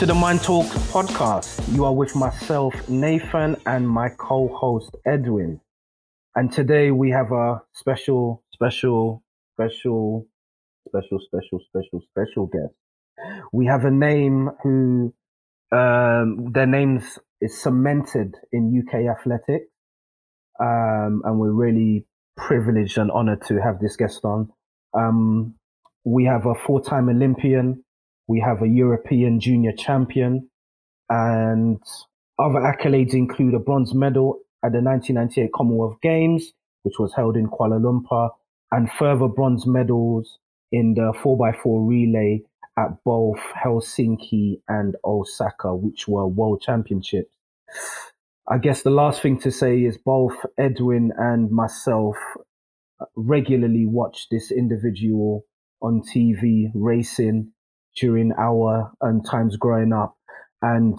To 0.00 0.06
the 0.06 0.14
Mind 0.14 0.42
Talk 0.42 0.64
podcast. 0.94 1.76
You 1.76 1.84
are 1.84 1.92
with 1.92 2.16
myself, 2.16 2.88
Nathan, 2.88 3.54
and 3.66 3.86
my 3.86 4.08
co 4.08 4.48
host, 4.48 4.96
Edwin. 5.04 5.60
And 6.34 6.50
today 6.50 6.90
we 6.90 7.10
have 7.10 7.32
a 7.32 7.60
special, 7.74 8.42
special, 8.50 9.22
special, 9.52 10.26
special, 10.88 11.20
special, 11.20 11.60
special, 11.68 12.00
special 12.08 12.46
guest. 12.46 12.72
We 13.52 13.66
have 13.66 13.84
a 13.84 13.90
name 13.90 14.48
who, 14.62 15.12
um, 15.70 16.50
their 16.50 16.66
names 16.66 17.18
is 17.42 17.60
cemented 17.60 18.36
in 18.52 18.82
UK 18.82 19.00
athletics. 19.14 19.66
Um, 20.58 21.20
and 21.26 21.38
we're 21.38 21.52
really 21.52 22.06
privileged 22.38 22.96
and 22.96 23.10
honored 23.10 23.42
to 23.48 23.60
have 23.60 23.80
this 23.80 23.96
guest 23.96 24.24
on. 24.24 24.48
Um, 24.94 25.56
we 26.04 26.24
have 26.24 26.46
a 26.46 26.54
four 26.54 26.80
time 26.80 27.10
Olympian. 27.10 27.84
We 28.30 28.38
have 28.46 28.62
a 28.62 28.68
European 28.68 29.40
junior 29.40 29.72
champion 29.72 30.48
and 31.08 31.82
other 32.38 32.60
accolades 32.60 33.12
include 33.12 33.54
a 33.54 33.58
bronze 33.58 33.92
medal 33.92 34.38
at 34.64 34.70
the 34.70 34.80
1998 34.80 35.50
Commonwealth 35.52 35.96
Games, 36.00 36.52
which 36.84 36.94
was 37.00 37.12
held 37.12 37.36
in 37.36 37.48
Kuala 37.48 37.80
Lumpur, 37.80 38.30
and 38.70 38.88
further 38.88 39.26
bronze 39.26 39.66
medals 39.66 40.38
in 40.70 40.94
the 40.94 41.12
4x4 41.24 41.88
relay 41.88 42.42
at 42.78 43.02
both 43.04 43.40
Helsinki 43.60 44.60
and 44.68 44.94
Osaka, 45.04 45.74
which 45.74 46.06
were 46.06 46.28
world 46.28 46.62
championships. 46.62 47.34
I 48.48 48.58
guess 48.58 48.82
the 48.82 48.90
last 48.90 49.22
thing 49.22 49.40
to 49.40 49.50
say 49.50 49.80
is 49.80 49.98
both 49.98 50.36
Edwin 50.56 51.10
and 51.18 51.50
myself 51.50 52.14
regularly 53.16 53.86
watch 53.86 54.28
this 54.30 54.52
individual 54.52 55.46
on 55.82 56.02
TV 56.02 56.70
racing 56.76 57.50
during 57.96 58.32
our 58.38 58.92
um, 59.00 59.22
times 59.22 59.56
growing 59.56 59.92
up. 59.92 60.16
And 60.62 60.98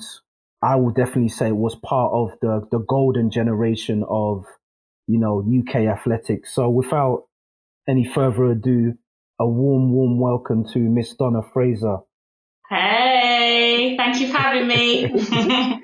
I 0.61 0.75
would 0.75 0.95
definitely 0.95 1.29
say 1.29 1.47
it 1.47 1.55
was 1.55 1.75
part 1.75 2.11
of 2.13 2.31
the, 2.41 2.67
the 2.71 2.79
golden 2.79 3.31
generation 3.31 4.03
of, 4.07 4.45
you 5.07 5.19
know, 5.19 5.39
UK 5.41 5.87
athletics. 5.87 6.53
So 6.53 6.69
without 6.69 7.25
any 7.87 8.05
further 8.05 8.51
ado, 8.51 8.93
a 9.39 9.47
warm, 9.47 9.91
warm 9.91 10.19
welcome 10.19 10.65
to 10.73 10.79
Miss 10.79 11.15
Donna 11.15 11.41
Fraser. 11.53 11.97
Hey, 12.69 13.95
thank 13.97 14.19
you 14.19 14.27
for 14.31 14.37
having 14.37 14.67
me. 14.67 15.05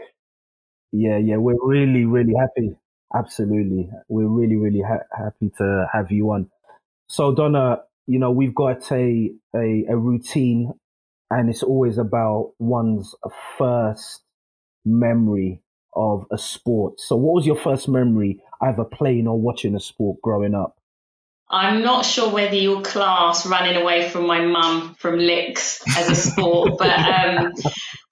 yeah, 0.91 1.17
yeah, 1.17 1.37
we're 1.37 1.57
really, 1.61 2.05
really 2.05 2.33
happy. 2.39 2.75
Absolutely. 3.15 3.89
We're 4.09 4.27
really, 4.27 4.57
really 4.57 4.81
ha- 4.81 5.07
happy 5.11 5.51
to 5.57 5.87
have 5.91 6.11
you 6.11 6.29
on. 6.31 6.51
So 7.09 7.33
Donna, 7.33 7.79
you 8.05 8.19
know, 8.19 8.31
we've 8.31 8.53
got 8.53 8.91
a, 8.91 9.31
a, 9.55 9.85
a 9.89 9.97
routine 9.97 10.73
and 11.31 11.49
it's 11.49 11.63
always 11.63 11.97
about 11.97 12.53
one's 12.59 13.15
first 13.57 14.21
memory 14.85 15.61
of 15.95 16.25
a 16.31 16.37
sport. 16.37 16.99
So, 16.99 17.15
what 17.15 17.35
was 17.35 17.45
your 17.47 17.57
first 17.57 17.89
memory 17.89 18.43
either 18.61 18.85
playing 18.85 19.27
or 19.27 19.39
watching 19.39 19.75
a 19.75 19.79
sport 19.79 20.21
growing 20.21 20.55
up? 20.55 20.76
I'm 21.49 21.81
not 21.81 22.05
sure 22.05 22.29
whether 22.29 22.55
your 22.55 22.81
class 22.81 23.45
running 23.45 23.81
away 23.81 24.09
from 24.09 24.27
my 24.27 24.41
mum 24.41 24.95
from 24.99 25.17
licks 25.17 25.81
as 25.97 26.09
a 26.09 26.15
sport, 26.15 26.73
but 26.77 26.89
um, 26.89 27.53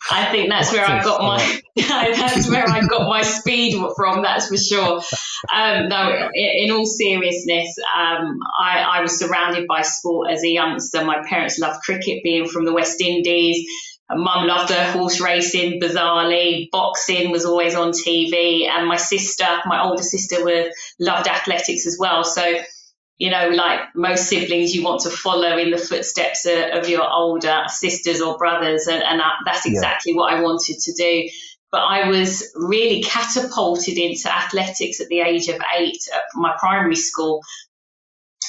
I 0.09 0.25
think 0.31 0.49
that's 0.49 0.71
where 0.71 0.85
I 0.85 1.03
got 1.03 1.21
my 1.21 1.61
that's 1.75 2.49
where 2.49 2.67
I 2.67 2.79
got 2.87 3.09
my 3.09 3.23
speed 3.23 3.75
from. 3.97 4.21
That's 4.23 4.47
for 4.47 4.57
sure. 4.57 5.01
Um, 5.53 5.89
no, 5.89 6.29
in, 6.33 6.65
in, 6.65 6.71
all 6.71 6.85
seriousness, 6.85 7.75
um, 7.93 8.39
I, 8.57 8.79
I 8.79 9.01
was 9.01 9.19
surrounded 9.19 9.67
by 9.67 9.81
sport 9.81 10.31
as 10.31 10.43
a 10.43 10.49
youngster. 10.49 11.03
My 11.03 11.21
parents 11.27 11.59
loved 11.59 11.83
cricket, 11.83 12.23
being 12.23 12.47
from 12.47 12.63
the 12.63 12.73
West 12.73 13.01
Indies. 13.01 13.67
Mum 14.09 14.47
loved 14.47 14.71
her 14.71 14.91
horse 14.91 15.19
racing, 15.19 15.81
bizarrely. 15.81 16.69
Boxing 16.71 17.31
was 17.31 17.43
always 17.43 17.75
on 17.75 17.91
TV, 17.91 18.67
and 18.69 18.87
my 18.87 18.97
sister, 18.97 19.47
my 19.65 19.83
older 19.83 20.03
sister, 20.03 20.45
were 20.45 20.69
loved 20.99 21.27
athletics 21.27 21.87
as 21.87 21.97
well. 21.99 22.23
So 22.23 22.43
you 23.17 23.29
know, 23.29 23.49
like 23.49 23.79
most 23.95 24.27
siblings, 24.27 24.75
you 24.75 24.83
want 24.83 25.01
to 25.01 25.09
follow 25.09 25.57
in 25.57 25.71
the 25.71 25.77
footsteps 25.77 26.45
of, 26.45 26.79
of 26.83 26.89
your 26.89 27.09
older 27.09 27.63
sisters 27.67 28.19
or 28.19 28.37
brothers. 28.37 28.87
And, 28.87 29.01
and 29.01 29.21
that's 29.45 29.65
exactly 29.65 30.11
yeah. 30.11 30.17
what 30.17 30.33
I 30.33 30.41
wanted 30.41 30.79
to 30.79 30.93
do. 30.93 31.29
But 31.71 31.81
I 31.81 32.09
was 32.09 32.51
really 32.55 33.01
catapulted 33.03 33.97
into 33.97 34.33
athletics 34.33 34.99
at 34.99 35.07
the 35.07 35.21
age 35.21 35.47
of 35.47 35.59
eight 35.77 36.01
at 36.13 36.23
my 36.35 36.55
primary 36.59 36.95
school. 36.95 37.41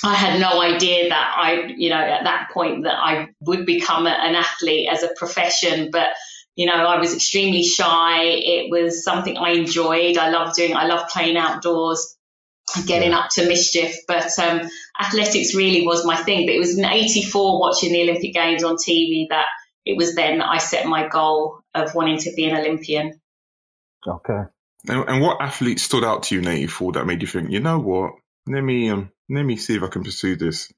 I 0.04 0.15
had 0.15 0.41
no 0.41 0.60
idea 0.60 1.09
that 1.09 1.34
I, 1.37 1.72
you 1.77 1.88
know, 1.88 1.97
at 1.97 2.25
that 2.25 2.50
point 2.53 2.84
that 2.84 2.97
I 2.97 3.28
would 3.41 3.66
become 3.66 4.06
a, 4.06 4.10
an 4.10 4.34
athlete 4.34 4.88
as 4.91 5.03
a 5.03 5.15
profession. 5.16 5.91
But, 5.93 6.09
you 6.56 6.66
know, 6.66 6.75
I 6.75 6.98
was 6.98 7.15
extremely 7.15 7.62
shy. 7.62 8.22
It 8.22 8.71
was 8.71 9.04
something 9.04 9.37
I 9.37 9.50
enjoyed. 9.53 10.19
I 10.19 10.31
loved 10.31 10.56
doing, 10.56 10.77
I 10.77 10.87
loved 10.87 11.10
playing 11.10 11.37
outdoors 11.37 12.16
getting 12.87 13.10
yeah. 13.10 13.19
up 13.19 13.31
to 13.31 13.47
mischief. 13.47 13.97
But 14.06 14.31
um, 14.38 14.69
athletics 15.00 15.54
really 15.54 15.87
was 15.87 16.04
my 16.04 16.16
thing. 16.16 16.47
But 16.47 16.54
it 16.54 16.59
was 16.59 16.77
in 16.77 16.84
'84 16.84 17.60
watching 17.60 17.93
the 17.93 18.03
Olympic 18.03 18.34
Games 18.34 18.65
on 18.65 18.77
TV 18.77 19.27
that 19.31 19.47
it 19.84 19.97
was 19.97 20.15
then 20.15 20.38
that 20.38 20.49
I 20.49 20.59
set 20.59 20.87
my 20.87 21.09
goal 21.09 21.60
of 21.75 21.94
wanting 21.94 22.19
to 22.19 22.32
be 22.34 22.47
an 22.47 22.56
Olympian. 22.56 23.21
Okay. 24.06 24.43
And, 24.88 25.09
and 25.09 25.22
what 25.22 25.41
athlete 25.41 25.81
stood 25.81 26.04
out 26.04 26.25
to 26.25 26.34
you 26.34 26.41
in 26.41 26.49
'84 26.49 26.93
that 26.93 27.06
made 27.06 27.22
you 27.22 27.28
think, 27.28 27.50
you 27.50 27.60
know 27.60 27.78
what? 27.78 28.12
Let 28.47 28.62
me 28.62 28.91
um, 28.91 29.10
let 29.28 29.43
me 29.43 29.56
see 29.56 29.75
if 29.75 29.83
I 29.83 29.88
can 29.88 30.04
pursue 30.04 30.37
this. 30.37 30.72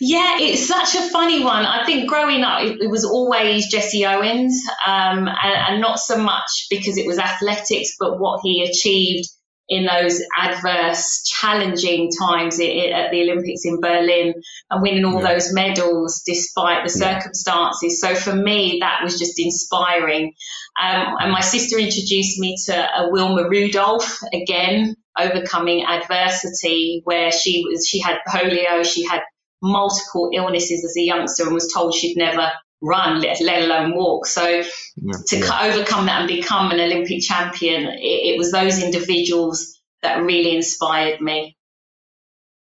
Yeah, 0.00 0.38
it's 0.38 0.66
such 0.66 0.94
a 0.94 1.10
funny 1.10 1.44
one. 1.44 1.66
I 1.66 1.84
think 1.84 2.08
growing 2.08 2.42
up, 2.42 2.62
it, 2.62 2.80
it 2.80 2.90
was 2.90 3.04
always 3.04 3.70
Jesse 3.70 4.06
Owens, 4.06 4.64
um, 4.86 5.28
and, 5.28 5.54
and, 5.68 5.80
not 5.80 5.98
so 5.98 6.16
much 6.16 6.68
because 6.70 6.96
it 6.96 7.06
was 7.06 7.18
athletics, 7.18 7.96
but 8.00 8.18
what 8.18 8.40
he 8.42 8.64
achieved 8.64 9.28
in 9.70 9.86
those 9.86 10.20
adverse, 10.36 11.22
challenging 11.22 12.10
times 12.10 12.56
at 12.56 13.10
the 13.12 13.22
Olympics 13.22 13.64
in 13.64 13.80
Berlin 13.80 14.34
and 14.68 14.82
winning 14.82 15.04
all 15.04 15.22
yeah. 15.22 15.34
those 15.34 15.52
medals 15.52 16.22
despite 16.26 16.82
the 16.84 16.90
circumstances. 16.90 18.00
So 18.00 18.16
for 18.16 18.34
me, 18.34 18.78
that 18.80 18.98
was 19.02 19.16
just 19.16 19.38
inspiring. 19.38 20.34
Um, 20.82 21.14
and 21.20 21.30
my 21.30 21.40
sister 21.40 21.78
introduced 21.78 22.40
me 22.40 22.56
to 22.66 22.74
a 22.74 23.10
Wilma 23.10 23.48
Rudolph 23.48 24.18
again, 24.34 24.96
overcoming 25.16 25.84
adversity, 25.84 27.02
where 27.04 27.30
she 27.30 27.64
was 27.64 27.86
she 27.86 28.00
had 28.00 28.18
polio, 28.28 28.84
she 28.84 29.06
had 29.06 29.22
multiple 29.62 30.30
illnesses 30.34 30.84
as 30.84 30.96
a 30.98 31.02
youngster, 31.02 31.44
and 31.44 31.54
was 31.54 31.72
told 31.72 31.94
she'd 31.94 32.16
never 32.16 32.50
run, 32.82 33.20
let, 33.20 33.40
let 33.40 33.62
alone 33.62 33.94
walk. 33.94 34.26
So 34.26 34.46
yeah, 34.46 35.12
to 35.28 35.38
yeah. 35.38 35.58
overcome 35.62 36.06
that 36.06 36.20
and 36.20 36.28
become 36.28 36.70
an 36.70 36.80
Olympic 36.80 37.20
champion, 37.22 37.86
it, 37.86 38.34
it, 38.34 38.38
was 38.38 38.52
those 38.52 38.82
individuals 38.82 39.80
that 40.02 40.22
really 40.22 40.54
inspired 40.56 41.20
me. 41.20 41.56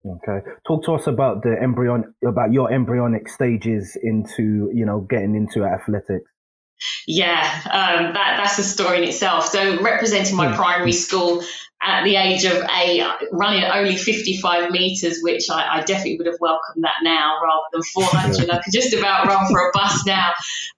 Okay, 0.06 0.47
talk 0.66 0.84
to 0.84 0.92
us 0.92 1.06
about 1.06 1.42
the 1.42 1.56
embryon, 1.62 2.04
about 2.26 2.53
your 2.53 2.70
embryonic 2.70 3.26
stages 3.26 3.97
into, 4.03 4.70
you 4.75 4.84
know, 4.84 5.00
getting 5.00 5.34
into 5.34 5.65
athletics. 5.65 6.31
Yeah, 7.06 7.41
um, 7.65 8.12
that 8.12 8.36
that's 8.36 8.59
a 8.59 8.62
story 8.62 8.98
in 8.98 9.04
itself. 9.04 9.47
So 9.47 9.81
representing 9.81 10.36
my 10.36 10.54
primary 10.54 10.92
school, 10.92 11.42
at 11.84 12.03
the 12.05 12.17
age 12.17 12.45
of 12.45 12.65
eight, 12.78 13.05
running 13.31 13.62
only 13.65 13.97
55 13.97 14.71
meters, 14.71 15.19
which 15.21 15.50
I, 15.50 15.77
I, 15.77 15.81
definitely 15.83 16.16
would 16.16 16.27
have 16.27 16.41
welcomed 16.41 16.83
that 16.83 16.95
now 17.03 17.34
rather 17.42 17.63
than 17.72 17.83
400. 17.83 18.51
I 18.51 18.63
could 18.63 18.72
just 18.72 18.95
about 18.95 19.27
run 19.27 19.47
for 19.48 19.69
a 19.69 19.71
bus 19.75 20.07
now. 20.07 20.31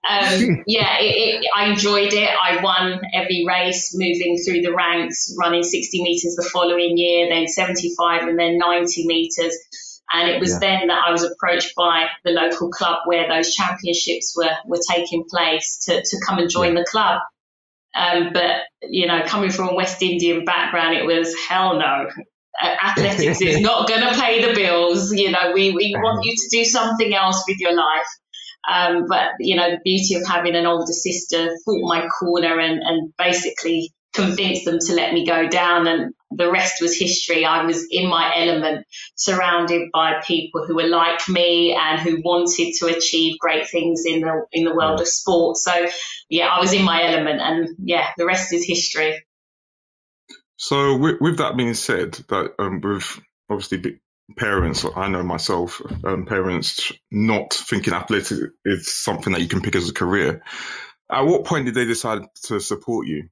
Um, 0.08 0.62
yeah, 0.66 0.98
it, 0.98 1.44
it, 1.44 1.46
I 1.54 1.66
enjoyed 1.70 2.12
it. 2.12 2.28
I 2.28 2.60
won 2.60 3.00
every 3.14 3.44
race, 3.46 3.94
moving 3.94 4.36
through 4.44 4.62
the 4.62 4.74
ranks, 4.74 5.32
running 5.38 5.62
60 5.62 6.02
meters 6.02 6.34
the 6.34 6.48
following 6.52 6.98
year, 6.98 7.28
then 7.28 7.46
75 7.46 8.22
and 8.22 8.38
then 8.38 8.58
90 8.58 9.06
meters. 9.06 9.56
And 10.12 10.28
it 10.28 10.40
was 10.40 10.52
yeah. 10.52 10.58
then 10.58 10.86
that 10.88 11.04
I 11.06 11.12
was 11.12 11.22
approached 11.22 11.74
by 11.76 12.06
the 12.24 12.30
local 12.32 12.70
club 12.70 12.98
where 13.06 13.28
those 13.28 13.54
championships 13.54 14.34
were, 14.36 14.56
were 14.66 14.80
taking 14.90 15.24
place 15.28 15.84
to, 15.86 16.02
to 16.02 16.20
come 16.26 16.38
and 16.38 16.50
join 16.50 16.74
yeah. 16.74 16.80
the 16.80 16.86
club. 16.90 17.20
Um, 17.96 18.30
but, 18.32 18.60
you 18.82 19.06
know, 19.06 19.22
coming 19.24 19.50
from 19.50 19.70
a 19.70 19.74
West 19.74 20.02
Indian 20.02 20.44
background, 20.44 20.96
it 20.96 21.06
was 21.06 21.34
hell 21.48 21.78
no. 21.78 22.08
Athletics 22.60 23.40
is 23.40 23.60
not 23.60 23.88
going 23.88 24.02
to 24.02 24.20
pay 24.20 24.46
the 24.46 24.54
bills. 24.54 25.12
You 25.12 25.30
know, 25.30 25.52
we, 25.54 25.72
we 25.72 25.94
want 25.96 26.24
you 26.24 26.34
to 26.34 26.48
do 26.50 26.64
something 26.64 27.14
else 27.14 27.44
with 27.48 27.58
your 27.58 27.74
life. 27.74 28.06
Um, 28.70 29.06
but, 29.08 29.28
you 29.38 29.56
know, 29.56 29.70
the 29.70 29.80
beauty 29.84 30.14
of 30.14 30.26
having 30.26 30.56
an 30.56 30.66
older 30.66 30.92
sister 30.92 31.48
fought 31.64 31.88
my 31.88 32.06
corner 32.08 32.58
and, 32.58 32.80
and 32.82 33.12
basically 33.16 33.92
convinced 34.12 34.64
them 34.64 34.78
to 34.80 34.94
let 34.94 35.12
me 35.12 35.24
go 35.24 35.46
down 35.48 35.86
and 35.86 36.12
the 36.36 36.50
rest 36.50 36.80
was 36.80 36.96
history. 36.96 37.44
I 37.44 37.64
was 37.64 37.86
in 37.90 38.08
my 38.08 38.32
element, 38.36 38.86
surrounded 39.14 39.90
by 39.92 40.20
people 40.26 40.66
who 40.66 40.76
were 40.76 40.86
like 40.88 41.28
me 41.28 41.76
and 41.78 42.00
who 42.00 42.20
wanted 42.22 42.74
to 42.78 42.86
achieve 42.86 43.38
great 43.38 43.68
things 43.68 44.04
in 44.06 44.20
the 44.20 44.44
in 44.52 44.64
the 44.64 44.74
world 44.74 45.00
of 45.00 45.08
sport. 45.08 45.56
So 45.56 45.86
yeah, 46.28 46.46
I 46.46 46.60
was 46.60 46.72
in 46.72 46.84
my 46.84 47.02
element 47.04 47.40
and 47.40 47.68
yeah, 47.78 48.08
the 48.16 48.26
rest 48.26 48.52
is 48.52 48.66
history. 48.66 49.24
So 50.56 50.96
with, 50.96 51.16
with 51.20 51.38
that 51.38 51.56
being 51.56 51.74
said, 51.74 52.12
that 52.28 52.54
um, 52.58 52.80
with 52.80 53.20
obviously 53.50 54.00
parents, 54.36 54.84
I 54.96 55.08
know 55.08 55.22
myself, 55.22 55.82
um, 56.04 56.24
parents 56.26 56.92
not 57.10 57.52
thinking 57.52 57.94
athletics 57.94 58.32
is 58.64 58.92
something 58.92 59.32
that 59.32 59.42
you 59.42 59.48
can 59.48 59.60
pick 59.60 59.76
as 59.76 59.88
a 59.88 59.94
career. 59.94 60.42
At 61.10 61.26
what 61.26 61.44
point 61.44 61.66
did 61.66 61.74
they 61.74 61.84
decide 61.84 62.22
to 62.44 62.58
support 62.58 63.06
you? 63.06 63.28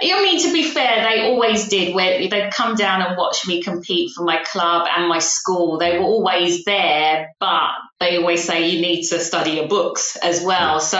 I 0.00 0.22
mean, 0.22 0.40
to 0.42 0.52
be 0.52 0.62
fair, 0.62 1.02
they 1.02 1.28
always 1.28 1.68
did. 1.68 1.94
Where 1.94 2.28
they'd 2.28 2.52
come 2.52 2.76
down 2.76 3.02
and 3.02 3.16
watch 3.16 3.46
me 3.46 3.62
compete 3.62 4.12
for 4.12 4.22
my 4.22 4.42
club 4.44 4.86
and 4.94 5.08
my 5.08 5.18
school. 5.18 5.78
They 5.78 5.98
were 5.98 6.04
always 6.04 6.64
there, 6.64 7.34
but 7.40 7.70
they 7.98 8.16
always 8.16 8.44
say 8.44 8.68
you 8.68 8.80
need 8.80 9.08
to 9.08 9.18
study 9.18 9.52
your 9.52 9.66
books 9.66 10.16
as 10.16 10.42
well. 10.42 10.78
So 10.80 10.98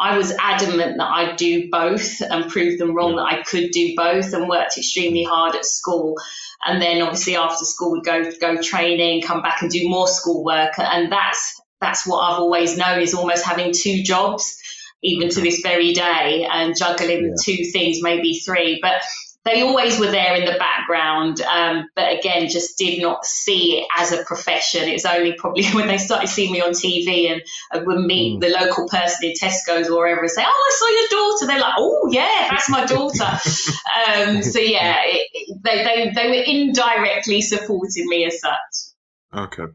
I 0.00 0.16
was 0.16 0.32
adamant 0.40 0.96
that 0.98 1.08
I'd 1.08 1.36
do 1.36 1.68
both 1.70 2.20
and 2.20 2.50
prove 2.50 2.78
them 2.78 2.94
wrong 2.94 3.16
that 3.16 3.24
I 3.24 3.42
could 3.42 3.70
do 3.70 3.94
both, 3.96 4.32
and 4.32 4.48
worked 4.48 4.78
extremely 4.78 5.24
hard 5.24 5.54
at 5.54 5.66
school. 5.66 6.16
And 6.64 6.80
then 6.80 7.02
obviously 7.02 7.36
after 7.36 7.64
school, 7.64 7.92
we'd 7.92 8.04
go 8.04 8.30
go 8.40 8.60
training, 8.62 9.22
come 9.22 9.42
back 9.42 9.62
and 9.62 9.70
do 9.70 9.88
more 9.88 10.08
school 10.08 10.44
work, 10.44 10.78
and 10.78 11.12
that's 11.12 11.60
that's 11.80 12.06
what 12.06 12.18
I've 12.18 12.40
always 12.40 12.76
known 12.76 13.00
is 13.00 13.14
almost 13.14 13.44
having 13.44 13.72
two 13.72 14.02
jobs 14.02 14.57
even 15.02 15.28
to 15.30 15.40
this 15.40 15.60
very 15.60 15.92
day, 15.92 16.46
and 16.50 16.76
juggling 16.76 17.26
yeah. 17.26 17.34
two 17.42 17.64
things, 17.70 18.02
maybe 18.02 18.34
three. 18.34 18.78
But 18.82 19.02
they 19.48 19.62
always 19.62 19.98
were 19.98 20.10
there 20.10 20.34
in 20.34 20.44
the 20.44 20.58
background, 20.58 21.40
um, 21.40 21.88
but 21.94 22.18
again, 22.18 22.48
just 22.48 22.76
did 22.76 23.00
not 23.00 23.24
see 23.24 23.78
it 23.78 23.88
as 23.96 24.12
a 24.12 24.24
profession. 24.24 24.88
It's 24.88 25.04
only 25.04 25.32
probably 25.32 25.66
when 25.72 25.86
they 25.86 25.98
started 25.98 26.28
seeing 26.28 26.52
me 26.52 26.60
on 26.60 26.70
TV 26.70 27.30
and 27.30 27.42
I 27.72 27.78
would 27.78 28.04
meet 28.04 28.36
mm. 28.36 28.40
the 28.40 28.48
local 28.48 28.88
person 28.88 29.30
in 29.30 29.32
Tesco's 29.32 29.88
or 29.88 29.98
wherever 29.98 30.20
and 30.20 30.30
say, 30.30 30.42
"Oh, 30.44 30.48
I 30.48 30.74
saw 30.74 30.88
your 30.88 31.22
daughter." 31.22 31.46
They're 31.46 31.60
like, 31.60 31.74
"Oh, 31.78 32.08
yeah, 32.10 32.48
that's 32.50 32.68
my 32.68 32.84
daughter." 32.84 33.24
um, 34.36 34.42
so 34.42 34.58
yeah, 34.58 34.96
it, 35.04 35.58
they, 35.62 35.84
they 35.84 36.12
they 36.14 36.28
were 36.28 36.44
indirectly 36.44 37.40
supporting 37.40 38.06
me 38.08 38.26
as 38.26 38.40
such. 38.40 38.94
Okay. 39.34 39.72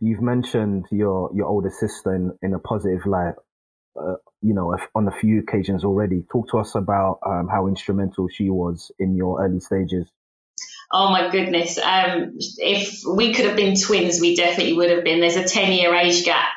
You've 0.00 0.22
mentioned 0.22 0.86
your 0.90 1.30
your 1.34 1.46
older 1.46 1.70
sister 1.70 2.14
in, 2.14 2.32
in 2.42 2.54
a 2.54 2.58
positive 2.58 3.06
light 3.06 3.34
you 4.42 4.54
know, 4.54 4.76
on 4.94 5.08
a 5.08 5.12
few 5.12 5.40
occasions 5.40 5.84
already. 5.84 6.24
Talk 6.30 6.50
to 6.50 6.58
us 6.58 6.74
about 6.74 7.18
um, 7.26 7.48
how 7.50 7.66
instrumental 7.68 8.28
she 8.28 8.50
was 8.50 8.92
in 8.98 9.16
your 9.16 9.42
early 9.44 9.60
stages. 9.60 10.10
Oh 10.92 11.10
my 11.10 11.30
goodness. 11.30 11.78
Um, 11.78 12.36
if 12.58 13.00
we 13.08 13.34
could 13.34 13.46
have 13.46 13.56
been 13.56 13.76
twins, 13.76 14.20
we 14.20 14.36
definitely 14.36 14.74
would 14.74 14.90
have 14.90 15.04
been. 15.04 15.20
There's 15.20 15.36
a 15.36 15.44
10 15.44 15.72
year 15.72 15.94
age 15.94 16.24
gap. 16.24 16.48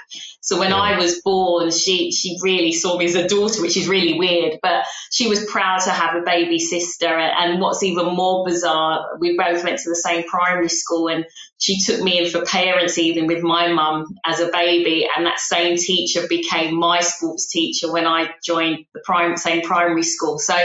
So 0.41 0.57
when 0.57 0.69
yeah. 0.69 0.77
I 0.77 0.97
was 0.97 1.21
born, 1.21 1.69
she, 1.69 2.11
she 2.11 2.37
really 2.41 2.71
saw 2.71 2.97
me 2.97 3.05
as 3.05 3.15
a 3.15 3.27
daughter, 3.27 3.61
which 3.61 3.75
is 3.75 3.87
really 3.87 4.17
weird, 4.17 4.57
but 4.63 4.85
she 5.11 5.27
was 5.27 5.45
proud 5.45 5.81
to 5.81 5.91
have 5.91 6.15
a 6.15 6.21
baby 6.21 6.59
sister. 6.59 7.07
And 7.07 7.59
what's 7.59 7.83
even 7.83 8.15
more 8.15 8.45
bizarre, 8.45 9.17
we 9.19 9.37
both 9.37 9.63
went 9.63 9.79
to 9.79 9.89
the 9.89 9.95
same 9.95 10.23
primary 10.23 10.69
school 10.69 11.09
and 11.09 11.25
she 11.59 11.81
took 11.81 12.01
me 12.01 12.19
in 12.19 12.29
for 12.31 12.45
parents 12.45 12.97
evening 12.97 13.27
with 13.27 13.43
my 13.43 13.71
mum 13.71 14.15
as 14.25 14.39
a 14.39 14.49
baby. 14.51 15.07
And 15.15 15.25
that 15.25 15.39
same 15.39 15.77
teacher 15.77 16.25
became 16.27 16.73
my 16.73 17.01
sports 17.01 17.49
teacher 17.49 17.91
when 17.91 18.07
I 18.07 18.29
joined 18.43 18.85
the 18.93 19.01
prime, 19.03 19.35
same 19.35 19.61
primary 19.61 20.03
school. 20.03 20.39
So 20.39 20.55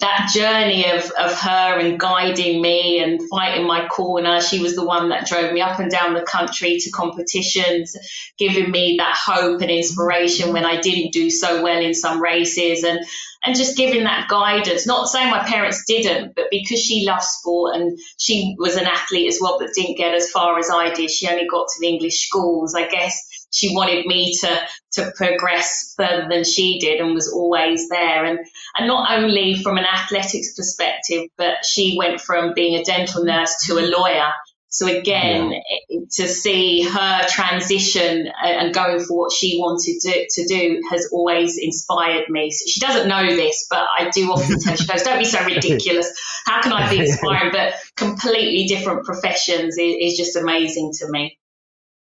that 0.00 0.30
journey 0.34 0.90
of, 0.90 1.10
of 1.12 1.32
her 1.38 1.78
and 1.78 2.00
guiding 2.00 2.60
me 2.60 3.00
and 3.00 3.20
fighting 3.28 3.66
my 3.66 3.86
corner. 3.86 4.40
She 4.40 4.60
was 4.60 4.74
the 4.74 4.84
one 4.84 5.10
that 5.10 5.26
drove 5.26 5.52
me 5.52 5.60
up 5.60 5.78
and 5.78 5.90
down 5.90 6.14
the 6.14 6.22
country 6.22 6.78
to 6.80 6.90
competitions, 6.90 7.96
giving 8.36 8.70
me 8.70 8.96
that 8.98 9.16
hope 9.16 9.60
and 9.60 9.70
inspiration 9.70 10.52
when 10.52 10.64
I 10.64 10.80
didn't 10.80 11.12
do 11.12 11.30
so 11.30 11.62
well 11.62 11.80
in 11.80 11.94
some 11.94 12.20
races 12.20 12.82
and, 12.82 12.98
and 13.44 13.54
just 13.54 13.76
giving 13.76 14.02
that 14.02 14.28
guidance. 14.28 14.84
Not 14.84 15.08
saying 15.08 15.30
my 15.30 15.44
parents 15.44 15.84
didn't, 15.86 16.34
but 16.34 16.46
because 16.50 16.80
she 16.80 17.06
loved 17.06 17.22
sport 17.22 17.76
and 17.76 17.96
she 18.18 18.56
was 18.58 18.74
an 18.74 18.86
athlete 18.86 19.28
as 19.28 19.38
well, 19.40 19.58
but 19.60 19.70
didn't 19.76 19.96
get 19.96 20.14
as 20.14 20.28
far 20.28 20.58
as 20.58 20.70
I 20.70 20.92
did. 20.92 21.08
She 21.10 21.28
only 21.28 21.46
got 21.46 21.68
to 21.68 21.80
the 21.80 21.88
English 21.88 22.26
schools. 22.26 22.74
I 22.74 22.88
guess 22.88 23.16
she 23.54 23.74
wanted 23.74 24.04
me 24.04 24.34
to 24.40 24.60
to 24.92 25.12
progress 25.16 25.94
further 25.96 26.26
than 26.28 26.44
she 26.44 26.78
did 26.80 27.00
and 27.00 27.14
was 27.14 27.32
always 27.32 27.88
there. 27.88 28.24
And 28.24 28.40
and 28.76 28.86
not 28.86 29.16
only 29.16 29.62
from 29.62 29.78
an 29.78 29.84
athletics 29.84 30.54
perspective 30.54 31.30
but 31.36 31.64
she 31.64 31.96
went 31.96 32.20
from 32.20 32.52
being 32.54 32.74
a 32.74 32.84
dental 32.84 33.24
nurse 33.24 33.66
to 33.66 33.78
a 33.78 33.86
lawyer. 33.86 34.32
So 34.68 34.88
again 34.88 35.52
yeah. 35.88 36.00
to 36.14 36.26
see 36.26 36.82
her 36.82 37.26
transition 37.28 38.26
and 38.42 38.74
going 38.74 38.98
for 38.98 39.16
what 39.16 39.32
she 39.32 39.56
wanted 39.60 40.00
to, 40.00 40.26
to 40.28 40.48
do 40.48 40.82
has 40.90 41.08
always 41.12 41.56
inspired 41.58 42.28
me. 42.28 42.50
So 42.50 42.64
she 42.68 42.80
doesn't 42.80 43.08
know 43.08 43.24
this 43.24 43.68
but 43.70 43.86
I 43.98 44.10
do 44.10 44.32
often 44.32 44.58
tell 44.58 44.74
she 44.74 44.86
goes 44.86 45.04
don't 45.04 45.20
be 45.20 45.24
so 45.24 45.44
ridiculous. 45.44 46.10
How 46.44 46.60
can 46.60 46.72
I 46.72 46.90
be 46.90 46.98
inspired 47.06 47.52
but 47.52 47.74
completely 47.96 48.66
different 48.66 49.04
professions 49.04 49.78
is, 49.78 49.96
is 50.00 50.16
just 50.16 50.34
amazing 50.34 50.92
to 50.98 51.08
me. 51.08 51.38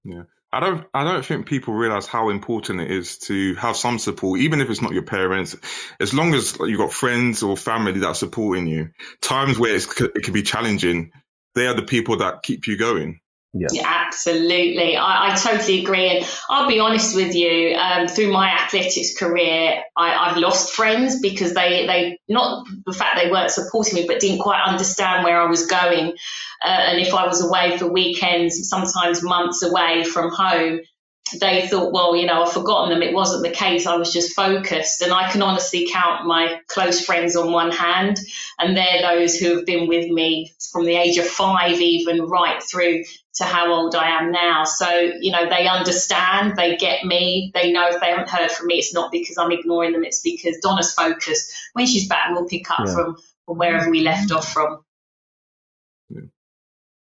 Yeah 0.05 0.23
I 0.53 0.59
don't 0.59 0.85
I 0.93 1.03
don't 1.03 1.25
think 1.25 1.47
people 1.47 1.73
realize 1.73 2.05
how 2.05 2.29
important 2.29 2.79
it 2.79 2.91
is 2.91 3.17
to 3.19 3.55
have 3.55 3.75
some 3.75 3.97
support, 3.97 4.39
even 4.39 4.61
if 4.61 4.69
it's 4.69 4.83
not 4.83 4.93
your 4.93 5.01
parents. 5.01 5.55
As 5.99 6.13
long 6.13 6.35
as 6.35 6.55
you've 6.59 6.77
got 6.77 6.93
friends 6.93 7.41
or 7.41 7.57
family 7.57 7.93
that 7.93 8.07
are 8.07 8.15
supporting 8.15 8.67
you, 8.67 8.91
times 9.19 9.57
where 9.57 9.75
it 9.75 10.23
can 10.23 10.33
be 10.33 10.43
challenging, 10.43 11.11
they 11.55 11.65
are 11.65 11.73
the 11.73 11.81
people 11.81 12.17
that 12.17 12.43
keep 12.43 12.67
you 12.67 12.77
going. 12.77 13.19
Yeah. 13.55 13.67
yeah, 13.71 13.83
absolutely. 14.07 14.97
I, 14.97 15.31
I, 15.31 15.35
totally 15.35 15.81
agree. 15.81 16.09
And 16.09 16.25
I'll 16.49 16.67
be 16.67 16.79
honest 16.79 17.15
with 17.15 17.35
you, 17.35 17.75
um, 17.75 18.07
through 18.07 18.31
my 18.31 18.49
athletics 18.49 19.15
career, 19.15 19.83
I, 19.95 20.29
have 20.29 20.37
lost 20.37 20.73
friends 20.73 21.19
because 21.19 21.53
they, 21.53 21.85
they, 21.85 22.17
not 22.27 22.65
the 22.87 22.93
fact 22.93 23.19
they 23.21 23.29
weren't 23.29 23.51
supporting 23.51 23.93
me, 23.93 24.07
but 24.07 24.19
didn't 24.19 24.41
quite 24.41 24.63
understand 24.65 25.23
where 25.23 25.39
I 25.39 25.45
was 25.45 25.67
going. 25.67 26.13
Uh, 26.65 26.67
and 26.67 26.99
if 26.99 27.13
I 27.13 27.27
was 27.27 27.45
away 27.45 27.77
for 27.77 27.87
weekends, 27.87 28.67
sometimes 28.67 29.21
months 29.21 29.61
away 29.61 30.03
from 30.03 30.31
home, 30.31 30.79
they 31.39 31.67
thought, 31.67 31.93
well, 31.93 32.15
you 32.15 32.25
know, 32.25 32.43
I've 32.43 32.51
forgotten 32.51 32.89
them. 32.89 33.01
It 33.01 33.13
wasn't 33.13 33.43
the 33.43 33.49
case. 33.49 33.87
I 33.87 33.95
was 33.95 34.13
just 34.13 34.35
focused. 34.35 35.01
And 35.01 35.13
I 35.13 35.31
can 35.31 35.41
honestly 35.41 35.87
count 35.91 36.25
my 36.25 36.59
close 36.67 37.03
friends 37.03 37.35
on 37.35 37.51
one 37.51 37.71
hand. 37.71 38.19
And 38.59 38.75
they're 38.75 39.01
those 39.01 39.35
who 39.37 39.55
have 39.55 39.65
been 39.65 39.87
with 39.87 40.09
me 40.09 40.53
from 40.71 40.85
the 40.85 40.95
age 40.95 41.17
of 41.17 41.25
five, 41.25 41.79
even 41.79 42.23
right 42.23 42.61
through 42.61 43.03
to 43.35 43.45
how 43.45 43.71
old 43.71 43.95
I 43.95 44.19
am 44.19 44.31
now. 44.31 44.63
So, 44.65 44.87
you 45.19 45.31
know, 45.31 45.49
they 45.49 45.67
understand, 45.67 46.55
they 46.55 46.77
get 46.77 47.03
me, 47.03 47.51
they 47.53 47.71
know 47.71 47.87
if 47.87 47.99
they 47.99 48.07
haven't 48.07 48.29
heard 48.29 48.51
from 48.51 48.67
me, 48.67 48.75
it's 48.75 48.93
not 48.93 49.11
because 49.11 49.37
I'm 49.37 49.51
ignoring 49.51 49.93
them, 49.93 50.03
it's 50.03 50.21
because 50.21 50.57
Donna's 50.61 50.93
focused. 50.93 51.51
When 51.73 51.87
she's 51.87 52.07
back, 52.07 52.29
we'll 52.31 52.47
pick 52.47 52.69
up 52.69 52.85
yeah. 52.85 52.93
from, 52.93 53.17
from 53.45 53.57
wherever 53.57 53.89
we 53.89 54.01
left 54.01 54.31
off 54.31 54.51
from. 54.53 54.83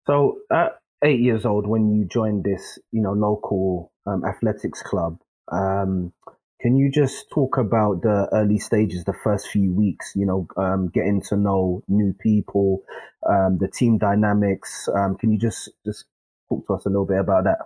So, 0.07 0.39
at 0.53 0.80
eight 1.05 1.21
years 1.21 1.45
old, 1.45 1.67
when 1.67 1.91
you 1.91 2.05
joined 2.05 2.45
this, 2.45 2.79
you 2.93 3.03
know, 3.03 3.13
local 3.13 3.93
um, 4.07 4.25
athletics 4.25 4.83
club, 4.83 5.19
um, 5.51 6.13
can 6.61 6.77
you 6.77 6.91
just 6.91 7.31
talk 7.31 7.57
about 7.57 8.03
the 8.03 8.29
early 8.33 8.59
stages, 8.59 9.05
the 9.05 9.15
first 9.25 9.49
few 9.49 9.73
weeks, 9.73 10.13
you 10.15 10.27
know, 10.27 10.47
um, 10.57 10.89
getting 10.89 11.23
to 11.29 11.37
know 11.37 11.83
new 11.89 12.15
people, 12.21 12.83
um, 13.29 13.57
the 13.59 13.69
team 13.69 13.97
dynamics? 13.97 14.89
Um, 14.95 15.17
can 15.17 15.33
you 15.33 15.39
just, 15.39 15.71
just 15.87 16.05
talk 16.49 16.67
to 16.67 16.75
us 16.75 16.85
a 16.85 16.91
little 16.91 17.07
bit 17.07 17.19
about 17.19 17.45
that? 17.45 17.59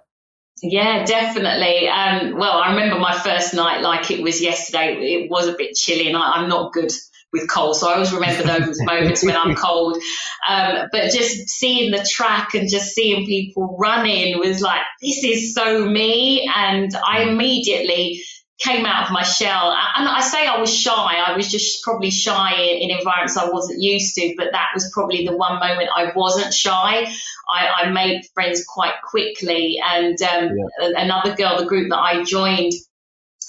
Yeah, 0.62 1.04
definitely. 1.04 1.88
Um, 1.88 2.38
well, 2.38 2.52
I 2.52 2.70
remember 2.70 2.98
my 2.98 3.18
first 3.18 3.52
night 3.54 3.82
like 3.82 4.10
it 4.12 4.22
was 4.22 4.40
yesterday. 4.40 4.96
It 5.00 5.30
was 5.30 5.48
a 5.48 5.56
bit 5.58 5.74
chilly, 5.74 6.06
and 6.06 6.16
I, 6.16 6.40
am 6.40 6.48
not 6.48 6.72
good 6.72 6.92
with 7.34 7.50
cold, 7.50 7.76
so 7.76 7.90
I 7.90 7.94
always 7.94 8.12
remember 8.12 8.44
those 8.44 8.80
moments 8.82 9.24
when 9.24 9.36
I'm 9.36 9.54
cold. 9.54 10.02
Um, 10.48 10.88
but 10.90 11.10
just 11.10 11.50
seeing 11.50 11.90
the 11.90 12.08
track 12.10 12.54
and 12.54 12.68
just 12.70 12.94
seeing 12.94 13.26
people 13.26 13.76
running 13.78 14.38
was 14.38 14.62
like, 14.62 14.82
this 15.02 15.22
is 15.22 15.54
so 15.54 15.84
me, 15.84 16.48
and 16.54 16.90
I 16.94 17.24
immediately 17.24 18.22
came 18.58 18.86
out 18.86 19.06
of 19.06 19.12
my 19.12 19.22
shell. 19.22 19.72
And 19.96 20.08
I 20.08 20.20
say 20.20 20.46
I 20.46 20.60
was 20.60 20.74
shy. 20.74 20.92
I 20.92 21.36
was 21.36 21.50
just 21.50 21.82
probably 21.82 22.10
shy 22.10 22.54
in 22.54 22.90
environments 22.90 23.36
I 23.36 23.50
wasn't 23.50 23.82
used 23.82 24.14
to, 24.14 24.34
but 24.36 24.52
that 24.52 24.68
was 24.74 24.90
probably 24.92 25.26
the 25.26 25.36
one 25.36 25.58
moment 25.58 25.90
I 25.94 26.12
wasn't 26.14 26.54
shy. 26.54 27.06
I, 27.48 27.68
I 27.82 27.90
made 27.90 28.22
friends 28.32 28.64
quite 28.64 28.94
quickly. 29.02 29.80
And 29.84 30.20
um, 30.22 30.50
yeah. 30.56 30.90
another 30.96 31.34
girl, 31.34 31.58
the 31.58 31.66
group 31.66 31.90
that 31.90 31.98
I 31.98 32.22
joined 32.22 32.72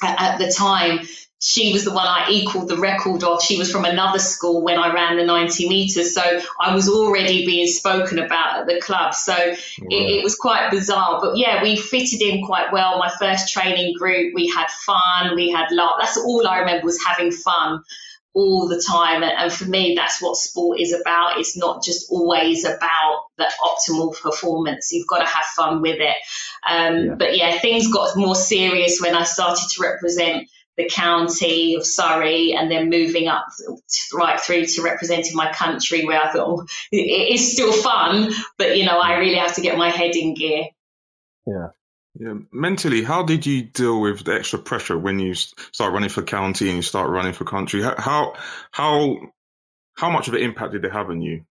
at, 0.04 0.22
at 0.22 0.38
the 0.40 0.52
time, 0.52 1.00
she 1.40 1.74
was 1.74 1.84
the 1.84 1.92
one 1.92 2.08
I 2.08 2.28
equaled 2.30 2.70
the 2.70 2.78
record 2.78 3.24
of. 3.24 3.42
She 3.42 3.58
was 3.58 3.72
from 3.72 3.86
another 3.86 4.20
school 4.20 4.64
when 4.64 4.80
I 4.80 4.94
ran 4.94 5.18
the 5.18 5.26
90 5.26 5.68
meters. 5.68 6.14
So 6.14 6.42
I 6.60 6.74
was 6.74 6.90
already 6.90 7.46
being 7.46 7.68
spoken 7.68 8.20
about 8.20 8.60
at 8.60 8.68
the 8.68 8.80
club. 8.80 9.14
So 9.14 9.36
it, 9.36 9.58
it, 9.90 10.24
was 10.24 10.36
quite 10.36 10.72
bizarre. 10.72 11.20
But 11.22 11.38
yeah, 11.38 11.62
we 11.62 11.76
fitted 11.76 12.22
in 12.22 12.46
quite 12.46 12.72
well. 12.72 12.98
My 12.98 13.12
first 13.20 13.52
training 13.52 13.96
group, 13.98 14.34
we 14.34 14.48
had 14.48 14.70
fun, 14.70 15.36
we 15.36 15.52
had 15.52 15.72
love. 15.72 15.96
That's 16.00 16.18
all 16.18 16.48
I 16.48 16.60
remember 16.60 16.86
was 16.86 17.04
having 17.04 17.32
fun 17.32 17.84
all 18.34 18.68
the 18.68 18.82
time. 18.82 19.22
And 19.22 19.52
for 19.52 19.66
me, 19.66 19.94
that's 19.96 20.22
what 20.22 20.38
sport 20.38 20.80
is 20.80 20.94
about. 20.94 21.38
It's 21.38 21.58
not 21.58 21.84
just 21.84 22.12
always 22.12 22.66
about 22.66 23.24
the 23.38 23.52
optimal 23.62 24.20
performance. 24.20 24.92
You've 24.92 25.08
got 25.08 25.20
to 25.20 25.26
have 25.26 25.46
fun 25.56 25.82
with 25.82 26.00
it. 26.00 26.16
Um, 26.68 27.06
yeah. 27.06 27.16
But 27.16 27.38
yeah, 27.38 27.60
things 27.60 27.92
got 27.92 28.16
more 28.16 28.36
serious 28.36 29.00
when 29.02 29.16
I 29.16 29.24
started 29.24 29.68
to 29.76 29.82
represent 29.84 30.48
the 30.78 30.90
county 30.90 31.76
of 31.76 31.86
Surrey 31.86 32.54
and 32.54 32.70
then 32.70 32.90
moving 32.90 33.28
up 33.28 33.48
right 34.14 34.40
through 34.40 34.66
to 34.66 34.82
representing 34.82 35.36
my 35.36 35.52
country 35.52 36.06
where 36.06 36.22
I 36.22 36.32
thought 36.32 36.48
oh, 36.48 36.66
it 36.92 37.34
is 37.34 37.54
still 37.54 37.72
fun, 37.72 38.32
but 38.58 38.78
you 38.78 38.86
know, 38.86 39.00
I 39.00 39.18
really 39.18 39.38
have 39.38 39.56
to 39.56 39.62
get 39.62 39.78
my 39.78 39.90
head 39.90 40.16
in 40.16 40.34
gear. 40.34 40.66
Yeah. 41.46 41.68
Yeah, 42.18 42.36
mentally, 42.50 43.04
how 43.04 43.24
did 43.24 43.46
you 43.46 43.64
deal 43.64 44.00
with 44.00 44.24
the 44.24 44.36
extra 44.36 44.58
pressure 44.58 44.98
when 44.98 45.20
you 45.20 45.34
start 45.34 45.92
running 45.92 46.08
for 46.08 46.22
county 46.22 46.68
and 46.70 46.78
you 46.78 46.82
start 46.82 47.10
running 47.10 47.34
for 47.34 47.44
country? 47.44 47.82
How 47.82 48.36
how 48.72 49.18
how 49.96 50.10
much 50.10 50.30
of 50.30 50.34
an 50.34 50.40
impact 50.42 50.72
did 50.72 50.86
it 50.86 50.94
have 50.94 51.10
on 51.10 51.22
you? 51.22 51.44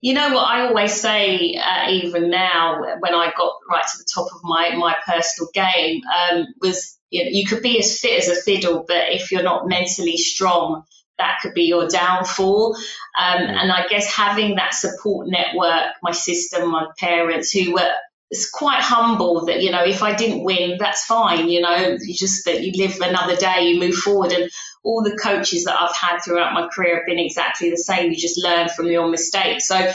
You 0.00 0.14
know 0.14 0.34
what 0.34 0.42
I 0.42 0.66
always 0.66 1.00
say, 1.00 1.54
uh, 1.54 1.90
even 1.90 2.28
now, 2.28 2.80
when 2.98 3.14
I 3.14 3.32
got 3.36 3.52
right 3.70 3.84
to 3.84 3.98
the 3.98 4.06
top 4.12 4.26
of 4.34 4.40
my 4.42 4.74
my 4.74 4.96
personal 5.06 5.48
game, 5.54 6.02
um, 6.06 6.46
was 6.60 6.98
you, 7.12 7.24
know, 7.24 7.30
you 7.30 7.46
could 7.46 7.62
be 7.62 7.78
as 7.78 8.00
fit 8.00 8.18
as 8.18 8.28
a 8.28 8.40
fiddle, 8.40 8.84
but 8.88 9.10
if 9.10 9.30
you're 9.30 9.42
not 9.42 9.68
mentally 9.68 10.16
strong, 10.16 10.84
that 11.18 11.38
could 11.42 11.54
be 11.54 11.64
your 11.64 11.86
downfall. 11.86 12.74
Um, 13.18 13.42
and 13.42 13.70
I 13.70 13.86
guess 13.88 14.12
having 14.12 14.56
that 14.56 14.74
support 14.74 15.28
network, 15.28 15.92
my 16.02 16.12
sister, 16.12 16.66
my 16.66 16.86
parents, 16.98 17.52
who 17.52 17.74
were 17.74 17.92
it's 18.30 18.48
quite 18.48 18.80
humble 18.80 19.44
that 19.44 19.60
you 19.60 19.70
know 19.70 19.84
if 19.84 20.02
I 20.02 20.14
didn't 20.14 20.42
win, 20.42 20.78
that's 20.78 21.04
fine. 21.04 21.50
You 21.50 21.60
know, 21.60 21.98
you 22.00 22.14
just 22.14 22.46
that 22.46 22.62
you 22.62 22.72
live 22.82 22.98
another 23.02 23.36
day, 23.36 23.66
you 23.66 23.78
move 23.78 23.94
forward, 23.94 24.32
and 24.32 24.50
all 24.82 25.02
the 25.02 25.18
coaches 25.22 25.64
that 25.64 25.78
I've 25.78 25.94
had 25.94 26.20
throughout 26.20 26.54
my 26.54 26.66
career 26.68 26.96
have 26.96 27.06
been 27.06 27.18
exactly 27.18 27.68
the 27.68 27.76
same. 27.76 28.10
You 28.10 28.16
just 28.16 28.42
learn 28.42 28.70
from 28.70 28.86
your 28.86 29.06
mistakes. 29.08 29.68
So 29.68 29.92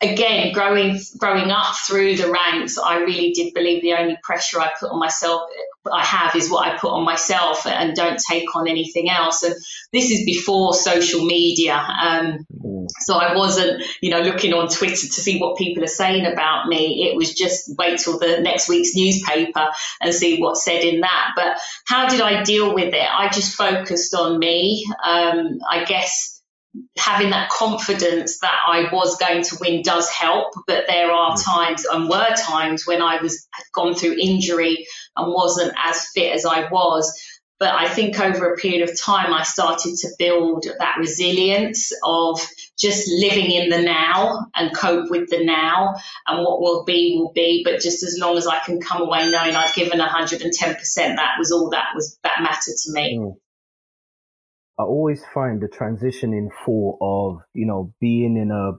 again, 0.00 0.52
growing 0.52 1.00
growing 1.18 1.50
up 1.50 1.74
through 1.84 2.16
the 2.16 2.30
ranks, 2.30 2.78
I 2.78 2.98
really 2.98 3.32
did 3.32 3.52
believe 3.52 3.82
the 3.82 3.94
only 3.94 4.16
pressure 4.22 4.60
I 4.60 4.70
put 4.78 4.92
on 4.92 5.00
myself 5.00 5.42
I 5.90 6.04
have 6.04 6.36
is 6.36 6.50
what 6.50 6.66
I 6.66 6.76
put 6.78 6.92
on 6.92 7.04
myself 7.04 7.66
and 7.66 7.94
don't 7.94 8.18
take 8.18 8.54
on 8.54 8.68
anything 8.68 9.10
else. 9.10 9.42
And 9.42 9.54
this 9.92 10.10
is 10.10 10.24
before 10.24 10.74
social 10.74 11.24
media. 11.24 11.74
Um, 11.74 12.46
mm. 12.54 12.86
so 13.00 13.14
I 13.14 13.34
wasn't, 13.34 13.82
you 14.00 14.10
know, 14.10 14.20
looking 14.20 14.54
on 14.54 14.68
Twitter 14.68 14.94
to 14.94 15.12
see 15.12 15.40
what 15.40 15.58
people 15.58 15.82
are 15.82 15.88
saying 15.88 16.26
about 16.26 16.68
me. 16.68 17.10
It 17.10 17.16
was 17.16 17.34
just 17.34 17.76
wait 17.76 17.98
till 17.98 18.18
the 18.18 18.40
next 18.40 18.68
week's 18.68 18.94
newspaper 18.94 19.68
and 20.00 20.14
see 20.14 20.40
what's 20.40 20.64
said 20.64 20.84
in 20.84 21.00
that. 21.00 21.32
But 21.34 21.58
how 21.86 22.08
did 22.08 22.20
I 22.20 22.42
deal 22.42 22.74
with 22.74 22.94
it? 22.94 23.08
I 23.10 23.28
just 23.28 23.56
focused 23.56 24.14
on 24.14 24.38
me. 24.38 24.86
Um, 25.04 25.58
I 25.68 25.84
guess 25.84 26.31
having 26.96 27.30
that 27.30 27.50
confidence 27.50 28.38
that 28.40 28.56
I 28.66 28.92
was 28.92 29.16
going 29.18 29.42
to 29.42 29.56
win 29.60 29.82
does 29.82 30.08
help, 30.08 30.54
but 30.66 30.84
there 30.88 31.10
are 31.10 31.32
mm. 31.32 31.44
times 31.44 31.84
and 31.84 32.08
were 32.08 32.34
times 32.36 32.86
when 32.86 33.02
I 33.02 33.20
was 33.20 33.46
had 33.52 33.64
gone 33.74 33.94
through 33.94 34.16
injury 34.18 34.86
and 35.16 35.32
wasn't 35.32 35.74
as 35.76 36.06
fit 36.14 36.34
as 36.34 36.46
I 36.46 36.70
was. 36.70 37.12
But 37.58 37.74
I 37.74 37.88
think 37.88 38.18
over 38.18 38.52
a 38.52 38.56
period 38.56 38.88
of 38.88 38.98
time, 38.98 39.32
I 39.32 39.44
started 39.44 39.94
to 39.98 40.08
build 40.18 40.66
that 40.80 40.96
resilience 40.98 41.92
of 42.04 42.40
just 42.76 43.08
living 43.08 43.52
in 43.52 43.68
the 43.68 43.80
now 43.80 44.46
and 44.56 44.76
cope 44.76 45.10
with 45.10 45.30
the 45.30 45.44
now 45.44 45.94
and 46.26 46.44
what 46.44 46.60
will 46.60 46.84
be 46.84 47.16
will 47.16 47.32
be. 47.32 47.62
But 47.64 47.80
just 47.80 48.02
as 48.02 48.18
long 48.18 48.36
as 48.36 48.48
I 48.48 48.58
can 48.60 48.80
come 48.80 49.02
away 49.02 49.30
knowing 49.30 49.54
I've 49.54 49.74
given 49.74 50.00
110%, 50.00 50.50
that 50.96 51.34
was 51.38 51.52
all 51.52 51.70
that 51.70 51.94
was 51.94 52.18
that 52.24 52.42
mattered 52.42 52.74
to 52.82 52.92
me. 52.92 53.18
Mm. 53.18 53.36
I 54.82 54.84
always 54.84 55.22
find 55.32 55.60
the 55.60 55.68
transition 55.68 56.32
in 56.34 56.50
four 56.64 56.98
of, 57.00 57.42
you 57.54 57.66
know, 57.66 57.94
being 58.00 58.36
in 58.36 58.50
a, 58.50 58.72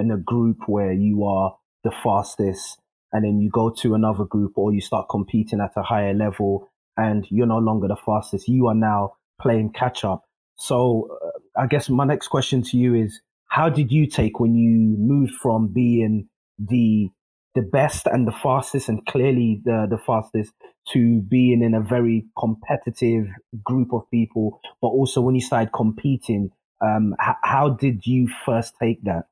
in 0.00 0.10
a 0.10 0.16
group 0.16 0.60
where 0.66 0.92
you 0.92 1.24
are 1.24 1.56
the 1.84 1.92
fastest 2.02 2.78
and 3.12 3.22
then 3.22 3.38
you 3.38 3.50
go 3.50 3.68
to 3.82 3.94
another 3.94 4.24
group 4.24 4.52
or 4.56 4.72
you 4.72 4.80
start 4.80 5.08
competing 5.10 5.60
at 5.60 5.72
a 5.76 5.82
higher 5.82 6.14
level 6.14 6.70
and 6.96 7.26
you're 7.30 7.46
no 7.46 7.58
longer 7.58 7.86
the 7.86 7.96
fastest. 7.96 8.48
You 8.48 8.68
are 8.68 8.74
now 8.74 9.14
playing 9.40 9.72
catch 9.74 10.04
up. 10.04 10.24
So 10.56 11.18
uh, 11.22 11.60
I 11.60 11.66
guess 11.66 11.90
my 11.90 12.06
next 12.06 12.28
question 12.28 12.62
to 12.62 12.78
you 12.78 12.94
is, 12.94 13.20
how 13.48 13.68
did 13.68 13.92
you 13.92 14.06
take 14.06 14.40
when 14.40 14.54
you 14.54 14.96
moved 14.98 15.34
from 15.34 15.68
being 15.68 16.28
the 16.58 17.10
the 17.54 17.62
best 17.62 18.06
and 18.06 18.26
the 18.26 18.32
fastest 18.32 18.88
and 18.88 19.04
clearly 19.06 19.60
the, 19.64 19.86
the 19.90 19.98
fastest 19.98 20.52
to 20.92 21.20
being 21.20 21.62
in 21.62 21.74
a 21.74 21.80
very 21.80 22.26
competitive 22.38 23.26
group 23.62 23.92
of 23.92 24.10
people, 24.10 24.60
but 24.80 24.88
also 24.88 25.20
when 25.20 25.34
you 25.34 25.40
started 25.40 25.70
competing, 25.72 26.50
um, 26.80 27.14
h- 27.20 27.36
how 27.42 27.68
did 27.68 28.06
you 28.06 28.28
first 28.44 28.74
take 28.80 29.02
that? 29.04 29.24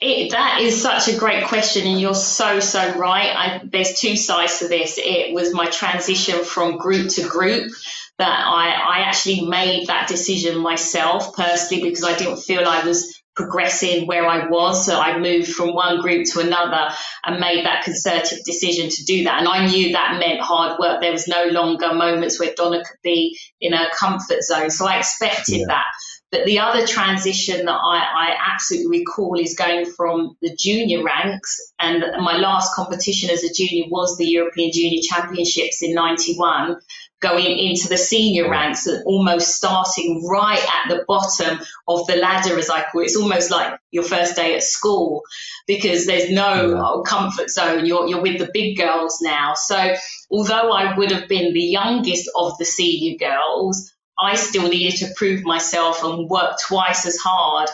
It, 0.00 0.32
that 0.32 0.60
is 0.60 0.82
such 0.82 1.06
a 1.06 1.16
great 1.16 1.44
question, 1.44 1.86
and 1.86 2.00
you're 2.00 2.14
so 2.14 2.58
so 2.58 2.98
right. 2.98 3.36
I, 3.36 3.60
there's 3.64 4.00
two 4.00 4.16
sides 4.16 4.58
to 4.58 4.66
this. 4.66 4.98
It 4.98 5.32
was 5.32 5.54
my 5.54 5.66
transition 5.66 6.44
from 6.44 6.76
group 6.76 7.08
to 7.10 7.28
group 7.28 7.70
that 8.18 8.44
I, 8.46 8.70
I 8.70 8.98
actually 9.02 9.46
made 9.46 9.86
that 9.86 10.08
decision 10.08 10.58
myself 10.58 11.36
personally 11.36 11.84
because 11.84 12.02
I 12.02 12.16
didn't 12.16 12.38
feel 12.38 12.66
I 12.66 12.84
was 12.84 13.21
progressing 13.34 14.06
where 14.06 14.26
I 14.26 14.48
was. 14.48 14.84
So 14.84 14.98
I 14.98 15.18
moved 15.18 15.48
from 15.48 15.74
one 15.74 16.00
group 16.00 16.26
to 16.32 16.40
another 16.40 16.94
and 17.24 17.40
made 17.40 17.64
that 17.64 17.84
concerted 17.84 18.40
decision 18.44 18.90
to 18.90 19.04
do 19.04 19.24
that. 19.24 19.38
And 19.38 19.48
I 19.48 19.66
knew 19.66 19.92
that 19.92 20.18
meant 20.18 20.40
hard 20.40 20.78
work. 20.78 21.00
There 21.00 21.12
was 21.12 21.28
no 21.28 21.44
longer 21.46 21.94
moments 21.94 22.38
where 22.38 22.52
Donna 22.54 22.78
could 22.78 23.00
be 23.02 23.38
in 23.60 23.72
a 23.72 23.86
comfort 23.98 24.42
zone. 24.42 24.70
So 24.70 24.86
I 24.86 24.98
expected 24.98 25.60
yeah. 25.60 25.66
that. 25.68 25.84
But 26.32 26.46
the 26.46 26.60
other 26.60 26.86
transition 26.86 27.66
that 27.66 27.72
I, 27.72 27.98
I 27.98 28.52
absolutely 28.54 29.00
recall 29.00 29.38
is 29.38 29.54
going 29.54 29.84
from 29.84 30.34
the 30.40 30.56
junior 30.58 31.04
ranks. 31.04 31.72
And 31.78 32.02
my 32.24 32.38
last 32.38 32.74
competition 32.74 33.28
as 33.28 33.44
a 33.44 33.52
junior 33.52 33.84
was 33.90 34.16
the 34.16 34.24
European 34.26 34.72
Junior 34.72 35.02
Championships 35.02 35.82
in 35.82 35.94
91 35.94 36.76
going 37.22 37.58
into 37.58 37.88
the 37.88 37.96
senior 37.96 38.50
ranks 38.50 38.86
and 38.86 39.02
almost 39.06 39.54
starting 39.54 40.26
right 40.28 40.58
at 40.60 40.90
the 40.90 41.04
bottom 41.06 41.60
of 41.88 42.06
the 42.06 42.16
ladder, 42.16 42.58
as 42.58 42.68
I 42.68 42.82
call 42.82 43.00
it. 43.00 43.04
It's 43.04 43.16
almost 43.16 43.50
like 43.50 43.78
your 43.90 44.02
first 44.02 44.36
day 44.36 44.54
at 44.54 44.62
school 44.62 45.22
because 45.66 46.06
there's 46.06 46.30
no 46.30 46.74
yeah. 46.76 47.10
comfort 47.10 47.48
zone. 47.48 47.86
You're, 47.86 48.08
you're 48.08 48.20
with 48.20 48.38
the 48.38 48.50
big 48.52 48.76
girls 48.76 49.20
now. 49.22 49.54
So 49.54 49.94
although 50.30 50.72
I 50.72 50.96
would 50.96 51.12
have 51.12 51.28
been 51.28 51.54
the 51.54 51.60
youngest 51.60 52.28
of 52.36 52.58
the 52.58 52.64
senior 52.64 53.16
girls, 53.16 53.92
I 54.18 54.34
still 54.34 54.68
needed 54.68 54.98
to 54.98 55.14
prove 55.16 55.44
myself 55.44 56.02
and 56.04 56.28
work 56.28 56.56
twice 56.60 57.06
as 57.06 57.16
hard. 57.16 57.68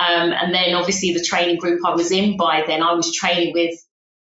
Um, 0.00 0.32
and 0.32 0.52
then 0.52 0.74
obviously 0.74 1.12
the 1.12 1.22
training 1.22 1.58
group 1.58 1.80
I 1.84 1.94
was 1.94 2.10
in 2.10 2.36
by 2.36 2.64
then, 2.66 2.82
I 2.82 2.94
was 2.94 3.14
training 3.14 3.52
with 3.52 3.78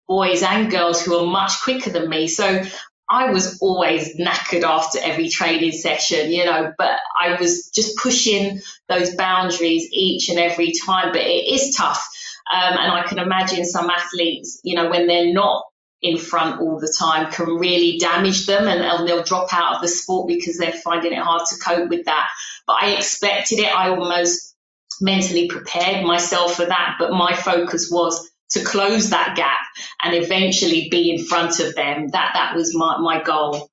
boys 0.07 0.43
and 0.43 0.69
girls 0.69 1.01
who 1.01 1.15
are 1.15 1.25
much 1.25 1.61
quicker 1.63 1.89
than 1.89 2.09
me. 2.09 2.27
So 2.27 2.63
I 3.11 3.31
was 3.31 3.59
always 3.59 4.15
knackered 4.15 4.63
after 4.63 4.97
every 5.01 5.27
training 5.27 5.73
session, 5.73 6.31
you 6.31 6.45
know, 6.45 6.73
but 6.77 6.97
I 7.19 7.35
was 7.39 7.69
just 7.69 7.97
pushing 7.97 8.61
those 8.87 9.15
boundaries 9.15 9.89
each 9.91 10.29
and 10.29 10.39
every 10.39 10.71
time. 10.71 11.11
But 11.11 11.21
it 11.21 11.53
is 11.53 11.75
tough. 11.75 12.07
Um, 12.51 12.77
and 12.77 12.91
I 12.91 13.03
can 13.03 13.19
imagine 13.19 13.65
some 13.65 13.89
athletes, 13.89 14.61
you 14.63 14.75
know, 14.75 14.89
when 14.89 15.07
they're 15.07 15.33
not 15.33 15.63
in 16.01 16.17
front 16.17 16.61
all 16.61 16.79
the 16.79 16.93
time 16.97 17.31
can 17.31 17.45
really 17.45 17.97
damage 17.99 18.47
them 18.47 18.67
and, 18.67 18.81
and 18.81 19.07
they'll 19.07 19.23
drop 19.23 19.53
out 19.53 19.75
of 19.75 19.81
the 19.81 19.87
sport 19.87 20.27
because 20.27 20.57
they're 20.57 20.71
finding 20.71 21.13
it 21.13 21.19
hard 21.19 21.43
to 21.47 21.59
cope 21.59 21.89
with 21.89 22.05
that. 22.05 22.27
But 22.65 22.77
I 22.81 22.91
expected 22.91 23.59
it. 23.59 23.75
I 23.75 23.89
almost 23.89 24.55
mentally 24.99 25.47
prepared 25.47 26.05
myself 26.05 26.55
for 26.55 26.65
that. 26.65 26.95
But 26.97 27.11
my 27.11 27.35
focus 27.35 27.89
was 27.91 28.30
to 28.51 28.63
close 28.63 29.09
that 29.09 29.35
gap 29.35 29.61
and 30.03 30.15
eventually 30.15 30.87
be 30.89 31.11
in 31.11 31.25
front 31.25 31.59
of 31.59 31.75
them. 31.75 32.09
That 32.09 32.31
that 32.33 32.55
was 32.55 32.75
my, 32.75 32.97
my 32.97 33.21
goal. 33.21 33.69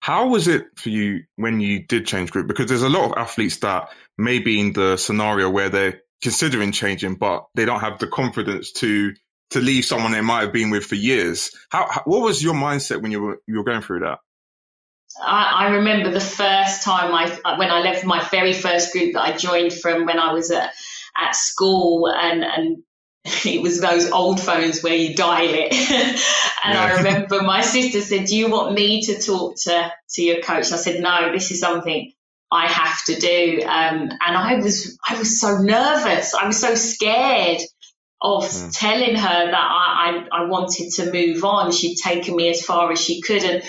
How 0.00 0.28
was 0.28 0.46
it 0.46 0.66
for 0.76 0.90
you 0.90 1.24
when 1.34 1.60
you 1.60 1.84
did 1.84 2.06
change 2.06 2.30
group? 2.30 2.46
Because 2.46 2.66
there's 2.66 2.82
a 2.82 2.88
lot 2.88 3.10
of 3.10 3.18
athletes 3.18 3.58
that 3.58 3.88
may 4.16 4.38
be 4.38 4.60
in 4.60 4.72
the 4.72 4.96
scenario 4.96 5.50
where 5.50 5.68
they're 5.68 6.02
considering 6.22 6.72
changing, 6.72 7.16
but 7.16 7.46
they 7.54 7.64
don't 7.64 7.80
have 7.80 7.98
the 7.98 8.06
confidence 8.06 8.72
to 8.72 9.14
to 9.50 9.60
leave 9.60 9.84
someone 9.84 10.12
they 10.12 10.20
might 10.20 10.42
have 10.42 10.52
been 10.52 10.70
with 10.70 10.84
for 10.84 10.96
years. 10.96 11.50
How, 11.70 11.88
how 11.90 12.02
what 12.04 12.22
was 12.22 12.42
your 12.42 12.54
mindset 12.54 13.02
when 13.02 13.12
you 13.12 13.20
were 13.20 13.40
you 13.46 13.58
were 13.58 13.64
going 13.64 13.82
through 13.82 14.00
that? 14.00 14.18
I, 15.24 15.66
I, 15.66 15.68
remember 15.76 16.10
the 16.10 16.20
first 16.20 16.82
time 16.82 17.14
I 17.14 17.56
when 17.56 17.70
I 17.70 17.80
left 17.80 18.04
my 18.04 18.22
very 18.28 18.52
first 18.52 18.92
group 18.92 19.14
that 19.14 19.22
I 19.22 19.36
joined 19.36 19.72
from 19.72 20.04
when 20.04 20.18
I 20.18 20.32
was 20.32 20.50
at 20.50 20.72
at 21.16 21.34
school 21.34 22.08
and 22.08 22.44
and 22.44 22.78
it 23.44 23.60
was 23.60 23.80
those 23.80 24.10
old 24.10 24.40
phones 24.40 24.82
where 24.82 24.94
you 24.94 25.14
dial 25.14 25.52
it. 25.52 25.72
and 26.64 26.74
yeah. 26.74 26.82
I 26.82 26.96
remember 26.98 27.42
my 27.42 27.60
sister 27.60 28.00
said, 28.00 28.26
Do 28.26 28.36
you 28.36 28.50
want 28.50 28.74
me 28.74 29.02
to 29.02 29.20
talk 29.20 29.56
to, 29.64 29.92
to 30.14 30.22
your 30.22 30.40
coach? 30.42 30.66
And 30.66 30.74
I 30.74 30.78
said, 30.78 31.00
No, 31.00 31.32
this 31.32 31.50
is 31.50 31.60
something 31.60 32.12
I 32.50 32.66
have 32.66 33.04
to 33.06 33.16
do. 33.16 33.60
Um, 33.62 34.10
and 34.10 34.36
I 34.36 34.56
was 34.56 34.98
I 35.06 35.18
was 35.18 35.40
so 35.40 35.58
nervous. 35.58 36.34
I 36.34 36.46
was 36.46 36.60
so 36.60 36.74
scared 36.74 37.60
of 38.22 38.44
mm. 38.44 38.78
telling 38.78 39.16
her 39.16 39.50
that 39.50 39.54
I, 39.54 40.26
I, 40.32 40.42
I 40.42 40.44
wanted 40.46 40.92
to 40.94 41.12
move 41.12 41.44
on. 41.44 41.72
She'd 41.72 41.96
taken 41.96 42.36
me 42.36 42.48
as 42.48 42.62
far 42.62 42.92
as 42.92 43.00
she 43.00 43.20
could. 43.20 43.42
And 43.42 43.62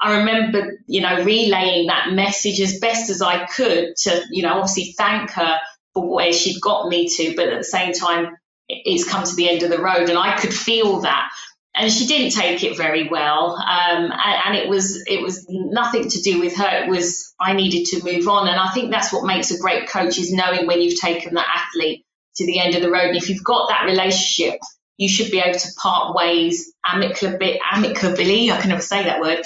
I 0.00 0.18
remember, 0.18 0.78
you 0.86 1.00
know, 1.00 1.22
relaying 1.22 1.88
that 1.88 2.12
message 2.12 2.60
as 2.60 2.78
best 2.78 3.10
as 3.10 3.20
I 3.20 3.46
could 3.46 3.96
to, 4.04 4.22
you 4.30 4.42
know, 4.42 4.54
obviously 4.54 4.94
thank 4.96 5.30
her 5.32 5.58
for 5.92 6.14
where 6.14 6.32
she'd 6.32 6.60
got 6.60 6.88
me 6.88 7.08
to, 7.08 7.34
but 7.36 7.48
at 7.48 7.58
the 7.58 7.64
same 7.64 7.92
time, 7.92 8.36
it's 8.84 9.08
come 9.08 9.24
to 9.24 9.34
the 9.34 9.48
end 9.48 9.62
of 9.62 9.70
the 9.70 9.80
road 9.80 10.08
and 10.08 10.18
I 10.18 10.38
could 10.38 10.54
feel 10.54 11.00
that. 11.00 11.30
and 11.74 11.90
she 11.90 12.06
didn't 12.06 12.30
take 12.30 12.64
it 12.64 12.76
very 12.76 13.08
well. 13.08 13.56
Um, 13.56 14.10
and, 14.12 14.36
and, 14.46 14.56
it 14.56 14.68
was 14.68 15.02
it 15.06 15.22
was 15.22 15.46
nothing 15.48 16.08
to 16.08 16.20
do 16.20 16.40
with 16.40 16.56
her. 16.56 16.84
It 16.84 16.88
was 16.88 17.32
I 17.40 17.52
needed 17.54 17.86
to 17.86 18.04
move 18.04 18.28
on, 18.28 18.48
and 18.48 18.58
I 18.58 18.70
think 18.72 18.90
that's 18.90 19.12
what 19.12 19.24
makes 19.24 19.50
a 19.50 19.58
great 19.58 19.88
coach 19.88 20.18
is 20.18 20.32
knowing 20.32 20.66
when 20.66 20.80
you've 20.82 21.00
taken 21.00 21.34
that 21.34 21.46
athlete 21.48 22.04
to 22.36 22.46
the 22.46 22.58
end 22.58 22.74
of 22.74 22.82
the 22.82 22.90
road. 22.90 23.08
And 23.08 23.16
if 23.16 23.28
you've 23.30 23.44
got 23.44 23.68
that 23.68 23.84
relationship, 23.86 24.60
you 24.96 25.08
should 25.08 25.30
be 25.30 25.38
able 25.38 25.58
to 25.58 25.68
part 25.80 26.14
ways 26.14 26.72
amicably. 26.84 27.60
amicably 27.72 28.50
I 28.50 28.60
can 28.60 28.70
never 28.70 28.82
say 28.82 29.04
that 29.04 29.20
word. 29.20 29.44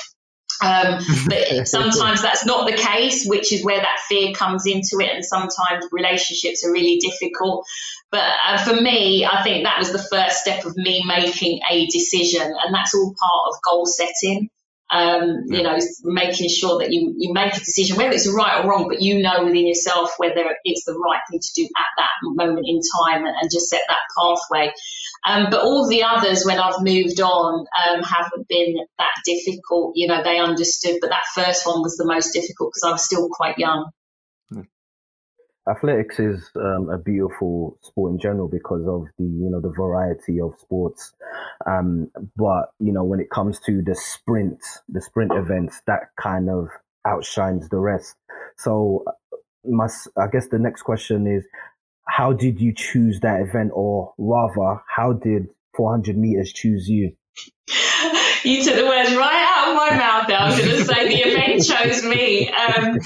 Um, 0.63 0.99
but 1.29 1.67
sometimes 1.69 2.23
that's 2.23 2.45
not 2.45 2.69
the 2.69 2.77
case, 2.77 3.27
which 3.27 3.53
is 3.53 3.65
where 3.65 3.81
that 3.81 4.01
fear 4.09 4.33
comes 4.33 4.67
into 4.67 5.01
it. 5.01 5.11
And 5.15 5.25
sometimes 5.25 5.87
relationships 5.93 6.65
are 6.65 6.73
really 6.73 6.99
difficult. 6.99 7.67
But 8.11 8.25
uh, 8.47 8.59
for 8.65 8.81
me, 8.81 9.25
I 9.25 9.43
think 9.43 9.65
that 9.65 9.79
was 9.79 9.93
the 9.93 9.99
first 9.99 10.39
step 10.39 10.65
of 10.65 10.77
me 10.77 11.05
making 11.07 11.61
a 11.71 11.87
decision. 11.87 12.43
And 12.43 12.75
that's 12.75 12.95
all 12.95 13.15
part 13.19 13.49
of 13.49 13.63
goal 13.63 13.87
setting. 13.87 14.51
Um, 14.91 15.45
you 15.47 15.63
know, 15.63 15.77
making 16.05 16.49
sure 16.51 16.79
that 16.79 16.93
you, 16.93 17.15
you 17.17 17.33
make 17.33 17.55
a 17.55 17.59
decision, 17.59 17.97
whether 17.97 18.13
it's 18.13 18.31
right 18.31 18.63
or 18.63 18.69
wrong, 18.69 18.87
but 18.89 19.01
you 19.01 19.23
know 19.23 19.43
within 19.43 19.67
yourself 19.67 20.11
whether 20.19 20.45
it's 20.65 20.85
the 20.85 20.93
right 20.93 21.21
thing 21.29 21.41
to 21.41 21.53
do 21.57 21.65
at 21.65 21.87
that 21.97 22.11
moment 22.23 22.67
in 22.69 22.81
time 23.01 23.25
and, 23.25 23.35
and 23.41 23.51
just 23.51 23.69
set 23.69 23.81
that 23.89 23.99
pathway. 24.17 24.73
Um, 25.27 25.49
but 25.51 25.63
all 25.63 25.89
the 25.89 26.03
others, 26.05 26.45
when 26.45 26.61
I've 26.61 26.83
moved 26.83 27.21
on, 27.21 27.67
um, 27.89 28.03
haven't 28.03 28.47
been 28.47 28.77
that 28.99 29.15
difficult. 29.25 29.93
You 29.97 30.07
know, 30.07 30.23
they 30.23 30.39
understood, 30.39 30.99
but 31.01 31.11
that 31.11 31.25
first 31.35 31.67
one 31.67 31.83
was 31.83 31.97
the 31.97 32.07
most 32.07 32.33
difficult 32.33 32.73
because 32.75 32.89
I 32.89 32.93
was 32.93 33.05
still 33.05 33.29
quite 33.31 33.59
young. 33.59 33.91
Athletics 35.69 36.19
is 36.19 36.51
um, 36.57 36.91
a 36.91 36.99
beautiful 36.99 37.79
sport 37.83 38.13
in 38.13 38.19
general 38.19 38.49
because 38.49 38.83
of 38.87 39.07
the 39.19 39.25
you 39.25 39.49
know 39.51 39.61
the 39.61 39.73
variety 39.75 40.39
of 40.39 40.55
sports, 40.61 41.13
um, 41.67 42.11
but 42.37 42.67
you 42.79 42.93
know 42.93 43.05
when 43.05 43.19
it 43.19 43.31
comes 43.31 43.59
to 43.61 43.81
the 43.83 43.95
sprint, 43.95 44.59
the 44.89 45.01
sprint 45.01 45.33
events, 45.33 45.81
that 45.87 46.11
kind 46.21 46.51
of 46.51 46.69
outshines 47.07 47.69
the 47.71 47.79
rest. 47.79 48.15
So, 48.59 49.05
my 49.65 49.89
I 50.19 50.27
guess 50.31 50.49
the 50.49 50.59
next 50.59 50.83
question 50.83 51.27
is, 51.27 51.45
how 52.07 52.35
did 52.35 52.61
you 52.61 52.75
choose 52.75 53.21
that 53.21 53.41
event, 53.41 53.71
or 53.75 54.13
rather, 54.19 54.83
how 54.87 55.15
did 55.15 55.49
400 55.77 56.17
meters 56.17 56.53
choose 56.53 56.89
you? 56.89 57.17
You 58.45 58.63
took 58.63 58.77
the 58.77 58.87
words 58.87 59.15
right 59.15 59.55
out 59.57 59.71
of 59.71 59.77
my 59.77 59.97
mouth. 59.97 60.27
There, 60.29 60.39
I 60.39 60.51
was 60.51 60.59
going 60.59 60.71
to 60.71 60.85
say 60.85 61.09
the 61.09 61.31
event 61.31 61.65
chose 61.65 62.05
me. 62.05 62.51
Um, 62.51 62.99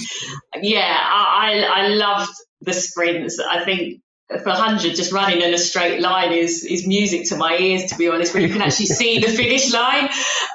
yeah, 0.62 0.98
I, 1.00 1.64
I 1.70 1.88
loved 1.88 2.32
the 2.60 2.72
sprints. 2.72 3.38
I 3.38 3.64
think 3.64 4.00
for 4.28 4.50
100 4.50 4.94
just 4.94 5.10
running 5.10 5.40
in 5.40 5.54
a 5.54 5.58
straight 5.58 6.00
line 6.00 6.32
is 6.32 6.62
is 6.62 6.86
music 6.86 7.26
to 7.28 7.36
my 7.36 7.56
ears 7.56 7.86
to 7.86 7.96
be 7.96 8.08
honest 8.08 8.34
when 8.34 8.42
you 8.42 8.50
can 8.50 8.60
actually 8.60 8.86
see 8.86 9.18
the 9.20 9.28
finish 9.28 9.72
line. 9.72 10.08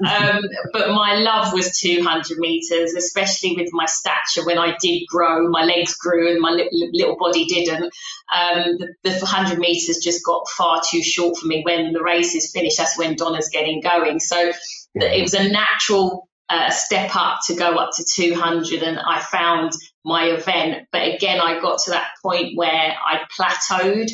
Um, 0.07 0.41
but 0.71 0.89
my 0.89 1.15
love 1.15 1.53
was 1.53 1.79
200 1.79 2.37
meters 2.37 2.93
especially 2.93 3.55
with 3.55 3.69
my 3.71 3.85
stature. 3.87 4.45
When 4.45 4.59
i 4.59 4.77
did 4.79 5.07
grow 5.07 5.49
my 5.49 5.63
legs 5.63 5.95
grew 5.95 6.29
and 6.31 6.39
my 6.39 6.51
li- 6.51 6.91
little 6.93 7.17
body 7.17 7.45
didn't. 7.45 7.85
Um, 8.33 8.77
the, 8.77 8.93
the 9.03 9.11
100 9.11 9.57
meters 9.57 9.97
just 10.03 10.23
got 10.23 10.47
far 10.49 10.81
too 10.87 11.01
short 11.01 11.37
for 11.37 11.47
me. 11.47 11.63
When 11.65 11.93
the 11.93 12.03
race 12.03 12.35
is 12.35 12.51
finished 12.51 12.77
that's 12.77 12.97
when 12.97 13.15
donna's 13.15 13.49
getting 13.49 13.81
going. 13.81 14.19
So 14.19 14.51
it 14.93 15.21
was 15.21 15.33
a 15.33 15.49
natural 15.49 16.29
uh, 16.49 16.69
step 16.69 17.15
up 17.15 17.39
to 17.47 17.55
go 17.55 17.77
up 17.77 17.89
to 17.95 18.03
200 18.03 18.83
and 18.83 18.99
I 18.99 19.19
found 19.19 19.71
my 20.03 20.25
event. 20.25 20.87
But 20.91 21.13
again, 21.13 21.39
I 21.39 21.59
got 21.59 21.79
to 21.79 21.91
that 21.91 22.09
point 22.21 22.57
where 22.57 22.69
I 22.71 23.21
plateaued. 23.39 24.11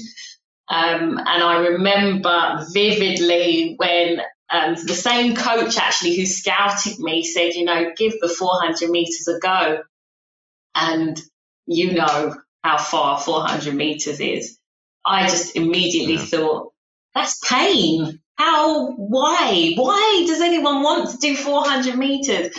Um, 0.68 1.18
and 1.18 1.44
I 1.44 1.58
remember 1.70 2.66
vividly 2.72 3.74
when 3.78 4.22
um, 4.52 4.76
the 4.76 4.94
same 4.94 5.36
coach 5.36 5.78
actually 5.78 6.16
who 6.16 6.26
scouted 6.26 7.00
me 7.00 7.24
said, 7.24 7.54
you 7.54 7.66
know, 7.66 7.92
give 7.96 8.14
the 8.20 8.30
400 8.30 8.90
meters 8.90 9.28
a 9.28 9.40
go. 9.40 9.84
And 10.76 11.20
you 11.66 11.94
know 11.94 12.36
how 12.64 12.78
far 12.78 13.20
400 13.20 13.74
meters 13.74 14.20
is. 14.20 14.58
I 15.06 15.24
just 15.28 15.56
immediately 15.56 16.16
yeah. 16.16 16.26
thought, 16.26 16.74
that's 17.16 17.40
pain. 17.48 18.20
How, 18.36 18.92
why, 18.92 19.74
why 19.76 20.24
does 20.28 20.42
anyone 20.42 20.84
want 20.84 21.10
to 21.12 21.18
do 21.18 21.36
400 21.36 21.98
meters? 21.98 22.56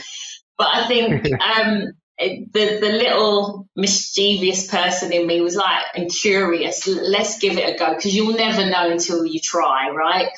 But 0.58 0.68
I 0.72 0.86
think, 0.88 1.26
um, 1.40 1.92
the, 2.20 2.78
the 2.80 2.92
little 2.92 3.68
mischievous 3.74 4.66
person 4.66 5.12
in 5.12 5.26
me 5.26 5.40
was 5.40 5.56
like, 5.56 5.84
and 5.94 6.10
curious, 6.10 6.86
let's 6.86 7.38
give 7.38 7.56
it 7.56 7.74
a 7.74 7.78
go 7.78 7.94
because 7.94 8.14
you'll 8.14 8.36
never 8.36 8.68
know 8.68 8.90
until 8.90 9.24
you 9.24 9.40
try, 9.40 9.90
right? 9.90 10.28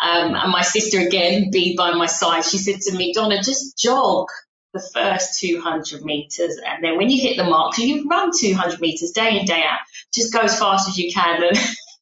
Um, 0.00 0.34
and 0.34 0.50
my 0.50 0.62
sister 0.62 0.98
again, 0.98 1.50
be 1.50 1.76
by 1.76 1.92
my 1.92 2.06
side, 2.06 2.44
she 2.44 2.58
said 2.58 2.80
to 2.80 2.96
me, 2.96 3.12
Donna, 3.12 3.42
just 3.42 3.78
jog 3.78 4.28
the 4.72 4.80
first 4.94 5.38
200 5.40 6.02
meters. 6.04 6.58
And 6.66 6.82
then 6.82 6.96
when 6.96 7.10
you 7.10 7.20
hit 7.20 7.36
the 7.36 7.44
mark, 7.44 7.76
you 7.78 8.06
run 8.08 8.30
200 8.36 8.80
meters 8.80 9.10
day 9.10 9.38
in, 9.38 9.44
day 9.44 9.62
out, 9.62 9.78
just 10.12 10.32
go 10.32 10.40
as 10.40 10.58
fast 10.58 10.88
as 10.88 10.98
you 10.98 11.12
can. 11.12 11.42
And 11.42 11.58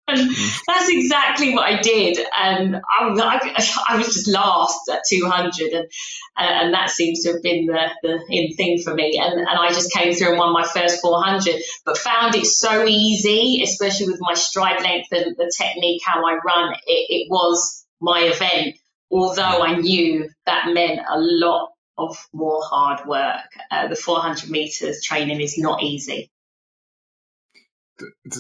and 0.09 0.31
that's 0.67 0.89
exactly 0.89 1.55
what 1.55 1.65
I 1.65 1.81
did. 1.81 2.19
And 2.37 2.77
I, 2.77 2.81
I, 3.15 3.71
I 3.91 3.97
was 3.99 4.07
just 4.07 4.29
last 4.29 4.89
at 4.91 5.03
200, 5.09 5.73
and 5.73 5.89
and 6.37 6.75
that 6.75 6.91
seems 6.91 7.23
to 7.23 7.33
have 7.33 7.43
been 7.43 7.67
the, 7.67 7.89
the 8.03 8.25
in 8.31 8.55
thing 8.55 8.81
for 8.83 8.95
me. 8.95 9.21
And, 9.23 9.41
and 9.41 9.49
I 9.49 9.69
just 9.69 9.93
came 9.93 10.15
through 10.15 10.31
and 10.31 10.39
won 10.39 10.53
my 10.53 10.65
first 10.65 11.01
400, 11.01 11.57
but 11.85 11.99
found 11.99 12.35
it 12.35 12.47
so 12.47 12.87
easy, 12.87 13.61
especially 13.63 14.07
with 14.07 14.21
my 14.21 14.35
stride 14.35 14.83
length 14.83 15.09
and 15.13 15.37
the 15.37 15.53
technique, 15.57 16.03
how 16.05 16.25
I 16.25 16.39
run. 16.45 16.75
It, 16.87 17.07
it 17.11 17.27
was 17.31 17.85
my 18.01 18.21
event, 18.21 18.77
although 19.11 19.63
I 19.63 19.77
knew 19.77 20.29
that 20.47 20.73
meant 20.73 21.01
a 21.01 21.19
lot 21.19 21.71
of 21.99 22.17
more 22.33 22.63
hard 22.65 23.07
work. 23.07 23.47
Uh, 23.71 23.89
the 23.89 23.97
400 23.97 24.49
meters 24.49 25.03
training 25.03 25.41
is 25.41 25.59
not 25.59 25.83
easy 25.83 26.31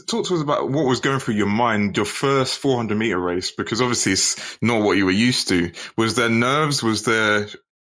talk 0.06 0.26
to 0.26 0.34
us 0.34 0.42
about 0.42 0.70
what 0.70 0.86
was 0.86 1.00
going 1.00 1.20
through 1.20 1.34
your 1.34 1.46
mind 1.46 1.96
your 1.96 2.06
first 2.06 2.58
400 2.58 2.96
meter 2.96 3.18
race 3.18 3.50
because 3.50 3.80
obviously 3.80 4.12
it's 4.12 4.58
not 4.62 4.82
what 4.82 4.96
you 4.96 5.04
were 5.06 5.10
used 5.10 5.48
to. 5.48 5.72
Was 5.96 6.14
there 6.14 6.28
nerves? 6.28 6.82
Was 6.82 7.04
there 7.04 7.48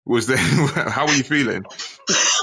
was 0.05 0.27
there 0.27 0.37
how 0.37 1.05
were 1.05 1.13
you 1.13 1.23
feeling? 1.23 1.63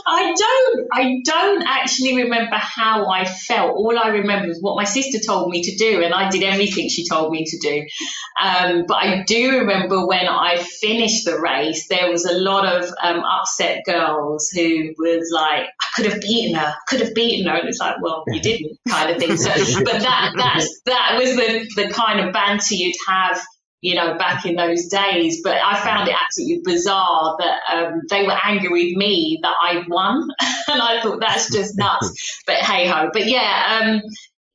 I 0.06 0.34
don't 0.34 0.88
i 0.92 1.20
don't 1.24 1.62
actually 1.66 2.22
remember 2.22 2.56
how 2.56 3.10
i 3.10 3.24
felt. 3.24 3.76
All 3.76 3.98
i 3.98 4.08
remember 4.08 4.48
is 4.48 4.62
what 4.62 4.76
my 4.76 4.84
sister 4.84 5.18
told 5.24 5.50
me 5.50 5.62
to 5.62 5.76
do 5.76 6.02
and 6.02 6.14
i 6.14 6.30
did 6.30 6.44
everything 6.44 6.88
she 6.88 7.06
told 7.06 7.32
me 7.32 7.44
to 7.44 7.58
do. 7.58 7.86
Um, 8.40 8.84
but 8.86 8.96
i 8.96 9.24
do 9.24 9.58
remember 9.58 10.06
when 10.06 10.26
i 10.26 10.58
finished 10.58 11.24
the 11.24 11.38
race 11.38 11.88
there 11.88 12.10
was 12.10 12.24
a 12.24 12.32
lot 12.32 12.64
of 12.64 12.90
um, 13.02 13.22
upset 13.24 13.82
girls 13.84 14.50
who 14.54 14.94
was 14.96 15.30
like 15.34 15.64
i 15.64 15.86
could 15.96 16.06
have 16.06 16.20
beaten 16.20 16.54
her 16.54 16.74
could 16.86 17.00
have 17.00 17.14
beaten 17.14 17.46
her. 17.46 17.58
And 17.58 17.68
it's 17.68 17.80
like 17.80 17.96
well 18.00 18.24
you 18.28 18.40
didn't 18.40 18.78
kind 18.88 19.10
of 19.10 19.18
thing. 19.18 19.36
So 19.36 19.50
but 19.84 20.00
that 20.00 20.32
that's 20.36 20.80
that 20.86 21.16
was 21.18 21.34
the 21.34 21.68
the 21.76 21.90
kind 21.90 22.20
of 22.20 22.32
banter 22.32 22.74
you'd 22.74 22.96
have 23.06 23.40
you 23.80 23.94
know, 23.94 24.16
back 24.18 24.44
in 24.44 24.56
those 24.56 24.86
days. 24.86 25.40
But 25.42 25.58
I 25.64 25.78
found 25.80 26.08
it 26.08 26.16
absolutely 26.20 26.62
bizarre 26.64 27.36
that 27.38 27.60
um, 27.72 28.02
they 28.10 28.24
were 28.24 28.36
angry 28.42 28.68
with 28.68 28.96
me 28.96 29.38
that 29.42 29.54
I'd 29.62 29.88
won, 29.88 30.22
and 30.68 30.82
I 30.82 31.00
thought 31.00 31.20
that's 31.20 31.52
just 31.52 31.76
nuts. 31.76 32.42
but 32.46 32.56
hey 32.56 32.86
ho. 32.86 33.10
But 33.12 33.26
yeah, 33.26 33.80
um, 33.80 34.02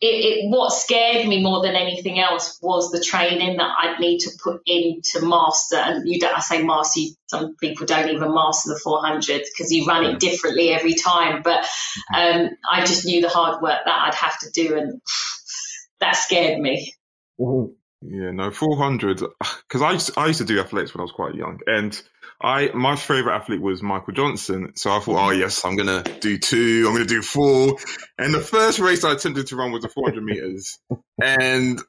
it, 0.04 0.08
it, 0.08 0.50
what 0.50 0.74
scared 0.74 1.26
me 1.30 1.42
more 1.42 1.62
than 1.62 1.78
anything 1.78 2.20
else 2.20 2.60
was 2.62 2.92
the 2.92 3.00
training 3.00 3.56
that 3.56 3.72
I'd 3.82 4.02
need 4.02 4.20
to 4.20 4.32
put 4.44 4.62
in 4.66 5.00
to 5.14 5.26
master. 5.26 5.78
And 5.78 6.10
you 6.10 6.20
don't, 6.20 6.36
I 6.36 6.42
say 6.42 6.62
master. 6.62 7.00
Some 7.28 7.56
people 7.56 7.86
don't 7.86 8.10
even 8.10 8.34
master 8.34 8.74
the 8.74 8.80
400 8.84 9.44
because 9.46 9.72
you 9.72 9.86
run 9.86 10.04
it 10.04 10.20
differently 10.20 10.72
every 10.72 10.96
time. 10.96 11.42
But 11.42 11.66
um, 12.14 12.50
I 12.70 12.82
just 12.82 13.06
knew 13.06 13.22
the 13.22 13.30
hard 13.30 13.62
work 13.62 13.80
that 13.86 14.02
I'd 14.08 14.14
have 14.16 14.38
to 14.40 14.52
do, 14.52 14.76
and 14.76 15.02
that 16.02 16.18
scared 16.18 16.60
me. 16.60 16.94
Mm-hmm. 17.40 17.72
Yeah, 18.06 18.32
no, 18.32 18.52
400. 18.52 19.20
Because 19.20 19.82
I, 19.82 19.92
used 19.94 20.08
to, 20.08 20.20
I 20.20 20.28
used 20.28 20.40
to 20.40 20.46
do 20.46 20.60
athletics 20.60 20.94
when 20.94 21.02
I 21.02 21.04
was 21.04 21.12
quite 21.12 21.36
young. 21.36 21.60
And 21.68 22.00
I 22.42 22.72
my 22.74 22.96
favorite 22.98 23.36
athlete 23.36 23.62
was 23.62 23.82
Michael 23.82 24.14
Johnson. 24.14 24.74
So 24.76 24.92
I 24.92 25.00
thought, 25.00 25.28
oh, 25.28 25.32
yes, 25.32 25.64
I'm 25.64 25.78
going 25.78 26.04
to 26.04 26.20
do 26.20 26.38
two, 26.38 26.86
I'm 26.88 26.94
going 26.94 27.08
to 27.08 27.14
do 27.14 27.22
four. 27.22 27.78
And 28.18 28.34
the 28.34 28.42
first 28.42 28.80
race 28.80 29.04
I 29.04 29.14
attempted 29.14 29.48
to 29.48 29.56
run 29.56 29.72
was 29.72 29.84
the 29.84 29.90
400 29.90 30.24
meters. 30.24 30.80
And 31.22 31.80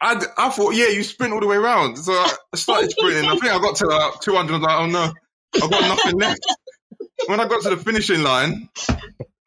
I, 0.00 0.22
I 0.38 0.50
thought, 0.50 0.74
yeah, 0.74 0.88
you 0.88 1.02
sprint 1.02 1.32
all 1.32 1.40
the 1.40 1.46
way 1.46 1.56
around. 1.56 1.96
So 1.96 2.12
I 2.12 2.56
started 2.56 2.90
sprinting. 2.90 3.24
I 3.24 3.32
think 3.36 3.52
I 3.52 3.58
got 3.58 3.76
to 3.76 3.88
uh, 3.88 4.10
200. 4.20 4.52
I 4.52 4.56
was 4.56 4.62
like, 4.62 4.80
oh, 4.80 4.86
no, 4.86 5.12
I've 5.62 5.70
got 5.70 5.96
nothing 5.96 6.20
left. 6.20 6.46
When 7.26 7.40
I 7.40 7.48
got 7.48 7.62
to 7.62 7.70
the 7.70 7.76
finishing 7.76 8.22
line, 8.22 8.68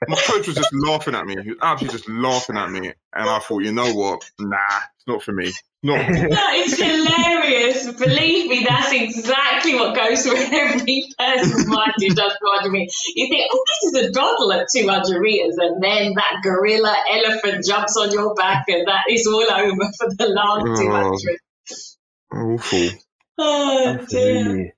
my 0.08 0.16
coach 0.16 0.48
was 0.48 0.56
just 0.56 0.74
laughing 0.74 1.16
at 1.16 1.26
me. 1.26 1.36
He 1.42 1.50
was 1.50 1.60
absolutely 1.62 1.98
just 1.98 2.10
laughing 2.10 2.58
at 2.58 2.72
me. 2.72 2.88
And 3.14 3.30
I 3.30 3.40
thought, 3.40 3.64
you 3.64 3.72
know 3.72 3.94
what? 3.94 4.30
Nah, 4.40 4.58
it's 4.96 5.08
not 5.08 5.22
for 5.24 5.32
me. 5.32 5.52
No. 5.88 5.94
that 5.96 6.54
is 6.58 6.78
hilarious. 6.78 7.90
Believe 7.94 8.50
me, 8.50 8.66
that's 8.68 8.92
exactly 8.92 9.74
what 9.74 9.96
goes 9.96 10.24
through 10.24 10.36
every 10.36 11.08
person's 11.18 11.66
mind 11.66 11.94
who 11.96 12.10
does 12.10 12.34
200 12.44 12.70
meters. 12.70 13.04
You 13.16 13.30
think, 13.30 13.50
oh, 13.50 13.64
this 13.66 13.94
is 13.94 14.10
a 14.10 14.12
doddle 14.12 14.52
at 14.52 14.68
200 14.76 15.22
meters, 15.22 15.56
and 15.58 15.82
then 15.82 16.14
that 16.16 16.42
gorilla 16.44 16.94
elephant 17.10 17.64
jumps 17.66 17.96
on 17.96 18.12
your 18.12 18.36
back, 18.36 18.66
and 18.68 18.86
that 18.86 19.06
is 19.10 19.26
all 19.28 19.50
over 19.50 19.90
for 19.98 20.10
the 20.18 20.28
last 20.28 20.66
oh, 20.68 21.16
200. 22.34 22.60
Awful. 22.60 22.90
Oh, 23.38 23.88
Absolutely. 23.88 24.54
Dear. 24.64 24.74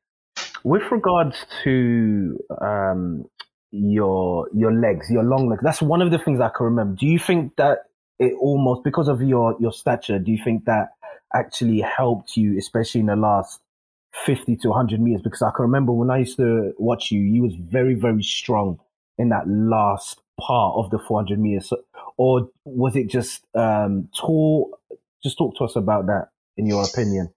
With 0.63 0.83
regards 0.91 1.37
to 1.63 2.37
um, 2.61 3.25
your 3.71 4.47
your 4.53 4.73
legs, 4.73 5.07
your 5.09 5.23
long 5.23 5.49
legs, 5.49 5.61
that's 5.63 5.81
one 5.81 6.03
of 6.03 6.11
the 6.11 6.19
things 6.19 6.39
I 6.39 6.49
can 6.55 6.67
remember. 6.67 6.97
Do 6.99 7.07
you 7.07 7.17
think 7.17 7.55
that 7.55 7.79
it 8.19 8.33
almost 8.39 8.83
because 8.83 9.07
of 9.07 9.21
your 9.21 9.55
your 9.59 9.71
stature, 9.71 10.19
do 10.19 10.31
you 10.31 10.39
think 10.43 10.65
that 10.65 10.89
actually 11.33 11.81
helped 11.81 12.37
you, 12.37 12.57
especially 12.57 13.01
in 13.01 13.07
the 13.07 13.15
last 13.15 13.59
50 14.25 14.57
to 14.57 14.69
100 14.69 14.99
meters? 14.99 15.21
Because 15.21 15.41
I 15.41 15.51
can 15.51 15.63
remember 15.63 15.91
when 15.91 16.09
I 16.09 16.19
used 16.19 16.37
to 16.37 16.73
watch 16.77 17.11
you, 17.11 17.21
you 17.21 17.43
was 17.43 17.55
very, 17.55 17.95
very 17.95 18.23
strong 18.23 18.79
in 19.17 19.29
that 19.29 19.47
last 19.47 20.21
part 20.39 20.75
of 20.77 20.89
the 20.89 20.99
400 20.99 21.39
meters. 21.39 21.71
Or 22.17 22.49
was 22.65 22.95
it 22.95 23.07
just 23.09 23.45
um, 23.55 24.09
tall? 24.17 24.77
Just 25.21 25.37
talk 25.37 25.57
to 25.57 25.65
us 25.65 25.75
about 25.75 26.07
that, 26.07 26.29
in 26.57 26.65
your 26.65 26.83
opinion. 26.83 27.33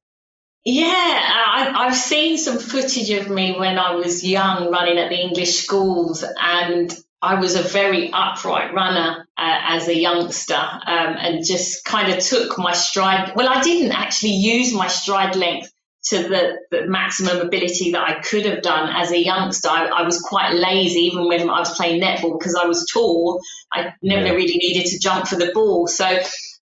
Yeah, 0.64 0.86
I, 0.86 1.86
have 1.86 1.96
seen 1.96 2.38
some 2.38 2.58
footage 2.58 3.10
of 3.10 3.28
me 3.28 3.58
when 3.58 3.78
I 3.78 3.96
was 3.96 4.24
young 4.24 4.70
running 4.70 4.98
at 4.98 5.08
the 5.08 5.20
English 5.20 5.56
schools, 5.56 6.24
and 6.40 6.96
I 7.22 7.36
was 7.36 7.54
a 7.54 7.62
very 7.62 8.10
upright 8.12 8.74
runner 8.74 9.28
uh, 9.38 9.58
as 9.62 9.86
a 9.86 9.96
youngster 9.96 10.54
um, 10.54 11.16
and 11.18 11.46
just 11.46 11.84
kind 11.84 12.12
of 12.12 12.18
took 12.18 12.58
my 12.58 12.72
stride. 12.72 13.32
Well, 13.36 13.48
I 13.48 13.62
didn't 13.62 13.92
actually 13.92 14.34
use 14.34 14.74
my 14.74 14.88
stride 14.88 15.36
length 15.36 15.72
to 16.06 16.18
the, 16.18 16.58
the 16.72 16.86
maximum 16.88 17.38
ability 17.40 17.92
that 17.92 18.02
I 18.02 18.20
could 18.20 18.44
have 18.46 18.62
done 18.62 18.92
as 18.92 19.12
a 19.12 19.24
youngster. 19.24 19.68
I, 19.68 19.86
I, 19.86 20.02
was 20.02 20.20
quite 20.20 20.52
lazy 20.52 21.02
even 21.02 21.28
when 21.28 21.48
I 21.48 21.60
was 21.60 21.76
playing 21.76 22.02
netball 22.02 22.40
because 22.40 22.56
I 22.56 22.66
was 22.66 22.90
tall. 22.92 23.40
I 23.72 23.94
never 24.02 24.26
yeah. 24.26 24.32
really 24.32 24.56
needed 24.56 24.86
to 24.86 24.98
jump 24.98 25.28
for 25.28 25.36
the 25.36 25.52
ball. 25.54 25.86
So 25.86 26.04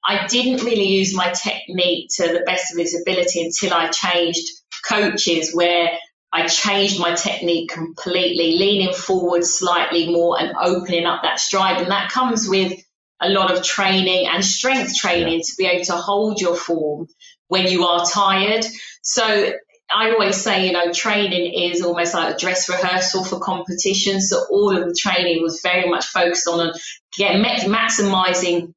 I 0.05 0.27
didn't 0.27 0.63
really 0.63 0.89
use 0.89 1.15
my 1.15 1.31
technique 1.31 2.11
to 2.17 2.25
the 2.29 2.43
best 2.45 2.71
of 2.73 2.79
its 2.79 3.01
ability 3.01 3.47
until 3.47 3.73
I 3.73 3.89
changed 3.89 4.47
coaches 4.87 5.55
where 5.55 5.91
I 6.33 6.47
changed 6.47 7.01
my 7.01 7.15
technique 7.15 7.71
completely, 7.71 8.57
leaning 8.57 8.95
forward 8.95 9.45
slightly 9.45 10.13
more 10.13 10.41
and 10.41 10.55
opening 10.61 11.05
up 11.05 11.23
that 11.23 11.41
stride. 11.41 11.81
And 11.81 11.91
that 11.91 12.11
comes 12.11 12.49
with 12.49 12.81
a 13.21 13.29
lot 13.29 13.51
of 13.51 13.65
training 13.65 14.27
and 14.29 14.45
strength 14.45 14.97
training 14.97 15.35
yeah. 15.35 15.45
to 15.45 15.55
be 15.59 15.67
able 15.67 15.85
to 15.85 15.93
hold 15.93 16.41
your 16.41 16.55
form 16.55 17.09
when 17.49 17.67
you 17.67 17.85
are 17.85 18.07
tired. 18.07 18.65
So 19.03 19.53
I 19.93 20.13
always 20.13 20.37
say, 20.37 20.67
you 20.67 20.73
know, 20.73 20.93
training 20.93 21.53
is 21.53 21.83
almost 21.83 22.15
like 22.15 22.35
a 22.35 22.39
dress 22.39 22.69
rehearsal 22.69 23.25
for 23.25 23.41
competition. 23.41 24.21
So 24.21 24.45
all 24.51 24.77
of 24.77 24.89
the 24.89 24.95
training 24.95 25.43
was 25.43 25.61
very 25.63 25.91
much 25.91 26.07
focused 26.07 26.47
on 26.47 26.73
get, 27.17 27.35
maximizing 27.35 28.73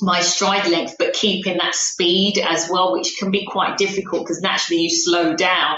my 0.00 0.22
stride 0.22 0.66
length, 0.68 0.96
but 0.98 1.12
keeping 1.12 1.58
that 1.58 1.74
speed 1.74 2.38
as 2.38 2.68
well, 2.70 2.92
which 2.92 3.16
can 3.18 3.30
be 3.30 3.46
quite 3.46 3.76
difficult 3.76 4.22
because 4.22 4.40
naturally 4.40 4.82
you 4.82 4.90
slow 4.90 5.36
down. 5.36 5.76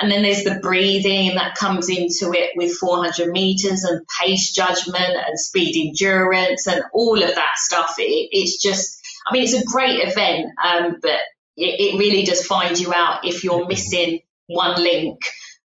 And 0.00 0.10
then 0.10 0.22
there's 0.22 0.44
the 0.44 0.58
breathing 0.60 1.34
that 1.34 1.56
comes 1.56 1.90
into 1.90 2.32
it 2.32 2.50
with 2.56 2.76
400 2.76 3.30
meters 3.30 3.84
and 3.84 4.00
pace 4.20 4.52
judgment 4.52 5.16
and 5.26 5.38
speed 5.38 5.76
endurance 5.88 6.66
and 6.66 6.82
all 6.94 7.22
of 7.22 7.34
that 7.34 7.52
stuff. 7.56 7.94
It, 7.98 8.28
it's 8.32 8.62
just, 8.62 8.98
I 9.28 9.32
mean, 9.32 9.42
it's 9.42 9.54
a 9.54 9.64
great 9.64 10.08
event, 10.08 10.52
um, 10.64 10.96
but 11.02 11.20
it, 11.56 11.94
it, 11.94 11.98
really 11.98 12.24
does 12.24 12.46
find 12.46 12.78
you 12.78 12.94
out 12.94 13.26
if 13.26 13.44
you're 13.44 13.66
missing 13.66 14.20
one 14.46 14.82
link. 14.82 15.20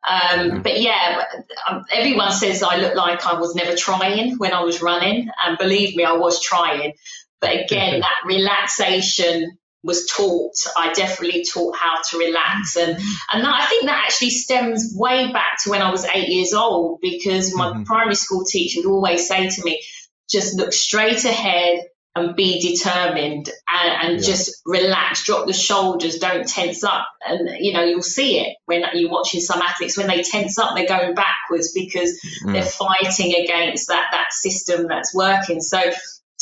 Um, 0.07 0.63
but 0.63 0.81
yeah, 0.81 1.25
um, 1.71 1.85
everyone 1.91 2.33
says 2.33 2.63
I 2.63 2.77
look 2.77 2.95
like 2.95 3.25
I 3.25 3.39
was 3.39 3.55
never 3.55 3.77
trying 3.77 4.37
when 4.37 4.53
I 4.53 4.63
was 4.63 4.83
running, 4.83 5.29
and 5.47 5.57
believe 5.57 5.97
me, 5.97 6.05
I 6.05 6.13
was 6.13 6.43
trying. 6.43 6.95
But 7.41 7.65
again, 7.65 8.01
that 8.01 8.23
relaxation 8.27 9.57
was 9.85 10.07
taught. 10.07 10.55
I 10.77 10.93
definitely 10.93 11.45
taught 11.45 11.77
how 11.77 12.01
to 12.11 12.19
relax, 12.19 12.77
and 12.77 12.99
and 13.33 13.45
that, 13.45 13.63
I 13.63 13.67
think 13.67 13.85
that 13.85 14.05
actually 14.07 14.31
stems 14.31 14.93
way 14.97 15.31
back 15.33 15.63
to 15.63 15.71
when 15.71 15.83
I 15.83 15.91
was 15.91 16.05
eight 16.07 16.29
years 16.29 16.55
old 16.55 17.01
because 17.01 17.55
my 17.55 17.69
mm-hmm. 17.69 17.85
primary 17.85 18.17
school 18.17 18.45
teacher 18.45 18.81
would 18.81 18.91
always 18.91 19.29
say 19.29 19.49
to 19.49 19.63
me, 19.63 19.83
"Just 20.29 20.57
look 20.57 20.73
straight 20.73 21.25
ahead." 21.25 21.85
And 22.17 22.37
be 22.37 22.61
determined 22.61 23.51
and, 23.69 24.03
and 24.03 24.21
yeah. 24.21 24.25
just 24.25 24.63
relax, 24.65 25.25
drop 25.25 25.49
the 25.49 25.53
shoulders, 25.53 26.19
don't 26.19 26.47
tense 26.47 26.85
up. 26.85 27.09
And, 27.27 27.57
you 27.59 27.73
know, 27.73 27.83
you'll 27.83 28.03
see 28.03 28.39
it 28.39 28.57
when 28.67 28.85
you're 28.95 29.11
watching 29.11 29.41
some 29.41 29.61
athletes, 29.61 29.99
when 29.99 30.07
they 30.07 30.23
tense 30.23 30.57
up, 30.57 30.77
they're 30.77 30.87
going 30.87 31.17
backwards 31.17 31.73
because 31.73 32.21
mm. 32.45 32.53
they're 32.53 32.63
fighting 32.63 33.35
against 33.35 33.89
that, 33.89 34.11
that 34.13 34.33
system 34.33 34.87
that's 34.87 35.13
working. 35.13 35.61
So 35.61 35.81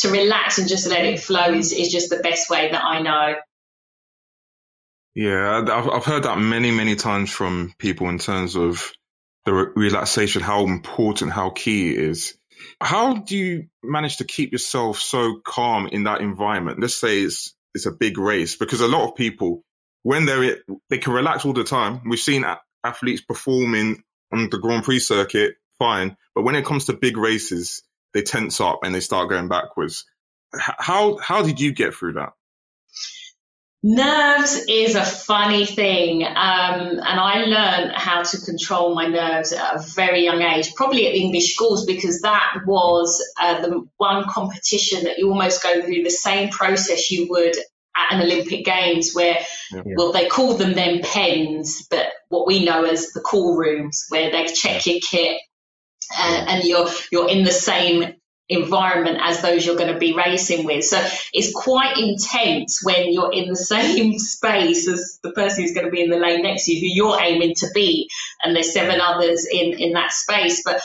to 0.03 0.11
relax 0.11 0.59
and 0.59 0.69
just 0.69 0.87
let 0.87 1.05
it 1.05 1.21
flow 1.21 1.53
is, 1.53 1.73
is 1.73 1.91
just 1.91 2.11
the 2.11 2.19
best 2.19 2.51
way 2.51 2.71
that 2.71 2.85
I 2.85 3.01
know. 3.01 3.35
Yeah, 5.15 5.65
I've, 5.69 5.89
I've 5.89 6.05
heard 6.05 6.25
that 6.25 6.39
many, 6.39 6.71
many 6.71 6.97
times 6.97 7.31
from 7.31 7.75
people 7.79 8.09
in 8.09 8.19
terms 8.19 8.57
of 8.57 8.93
the 9.45 9.53
re- 9.53 9.73
relaxation, 9.75 10.43
how 10.43 10.65
important, 10.65 11.33
how 11.33 11.51
key 11.51 11.93
it 11.93 11.99
is. 11.99 12.35
How 12.81 13.15
do 13.15 13.37
you 13.37 13.67
manage 13.83 14.19
to 14.19 14.25
keep 14.25 14.53
yourself 14.53 14.99
so 14.99 15.41
calm 15.45 15.89
in 15.89 16.05
that 16.05 16.21
environment? 16.21 16.81
Let's 16.81 16.97
say 16.97 17.23
it's, 17.23 17.55
it's 17.75 17.87
a 17.87 17.93
big 17.93 18.19
race 18.19 18.57
because 18.57 18.81
a 18.81 18.89
lot 18.89 19.09
of 19.09 19.17
people, 19.17 19.65
when 20.03 20.25
they're, 20.25 20.59
they 20.89 20.99
can 20.99 21.13
relax 21.13 21.45
all 21.45 21.53
the 21.53 21.65
time. 21.65 22.03
We've 22.09 22.19
seen 22.19 22.45
athletes 22.85 23.21
performing 23.21 24.03
on 24.33 24.49
the 24.51 24.59
Grand 24.59 24.85
Prix 24.85 25.01
circuit, 25.01 25.57
fine. 25.79 26.17
But 26.35 26.43
when 26.43 26.55
it 26.55 26.65
comes 26.65 26.87
to 26.87 26.95
big 26.95 27.17
races, 27.17 27.83
they 28.15 28.23
tense 28.23 28.61
up 28.61 28.81
and 28.83 28.95
they 28.95 29.01
start 29.01 29.29
going 29.29 29.49
backwards. 29.49 30.05
How 30.55 31.17
how 31.19 31.43
did 31.43 31.61
you 31.61 31.73
get 31.73 31.95
through 31.95 32.15
that? 32.15 32.33
Nerves 33.85 34.65
is 34.69 34.95
a 34.95 35.05
funny 35.05 35.67
thing, 35.67 36.23
um, 36.23 36.31
and 36.37 37.03
I 37.03 37.43
learned 37.47 37.93
how 37.97 38.23
to 38.23 38.39
control 38.39 38.95
my 38.95 39.09
nerves 39.09 39.53
at 39.53 39.75
a 39.75 39.79
very 39.81 40.23
young 40.23 40.41
age, 40.41 40.73
probably 40.77 41.09
at 41.09 41.17
English 41.17 41.53
schools, 41.53 41.85
because 41.85 42.21
that 42.21 42.59
was 42.65 43.21
uh, 43.41 43.61
the 43.61 43.85
one 43.97 44.25
competition 44.29 45.03
that 45.05 45.19
you 45.19 45.31
almost 45.31 45.65
go 45.65 45.83
through 45.83 46.05
the 46.05 46.11
same 46.11 46.51
process 46.51 47.11
you 47.11 47.27
would 47.31 47.57
at 47.97 48.13
an 48.13 48.23
Olympic 48.23 48.65
Games, 48.65 49.15
where 49.15 49.39
yeah. 49.73 49.83
well 49.97 50.13
they 50.13 50.29
call 50.29 50.55
them 50.55 50.75
then 50.75 51.01
pens, 51.03 51.85
but 51.91 52.07
what 52.29 52.47
we 52.47 52.65
know 52.65 52.85
as 52.85 53.09
the 53.09 53.21
call 53.21 53.57
rooms, 53.57 54.07
where 54.11 54.31
they 54.31 54.47
check 54.47 54.87
your 54.87 55.01
kit, 55.01 55.41
uh, 56.17 56.45
and 56.49 56.65
you're 56.65 56.89
you're 57.11 57.29
in 57.29 57.45
the 57.45 57.53
same 57.53 58.15
environment 58.49 59.19
as 59.23 59.41
those 59.41 59.65
you're 59.65 59.77
going 59.77 59.93
to 59.93 59.99
be 59.99 60.15
racing 60.15 60.67
with. 60.67 60.85
So 60.85 61.03
it's 61.33 61.53
quite 61.53 61.97
intense 61.97 62.81
when 62.83 63.13
you're 63.13 63.33
in 63.33 63.49
the 63.49 63.57
same 63.75 64.19
space 64.19 64.89
as 64.89 65.19
the 65.23 65.33
person 65.33 65.63
who's 65.63 65.73
going 65.73 65.87
to 65.87 65.93
be 65.93 66.03
in 66.03 66.11
the 66.11 66.19
lane 66.19 66.43
next 66.43 66.67
to 66.67 66.73
you, 66.73 66.81
who 66.81 66.95
you're 66.95 67.21
aiming 67.21 67.55
to 67.57 67.69
beat, 67.75 68.09
and 68.43 68.55
there's 68.55 68.73
seven 68.73 69.01
others 69.01 69.47
in 69.51 69.79
in 69.79 69.93
that 69.93 70.13
space. 70.13 70.63
But 70.65 70.83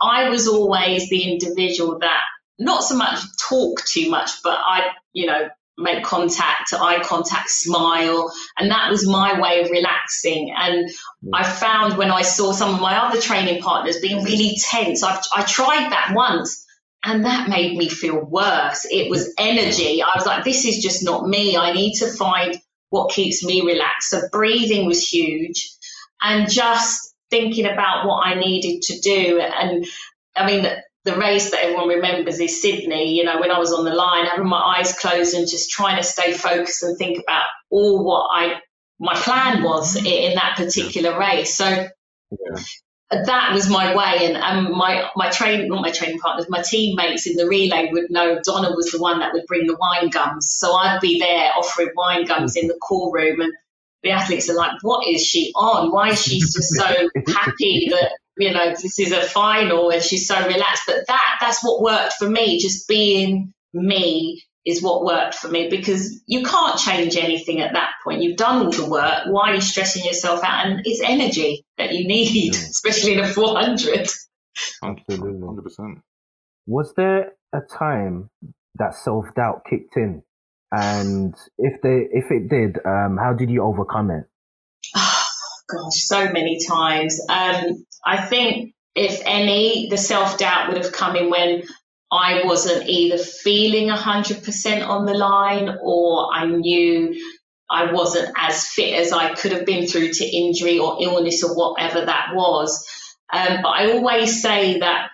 I 0.00 0.28
was 0.28 0.48
always 0.48 1.08
the 1.08 1.22
individual 1.32 1.98
that 2.00 2.22
not 2.58 2.84
so 2.84 2.96
much 2.96 3.20
talk 3.48 3.84
too 3.84 4.10
much, 4.10 4.42
but 4.42 4.58
I, 4.58 4.90
you 5.12 5.26
know, 5.26 5.48
make 5.76 6.04
contact, 6.04 6.72
eye 6.72 7.02
contact, 7.02 7.50
smile. 7.50 8.32
And 8.58 8.70
that 8.70 8.90
was 8.90 9.06
my 9.06 9.40
way 9.40 9.62
of 9.62 9.70
relaxing. 9.70 10.54
And 10.56 10.90
I 11.32 11.42
found 11.42 11.96
when 11.98 12.10
I 12.10 12.22
saw 12.22 12.52
some 12.52 12.74
of 12.74 12.80
my 12.80 12.96
other 12.96 13.20
training 13.20 13.62
partners 13.62 13.98
being 13.98 14.22
really 14.22 14.56
tense, 14.60 15.02
I've, 15.02 15.20
I 15.34 15.42
tried 15.42 15.90
that 15.90 16.12
once 16.14 16.64
and 17.04 17.24
that 17.24 17.48
made 17.48 17.76
me 17.76 17.88
feel 17.88 18.18
worse. 18.18 18.86
It 18.90 19.10
was 19.10 19.32
energy. 19.38 20.02
I 20.02 20.10
was 20.14 20.26
like, 20.26 20.44
this 20.44 20.64
is 20.64 20.82
just 20.82 21.04
not 21.04 21.28
me. 21.28 21.56
I 21.56 21.72
need 21.72 21.94
to 21.96 22.06
find 22.06 22.58
what 22.90 23.12
keeps 23.12 23.44
me 23.44 23.62
relaxed. 23.62 24.10
So 24.10 24.22
breathing 24.30 24.86
was 24.86 25.06
huge 25.06 25.70
and 26.22 26.50
just 26.50 27.14
thinking 27.30 27.66
about 27.66 28.06
what 28.06 28.26
I 28.26 28.34
needed 28.34 28.82
to 28.82 29.00
do. 29.00 29.40
And 29.40 29.86
I 30.36 30.46
mean, 30.46 30.66
the 31.04 31.16
race 31.16 31.50
that 31.50 31.62
everyone 31.62 31.88
remembers 31.88 32.40
is 32.40 32.60
Sydney. 32.60 33.14
You 33.16 33.24
know, 33.24 33.38
when 33.38 33.50
I 33.50 33.58
was 33.58 33.72
on 33.72 33.84
the 33.84 33.94
line, 33.94 34.26
having 34.26 34.48
my 34.48 34.76
eyes 34.78 34.98
closed 34.98 35.34
and 35.34 35.48
just 35.48 35.70
trying 35.70 35.96
to 35.96 36.02
stay 36.02 36.32
focused 36.32 36.82
and 36.82 36.96
think 36.96 37.22
about 37.22 37.44
all 37.70 38.04
what 38.04 38.28
I 38.32 38.60
my 38.98 39.14
plan 39.14 39.62
was 39.62 39.96
in 39.96 40.34
that 40.34 40.56
particular 40.56 41.18
race. 41.18 41.54
So 41.56 41.68
yeah. 41.68 42.62
that 43.10 43.52
was 43.52 43.68
my 43.68 43.94
way, 43.94 44.26
and, 44.26 44.36
and 44.36 44.74
my 44.74 45.10
my 45.14 45.28
training, 45.28 45.68
not 45.68 45.82
my 45.82 45.90
training 45.90 46.20
partners, 46.20 46.46
my 46.48 46.62
teammates 46.62 47.26
in 47.26 47.36
the 47.36 47.46
relay 47.46 47.90
would 47.92 48.10
know 48.10 48.40
Donna 48.42 48.70
was 48.74 48.90
the 48.90 49.00
one 49.00 49.18
that 49.18 49.34
would 49.34 49.44
bring 49.46 49.66
the 49.66 49.76
wine 49.76 50.08
gums. 50.08 50.50
So 50.50 50.74
I'd 50.74 51.00
be 51.00 51.18
there 51.18 51.50
offering 51.58 51.90
wine 51.94 52.24
gums 52.24 52.56
in 52.56 52.68
the 52.68 52.74
call 52.74 53.12
room 53.12 53.40
and. 53.40 53.52
The 54.02 54.10
athletes 54.10 54.50
are 54.50 54.54
like, 54.54 54.72
what 54.82 55.08
is 55.08 55.24
she 55.24 55.50
on? 55.56 55.90
Why 55.90 56.10
is 56.10 56.22
she 56.22 56.38
just 56.38 56.74
so 56.74 56.84
happy 57.26 57.88
that 57.90 58.10
you 58.36 58.52
know, 58.52 58.70
this 58.70 58.98
is 58.98 59.12
a 59.12 59.22
final 59.22 59.90
and 59.90 60.02
she's 60.02 60.26
so 60.26 60.46
relaxed. 60.46 60.84
But 60.86 61.06
that 61.06 61.36
that's 61.40 61.64
what 61.64 61.82
worked 61.82 62.14
for 62.14 62.28
me. 62.28 62.58
Just 62.58 62.88
being 62.88 63.52
me 63.72 64.42
is 64.64 64.82
what 64.82 65.04
worked 65.04 65.34
for 65.34 65.48
me 65.48 65.68
because 65.68 66.22
you 66.26 66.42
can't 66.42 66.78
change 66.78 67.16
anything 67.16 67.60
at 67.60 67.74
that 67.74 67.90
point. 68.02 68.22
You've 68.22 68.36
done 68.36 68.64
all 68.64 68.72
the 68.72 68.88
work. 68.88 69.24
Why 69.26 69.50
are 69.50 69.54
you 69.56 69.60
stressing 69.60 70.04
yourself 70.04 70.42
out? 70.42 70.66
And 70.66 70.80
it's 70.84 71.02
energy 71.02 71.64
that 71.76 71.92
you 71.92 72.06
need, 72.06 72.54
especially 72.54 73.14
in 73.14 73.20
a 73.20 73.28
400. 73.28 74.08
Absolutely, 74.82 75.40
100%. 75.40 76.00
Was 76.66 76.94
there 76.96 77.32
a 77.52 77.60
time 77.60 78.30
that 78.76 78.94
self 78.94 79.26
doubt 79.36 79.62
kicked 79.68 79.96
in? 79.96 80.22
And 80.72 81.34
if 81.58 81.80
they, 81.82 82.08
if 82.10 82.30
it 82.30 82.48
did, 82.48 82.78
um, 82.84 83.18
how 83.22 83.32
did 83.32 83.50
you 83.50 83.62
overcome 83.62 84.10
it? 84.10 84.24
Gosh, 85.68 86.04
so 86.04 86.30
many 86.32 86.64
times. 86.64 87.20
Um, 87.28 87.84
I 88.04 88.20
think 88.26 88.74
if 88.94 89.20
any, 89.24 89.88
the 89.88 89.98
self 89.98 90.38
doubt 90.38 90.68
would 90.68 90.82
have 90.82 90.92
come 90.92 91.16
in 91.16 91.30
when 91.30 91.62
I 92.12 92.42
wasn't 92.44 92.88
either 92.88 93.18
feeling 93.18 93.88
100% 93.88 94.88
on 94.88 95.06
the 95.06 95.14
line 95.14 95.78
or 95.82 96.28
I 96.32 96.46
knew 96.46 97.14
I 97.68 97.92
wasn't 97.92 98.32
as 98.36 98.68
fit 98.68 98.94
as 98.94 99.12
I 99.12 99.34
could 99.34 99.52
have 99.52 99.66
been 99.66 99.86
through 99.86 100.12
to 100.12 100.24
injury 100.24 100.78
or 100.78 100.98
illness 101.00 101.42
or 101.42 101.56
whatever 101.56 102.04
that 102.04 102.34
was. 102.34 102.86
Um, 103.32 103.62
but 103.62 103.70
I 103.70 103.92
always 103.92 104.40
say 104.42 104.78
that 104.78 105.08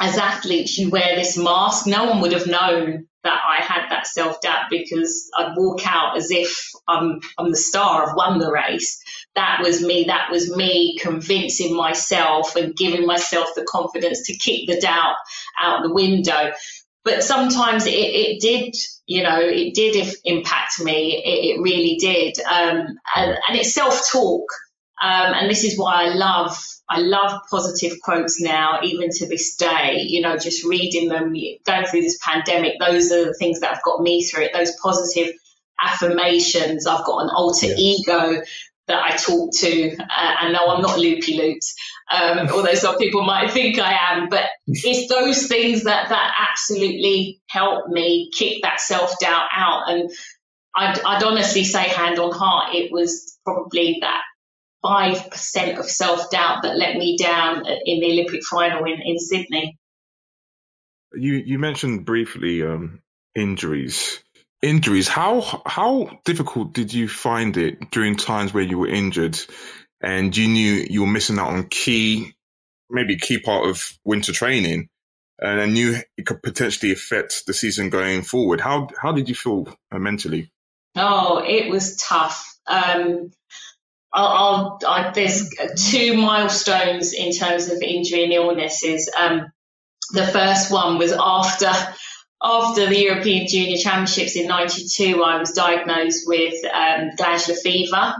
as 0.00 0.18
athletes, 0.18 0.76
you 0.76 0.90
wear 0.90 1.16
this 1.16 1.38
mask. 1.38 1.86
No 1.86 2.04
one 2.04 2.20
would 2.20 2.32
have 2.32 2.46
known 2.46 3.06
that 3.24 3.40
I 3.46 3.62
had 3.62 3.88
that 3.90 4.06
self 4.06 4.40
doubt 4.40 4.66
because 4.70 5.30
I'd 5.36 5.54
walk 5.56 5.80
out 5.86 6.16
as 6.16 6.30
if 6.30 6.70
I'm, 6.86 7.20
I'm 7.38 7.50
the 7.50 7.56
star, 7.56 8.08
I've 8.08 8.16
won 8.16 8.38
the 8.38 8.52
race. 8.52 9.02
That 9.38 9.60
was 9.62 9.80
me. 9.80 10.06
That 10.08 10.32
was 10.32 10.54
me 10.54 10.98
convincing 10.98 11.76
myself 11.76 12.56
and 12.56 12.74
giving 12.74 13.06
myself 13.06 13.50
the 13.54 13.62
confidence 13.62 14.26
to 14.26 14.36
kick 14.36 14.66
the 14.66 14.80
doubt 14.80 15.14
out 15.60 15.84
the 15.84 15.94
window. 15.94 16.50
But 17.04 17.22
sometimes 17.22 17.86
it, 17.86 17.92
it 17.92 18.40
did, 18.40 18.74
you 19.06 19.22
know, 19.22 19.38
it 19.38 19.74
did 19.74 20.12
impact 20.24 20.80
me. 20.80 21.22
It, 21.24 21.56
it 21.56 21.62
really 21.62 21.98
did. 22.00 22.40
Um, 22.40 22.98
and, 23.14 23.38
and 23.48 23.56
it's 23.56 23.72
self 23.72 24.10
talk. 24.10 24.42
Um, 25.00 25.34
and 25.34 25.48
this 25.48 25.62
is 25.62 25.78
why 25.78 26.06
I 26.06 26.14
love 26.14 26.58
I 26.88 26.98
love 26.98 27.40
positive 27.48 28.00
quotes 28.02 28.40
now, 28.40 28.80
even 28.82 29.10
to 29.10 29.28
this 29.28 29.54
day. 29.54 30.00
You 30.00 30.20
know, 30.20 30.36
just 30.36 30.64
reading 30.64 31.10
them, 31.10 31.32
going 31.64 31.86
through 31.86 32.02
this 32.02 32.18
pandemic, 32.20 32.72
those 32.80 33.12
are 33.12 33.26
the 33.26 33.34
things 33.34 33.60
that 33.60 33.74
have 33.74 33.84
got 33.84 34.02
me 34.02 34.24
through 34.24 34.46
it. 34.46 34.52
Those 34.52 34.74
positive 34.82 35.32
affirmations. 35.80 36.88
I've 36.88 37.04
got 37.04 37.22
an 37.22 37.30
alter 37.30 37.66
yeah. 37.66 37.74
ego 37.78 38.42
that 38.88 39.02
I 39.02 39.16
talk 39.16 39.52
to, 39.58 39.96
uh, 39.96 40.34
and 40.42 40.52
no, 40.52 40.66
I'm 40.66 40.82
not 40.82 40.98
loopy 40.98 41.36
loops, 41.36 41.74
um, 42.10 42.48
although 42.52 42.74
some 42.74 42.98
people 42.98 43.24
might 43.24 43.50
think 43.50 43.78
I 43.78 43.96
am. 44.12 44.28
But 44.28 44.44
it's 44.66 45.08
those 45.08 45.46
things 45.46 45.84
that 45.84 46.08
that 46.08 46.48
absolutely 46.50 47.40
help 47.48 47.88
me 47.88 48.30
kick 48.36 48.62
that 48.62 48.80
self 48.80 49.18
doubt 49.20 49.48
out. 49.54 49.88
And 49.88 50.10
I'd, 50.74 51.00
I'd 51.00 51.22
honestly 51.22 51.64
say, 51.64 51.82
hand 51.82 52.18
on 52.18 52.32
heart, 52.32 52.74
it 52.74 52.90
was 52.92 53.38
probably 53.44 53.98
that 54.00 54.22
5% 54.84 55.78
of 55.78 55.86
self 55.86 56.30
doubt 56.30 56.62
that 56.62 56.76
let 56.76 56.96
me 56.96 57.16
down 57.16 57.66
in 57.66 58.00
the 58.00 58.12
Olympic 58.12 58.42
final 58.44 58.84
in, 58.84 59.00
in 59.04 59.18
Sydney. 59.18 59.76
You, 61.14 61.34
you 61.34 61.58
mentioned 61.58 62.04
briefly 62.04 62.62
um, 62.62 63.00
injuries. 63.34 64.22
Injuries. 64.60 65.06
How 65.06 65.62
how 65.66 66.18
difficult 66.24 66.72
did 66.72 66.92
you 66.92 67.08
find 67.08 67.56
it 67.56 67.90
during 67.90 68.16
times 68.16 68.52
where 68.52 68.62
you 68.62 68.78
were 68.78 68.88
injured, 68.88 69.38
and 70.00 70.36
you 70.36 70.48
knew 70.48 70.86
you 70.90 71.02
were 71.02 71.06
missing 71.06 71.38
out 71.38 71.50
on 71.50 71.68
key, 71.68 72.34
maybe 72.90 73.16
key 73.18 73.38
part 73.38 73.68
of 73.68 73.92
winter 74.04 74.32
training, 74.32 74.88
and 75.38 75.60
I 75.60 75.66
knew 75.66 75.96
it 76.16 76.26
could 76.26 76.42
potentially 76.42 76.90
affect 76.90 77.44
the 77.46 77.54
season 77.54 77.88
going 77.88 78.22
forward. 78.22 78.60
How 78.60 78.88
how 79.00 79.12
did 79.12 79.28
you 79.28 79.36
feel 79.36 79.72
uh, 79.92 79.98
mentally? 79.98 80.50
Oh, 80.96 81.38
it 81.46 81.70
was 81.70 81.96
tough. 81.96 82.58
Um, 82.66 83.30
I'll, 84.12 84.78
I'll, 84.86 85.12
there's 85.12 85.50
two 85.90 86.16
milestones 86.16 87.12
in 87.12 87.32
terms 87.32 87.68
of 87.68 87.80
injury 87.82 88.24
and 88.24 88.32
illnesses. 88.32 89.10
Um, 89.16 89.52
the 90.12 90.26
first 90.26 90.72
one 90.72 90.98
was 90.98 91.12
after 91.12 91.70
after 92.42 92.86
the 92.86 92.98
European 92.98 93.46
Junior 93.46 93.76
Championships 93.76 94.36
in 94.36 94.46
'92. 94.46 95.22
I 95.22 95.38
was 95.38 95.52
diagnosed 95.52 96.24
with 96.26 96.54
um, 96.72 97.10
glandular 97.16 97.58
fever, 97.58 98.14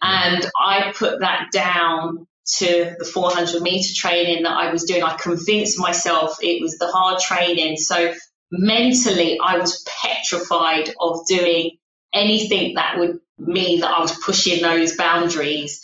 and 0.00 0.50
I 0.58 0.92
put 0.96 1.20
that 1.20 1.48
down 1.52 2.26
to 2.56 2.96
the 2.98 3.04
400 3.04 3.62
meter 3.62 3.94
training 3.94 4.42
that 4.42 4.52
I 4.52 4.72
was 4.72 4.84
doing. 4.84 5.02
I 5.02 5.16
convinced 5.16 5.78
myself 5.78 6.38
it 6.42 6.60
was 6.60 6.76
the 6.78 6.88
hard 6.88 7.20
training. 7.20 7.76
So 7.76 8.12
mentally, 8.50 9.38
I 9.42 9.58
was 9.58 9.84
petrified 10.02 10.92
of 11.00 11.26
doing 11.28 11.78
anything 12.12 12.74
that 12.74 12.98
would 12.98 13.20
mean 13.38 13.80
that 13.80 13.90
I 13.90 14.00
was 14.00 14.12
pushing 14.24 14.62
those 14.62 14.96
boundaries. 14.96 15.80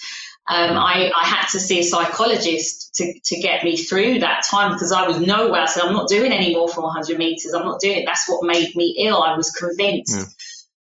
Um, 0.50 0.78
I, 0.78 1.10
I, 1.14 1.26
had 1.26 1.46
to 1.48 1.60
see 1.60 1.80
a 1.80 1.82
psychologist 1.82 2.94
to, 2.94 3.20
to 3.22 3.40
get 3.40 3.64
me 3.64 3.76
through 3.76 4.20
that 4.20 4.44
time 4.44 4.72
because 4.72 4.92
I 4.92 5.06
was 5.06 5.20
nowhere. 5.20 5.60
I 5.60 5.66
said, 5.66 5.82
I'm 5.82 5.92
not 5.92 6.08
doing 6.08 6.32
any 6.32 6.54
more 6.54 6.68
400 6.68 7.18
meters. 7.18 7.52
I'm 7.52 7.66
not 7.66 7.80
doing 7.80 7.98
it. 7.98 8.06
That's 8.06 8.26
what 8.26 8.42
made 8.42 8.74
me 8.74 8.96
ill. 8.98 9.22
I 9.22 9.36
was 9.36 9.50
convinced. 9.50 10.16
Yeah. 10.16 10.24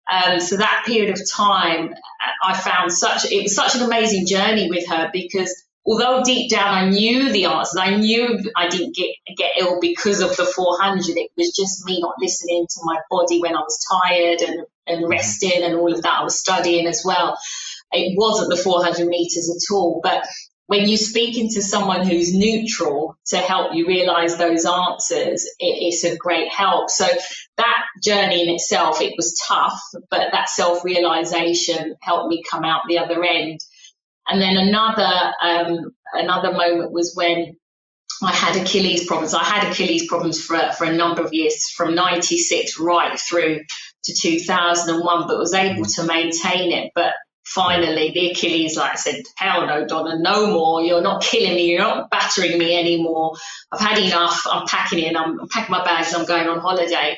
Um, 0.09 0.39
so 0.39 0.55
that 0.55 0.83
period 0.87 1.09
of 1.09 1.19
time, 1.29 1.93
I 2.41 2.55
found 2.55 2.93
such, 2.93 3.29
it 3.29 3.43
was 3.43 3.55
such 3.55 3.75
an 3.75 3.81
amazing 3.81 4.25
journey 4.25 4.69
with 4.69 4.87
her 4.87 5.09
because 5.11 5.53
although 5.85 6.23
deep 6.23 6.49
down 6.49 6.73
I 6.73 6.89
knew 6.89 7.29
the 7.31 7.45
answers, 7.45 7.77
I 7.77 7.97
knew 7.97 8.39
I 8.55 8.69
didn't 8.69 8.95
get, 8.95 9.09
get 9.35 9.51
ill 9.59 9.79
because 9.81 10.21
of 10.21 10.35
the 10.37 10.45
400. 10.45 11.17
It 11.17 11.31
was 11.35 11.53
just 11.53 11.85
me 11.85 11.99
not 11.99 12.15
listening 12.21 12.67
to 12.69 12.79
my 12.83 12.99
body 13.09 13.41
when 13.41 13.55
I 13.55 13.59
was 13.59 13.85
tired 14.05 14.41
and, 14.41 14.65
and 14.87 15.01
mm-hmm. 15.01 15.11
resting 15.11 15.63
and 15.63 15.75
all 15.75 15.93
of 15.93 16.03
that. 16.03 16.19
I 16.19 16.23
was 16.23 16.39
studying 16.39 16.87
as 16.87 17.03
well. 17.05 17.37
It 17.91 18.17
wasn't 18.17 18.49
the 18.49 18.61
400 18.61 19.07
meters 19.07 19.49
at 19.49 19.73
all. 19.73 20.01
But 20.03 20.25
when 20.67 20.87
you're 20.87 20.97
speaking 20.97 21.49
to 21.53 21.61
someone 21.61 22.05
who's 22.05 22.33
neutral 22.33 23.17
to 23.27 23.37
help 23.37 23.73
you 23.73 23.87
realize 23.87 24.37
those 24.37 24.65
answers, 24.65 25.45
it, 25.45 25.53
it's 25.59 26.03
a 26.03 26.17
great 26.17 26.51
help. 26.51 26.89
So 26.89 27.07
that 27.57 27.83
journey 28.03 28.43
in 28.43 28.53
itself, 28.53 29.01
it 29.01 29.13
was 29.17 29.41
tough, 29.47 29.81
but 30.11 30.29
that 30.33 30.49
self 30.49 30.83
realization 30.83 31.95
helped 32.01 32.29
me 32.29 32.43
come 32.49 32.65
out 32.65 32.81
the 32.87 32.99
other 32.99 33.23
end. 33.23 33.59
And 34.27 34.41
then 34.41 34.57
another 34.57 35.33
um, 35.41 35.91
another 36.13 36.51
moment 36.51 36.91
was 36.91 37.13
when 37.15 37.55
I 38.21 38.33
had 38.33 38.61
Achilles 38.61 39.05
problems. 39.05 39.33
I 39.33 39.43
had 39.43 39.71
Achilles 39.71 40.07
problems 40.07 40.41
for 40.41 40.59
for 40.77 40.85
a 40.85 40.93
number 40.95 41.21
of 41.23 41.33
years, 41.33 41.69
from 41.69 41.95
'96 41.95 42.79
right 42.79 43.17
through 43.19 43.61
to 44.05 44.13
2001, 44.13 45.27
but 45.27 45.37
was 45.37 45.53
able 45.53 45.85
to 45.85 46.03
maintain 46.03 46.71
it. 46.73 46.91
But 46.95 47.13
finally, 47.47 48.11
the 48.11 48.31
Achilles, 48.31 48.75
like 48.75 48.91
I 48.91 48.95
said, 48.95 49.23
hell 49.35 49.65
no, 49.65 49.85
Donna, 49.85 50.19
no 50.19 50.47
more. 50.47 50.81
You're 50.81 51.01
not 51.01 51.23
killing 51.23 51.55
me. 51.55 51.71
You're 51.71 51.79
not 51.79 52.09
battering 52.09 52.57
me 52.57 52.77
anymore. 52.77 53.35
I've 53.71 53.79
had 53.79 53.97
enough. 53.99 54.45
I'm 54.51 54.67
packing 54.67 54.99
in. 54.99 55.15
I'm, 55.15 55.39
I'm 55.39 55.47
packing 55.47 55.71
my 55.71 55.83
bags. 55.83 56.13
I'm 56.13 56.25
going 56.25 56.47
on 56.47 56.59
holiday. 56.59 57.17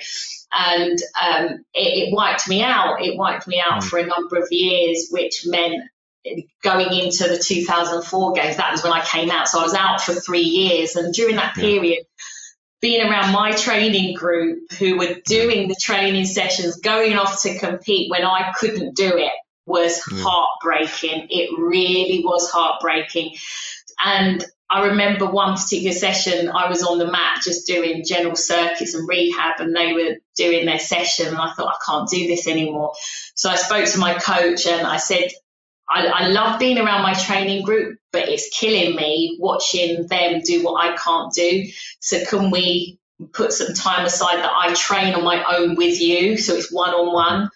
And 0.51 0.99
um, 1.21 1.65
it, 1.73 2.09
it, 2.09 2.13
wiped 2.13 2.47
me 2.47 2.61
out. 2.61 3.01
It 3.01 3.17
wiped 3.17 3.47
me 3.47 3.59
out 3.59 3.81
mm. 3.81 3.83
for 3.83 3.97
a 3.97 4.05
number 4.05 4.37
of 4.37 4.47
years, 4.51 5.09
which 5.11 5.43
meant 5.45 5.81
going 6.63 6.93
into 6.93 7.27
the 7.27 7.37
2004 7.37 8.33
games, 8.33 8.57
that 8.57 8.71
was 8.71 8.83
when 8.83 8.93
I 8.93 9.03
came 9.03 9.31
out. 9.31 9.47
So 9.47 9.59
I 9.59 9.63
was 9.63 9.73
out 9.73 10.01
for 10.01 10.13
three 10.13 10.41
years. 10.41 10.95
And 10.95 11.13
during 11.13 11.37
that 11.37 11.55
period, 11.55 12.03
being 12.81 13.05
around 13.05 13.33
my 13.33 13.51
training 13.51 14.15
group 14.15 14.71
who 14.73 14.97
were 14.97 15.15
doing 15.25 15.67
the 15.67 15.77
training 15.81 16.25
sessions, 16.25 16.77
going 16.77 17.15
off 17.15 17.41
to 17.43 17.57
compete 17.57 18.11
when 18.11 18.23
I 18.23 18.53
couldn't 18.57 18.95
do 18.95 19.17
it 19.17 19.31
was 19.69 20.01
yeah. 20.12 20.23
heartbreaking. 20.23 21.27
It 21.29 21.58
really 21.58 22.23
was 22.25 22.49
heartbreaking. 22.51 23.36
And 24.03 24.43
I 24.69 24.88
remember 24.88 25.25
one 25.25 25.55
particular 25.55 25.95
session, 25.95 26.49
I 26.49 26.69
was 26.69 26.84
on 26.84 26.99
the 26.99 27.10
mat 27.10 27.41
just 27.43 27.65
doing 27.65 28.03
general 28.05 28.36
circuits 28.36 28.93
and 28.93 29.08
rehab, 29.08 29.60
and 29.60 29.75
they 29.75 29.93
were 29.93 30.15
doing 30.36 30.65
their 30.65 30.79
session. 30.79 31.27
And 31.27 31.38
I 31.38 31.51
thought, 31.53 31.73
I 31.73 31.77
can't 31.86 32.10
do 32.10 32.27
this 32.27 32.47
anymore. 32.47 32.93
So 33.36 33.49
I 33.49 33.55
spoke 33.55 33.86
to 33.86 33.99
my 33.99 34.15
coach 34.15 34.67
and 34.67 34.86
I 34.86 34.97
said, 34.97 35.29
I, 35.89 36.05
I 36.05 36.27
love 36.27 36.60
being 36.60 36.77
around 36.77 37.01
my 37.01 37.13
training 37.13 37.63
group, 37.63 37.97
but 38.12 38.29
it's 38.29 38.49
killing 38.49 38.95
me 38.95 39.38
watching 39.39 40.05
them 40.08 40.41
do 40.41 40.63
what 40.63 40.84
I 40.84 40.95
can't 40.95 41.34
do. 41.34 41.65
So 41.99 42.23
can 42.25 42.51
we 42.51 42.99
put 43.34 43.51
some 43.53 43.73
time 43.73 44.05
aside 44.05 44.38
that 44.38 44.51
I 44.53 44.73
train 44.75 45.15
on 45.15 45.23
my 45.23 45.43
own 45.58 45.75
with 45.75 45.99
you? 45.99 46.38
So 46.38 46.53
it's 46.53 46.71
one 46.71 46.91
on 46.91 47.12
one. 47.12 47.49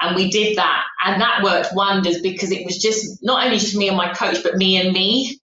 And 0.00 0.16
we 0.16 0.30
did 0.30 0.56
that. 0.56 0.84
And 1.04 1.20
that 1.20 1.42
worked 1.42 1.74
wonders 1.74 2.20
because 2.20 2.50
it 2.50 2.64
was 2.64 2.78
just 2.78 3.22
not 3.22 3.44
only 3.44 3.58
just 3.58 3.76
me 3.76 3.88
and 3.88 3.96
my 3.96 4.12
coach, 4.12 4.42
but 4.42 4.56
me 4.56 4.76
and 4.80 4.92
me 4.92 5.38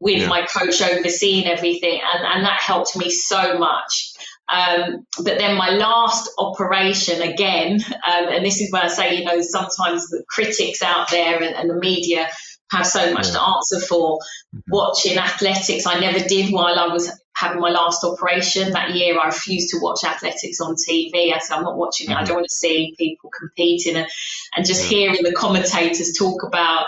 with 0.00 0.22
yeah. 0.22 0.28
my 0.28 0.46
coach 0.46 0.80
overseeing 0.80 1.46
everything. 1.46 2.00
And, 2.14 2.24
and 2.24 2.44
that 2.44 2.60
helped 2.60 2.96
me 2.96 3.10
so 3.10 3.58
much. 3.58 4.12
Um, 4.48 5.06
but 5.18 5.38
then 5.38 5.56
my 5.56 5.70
last 5.70 6.30
operation 6.38 7.20
again, 7.20 7.80
um, 7.84 8.28
and 8.28 8.46
this 8.46 8.60
is 8.60 8.72
where 8.72 8.84
I 8.84 8.88
say, 8.88 9.16
you 9.16 9.24
know, 9.24 9.40
sometimes 9.42 10.08
the 10.08 10.24
critics 10.28 10.82
out 10.82 11.10
there 11.10 11.42
and, 11.42 11.54
and 11.54 11.68
the 11.68 11.74
media 11.74 12.28
have 12.70 12.86
so 12.86 13.12
much 13.12 13.26
yeah. 13.26 13.34
to 13.34 13.42
answer 13.42 13.80
for. 13.80 14.18
Mm-hmm. 14.18 14.60
Watching 14.68 15.18
athletics, 15.18 15.86
I 15.86 16.00
never 16.00 16.20
did 16.20 16.52
while 16.52 16.78
I 16.78 16.86
was 16.86 17.10
having 17.38 17.60
my 17.60 17.70
last 17.70 18.02
operation. 18.02 18.72
That 18.72 18.94
year, 18.94 19.18
I 19.18 19.26
refused 19.26 19.70
to 19.70 19.78
watch 19.80 20.04
athletics 20.04 20.60
on 20.60 20.74
TV. 20.74 21.32
I 21.32 21.38
said, 21.38 21.56
I'm 21.56 21.62
not 21.62 21.76
watching 21.76 22.08
mm-hmm. 22.08 22.12
it. 22.12 22.16
I 22.16 22.18
mm-hmm. 22.18 22.26
don't 22.26 22.36
want 22.36 22.48
to 22.48 22.54
see 22.54 22.94
people 22.98 23.30
competing. 23.30 23.96
And, 23.96 24.08
and 24.56 24.66
just 24.66 24.82
yeah. 24.82 24.98
hearing 24.98 25.22
the 25.22 25.32
commentators 25.32 26.14
talk 26.18 26.42
about 26.42 26.86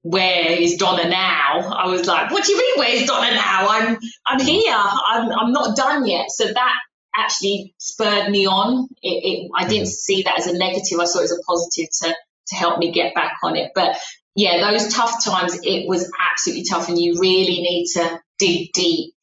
where 0.00 0.50
is 0.50 0.76
Donna 0.76 1.08
now? 1.08 1.70
I 1.76 1.88
was 1.88 2.06
like, 2.06 2.30
what 2.30 2.44
do 2.44 2.52
you 2.52 2.58
mean, 2.58 2.74
where's 2.76 3.06
Donna 3.06 3.34
now? 3.34 3.68
I'm, 3.68 3.98
I'm 4.26 4.40
here. 4.40 4.74
I'm, 4.74 5.30
I'm 5.30 5.52
not 5.52 5.76
done 5.76 6.06
yet. 6.06 6.30
So 6.30 6.46
that 6.46 6.74
actually 7.14 7.74
spurred 7.78 8.30
me 8.30 8.46
on. 8.46 8.88
It, 9.02 9.08
it, 9.08 9.50
I 9.54 9.68
didn't 9.68 9.84
mm-hmm. 9.84 9.90
see 9.90 10.22
that 10.22 10.38
as 10.38 10.46
a 10.46 10.56
negative. 10.56 10.98
I 10.98 11.04
saw 11.04 11.20
it 11.20 11.24
as 11.24 11.32
a 11.32 11.42
positive 11.46 11.88
to 12.02 12.14
to 12.48 12.56
help 12.56 12.78
me 12.78 12.90
get 12.90 13.14
back 13.14 13.34
on 13.44 13.56
it. 13.56 13.70
But 13.72 13.96
yeah, 14.34 14.68
those 14.68 14.92
tough 14.92 15.24
times, 15.24 15.60
it 15.62 15.86
was 15.88 16.10
absolutely 16.18 16.64
tough, 16.64 16.88
and 16.88 16.98
you 16.98 17.20
really 17.20 17.60
need 17.60 17.86
to 17.94 18.20
dig 18.38 18.72
deep 18.72 19.14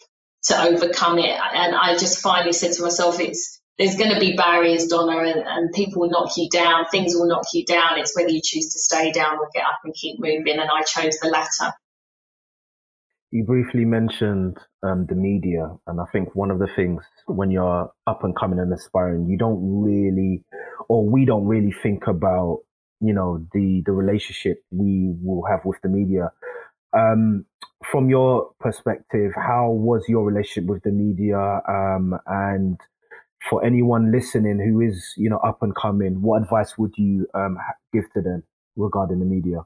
to 0.44 0.62
overcome 0.62 1.20
it. 1.20 1.38
And 1.54 1.76
I 1.76 1.98
just 1.98 2.20
finally 2.20 2.54
said 2.54 2.74
to 2.74 2.84
myself, 2.84 3.20
it's 3.20 3.60
there's 3.78 3.96
going 3.96 4.14
to 4.14 4.20
be 4.20 4.36
barriers, 4.36 4.88
Donna, 4.88 5.20
and, 5.20 5.42
and, 5.48 5.74
people 5.74 6.02
will 6.02 6.10
knock 6.10 6.32
you 6.36 6.50
down. 6.50 6.86
Things 6.92 7.16
will 7.16 7.28
knock 7.28 7.46
you 7.54 7.66
down. 7.66 7.98
It's 7.98 8.14
whether 8.14 8.30
you 8.30 8.42
choose 8.44 8.74
to 8.74 8.80
stay 8.80 9.14
down 9.14 9.38
or 9.40 9.50
get 9.54 9.64
up 9.64 9.80
and 9.86 9.94
keep 9.94 10.20
moving. 10.20 10.60
And 10.60 10.70
I 10.70 10.84
chose 10.84 11.18
the 11.22 11.30
latter. 11.30 11.74
You 13.32 13.46
briefly 13.46 13.86
mentioned 13.86 14.58
um, 14.84 15.06
the 15.08 15.16
media, 15.16 15.70
and 15.88 16.02
I 16.02 16.06
think 16.12 16.36
one 16.36 16.52
of 16.52 16.60
the 16.60 16.68
things 16.76 17.04
when 17.28 17.52
you're 17.52 17.92
up 18.08 18.24
and 18.24 18.36
coming 18.36 18.60
and 18.60 18.74
aspiring, 18.74 19.28
you 19.30 19.38
don't 19.38 19.84
really, 19.84 20.44
or 20.90 21.08
we 21.08 21.26
don't 21.26 21.46
really 21.46 21.74
think 21.84 22.08
about, 22.08 22.62
you 23.00 23.14
know, 23.14 23.46
the 23.54 23.84
the 23.86 23.92
relationship 23.92 24.64
we 24.72 25.14
will 25.22 25.46
have 25.48 25.64
with 25.64 25.78
the 25.84 25.90
media. 25.90 26.32
Um, 26.94 27.46
from 27.92 28.10
your 28.10 28.52
perspective, 28.60 29.32
how 29.36 29.70
was 29.72 30.04
your 30.08 30.24
relationship 30.24 30.70
with 30.70 30.84
the 30.84 30.92
media? 30.92 31.62
Um, 31.68 32.18
and 32.28 32.80
for 33.50 33.64
anyone 33.64 34.12
listening 34.12 34.60
who 34.60 34.82
is, 34.82 35.14
you 35.18 35.30
know, 35.30 35.38
up 35.38 35.62
and 35.62 35.76
coming, 35.76 36.22
what 36.22 36.42
advice 36.42 36.78
would 36.78 36.94
you 36.98 37.28
um, 37.34 37.58
give 37.94 38.12
to 38.14 38.22
them 38.22 38.44
regarding 38.76 39.20
the 39.20 39.26
media? 39.26 39.66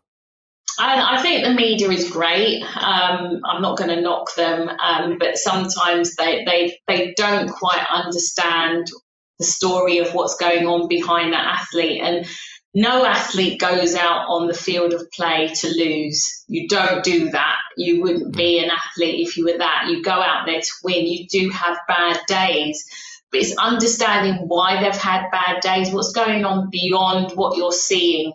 I, 0.79 1.17
I 1.17 1.21
think 1.21 1.43
the 1.43 1.53
media 1.53 1.89
is 1.89 2.09
great. 2.09 2.63
Um, 2.63 3.41
I'm 3.45 3.61
not 3.61 3.77
going 3.77 3.89
to 3.89 4.01
knock 4.01 4.33
them, 4.35 4.69
um, 4.69 5.17
but 5.19 5.37
sometimes 5.37 6.15
they, 6.15 6.43
they 6.45 6.79
they 6.87 7.13
don't 7.15 7.49
quite 7.49 7.85
understand 7.91 8.87
the 9.39 9.45
story 9.45 9.99
of 9.99 10.13
what's 10.13 10.35
going 10.35 10.65
on 10.65 10.87
behind 10.87 11.33
that 11.33 11.59
athlete. 11.59 12.01
And 12.01 12.25
no 12.73 13.05
athlete 13.05 13.59
goes 13.59 13.95
out 13.95 14.25
on 14.29 14.47
the 14.47 14.53
field 14.53 14.93
of 14.93 15.11
play 15.11 15.51
to 15.53 15.67
lose. 15.67 16.43
You 16.47 16.67
don't 16.67 17.03
do 17.03 17.29
that. 17.29 17.57
You 17.77 18.01
wouldn't 18.01 18.35
be 18.35 18.59
an 18.59 18.71
athlete 18.71 19.27
if 19.27 19.37
you 19.37 19.45
were 19.45 19.59
that. 19.59 19.87
You 19.89 20.01
go 20.01 20.11
out 20.11 20.45
there 20.47 20.61
to 20.61 20.71
win. 20.83 21.05
You 21.05 21.27
do 21.27 21.49
have 21.49 21.77
bad 21.87 22.19
days, 22.27 22.83
but 23.31 23.41
it's 23.41 23.57
understanding 23.57 24.47
why 24.47 24.81
they've 24.81 24.95
had 24.95 25.29
bad 25.31 25.61
days, 25.61 25.91
what's 25.91 26.13
going 26.13 26.45
on 26.45 26.69
beyond 26.71 27.33
what 27.33 27.57
you're 27.57 27.71
seeing 27.71 28.33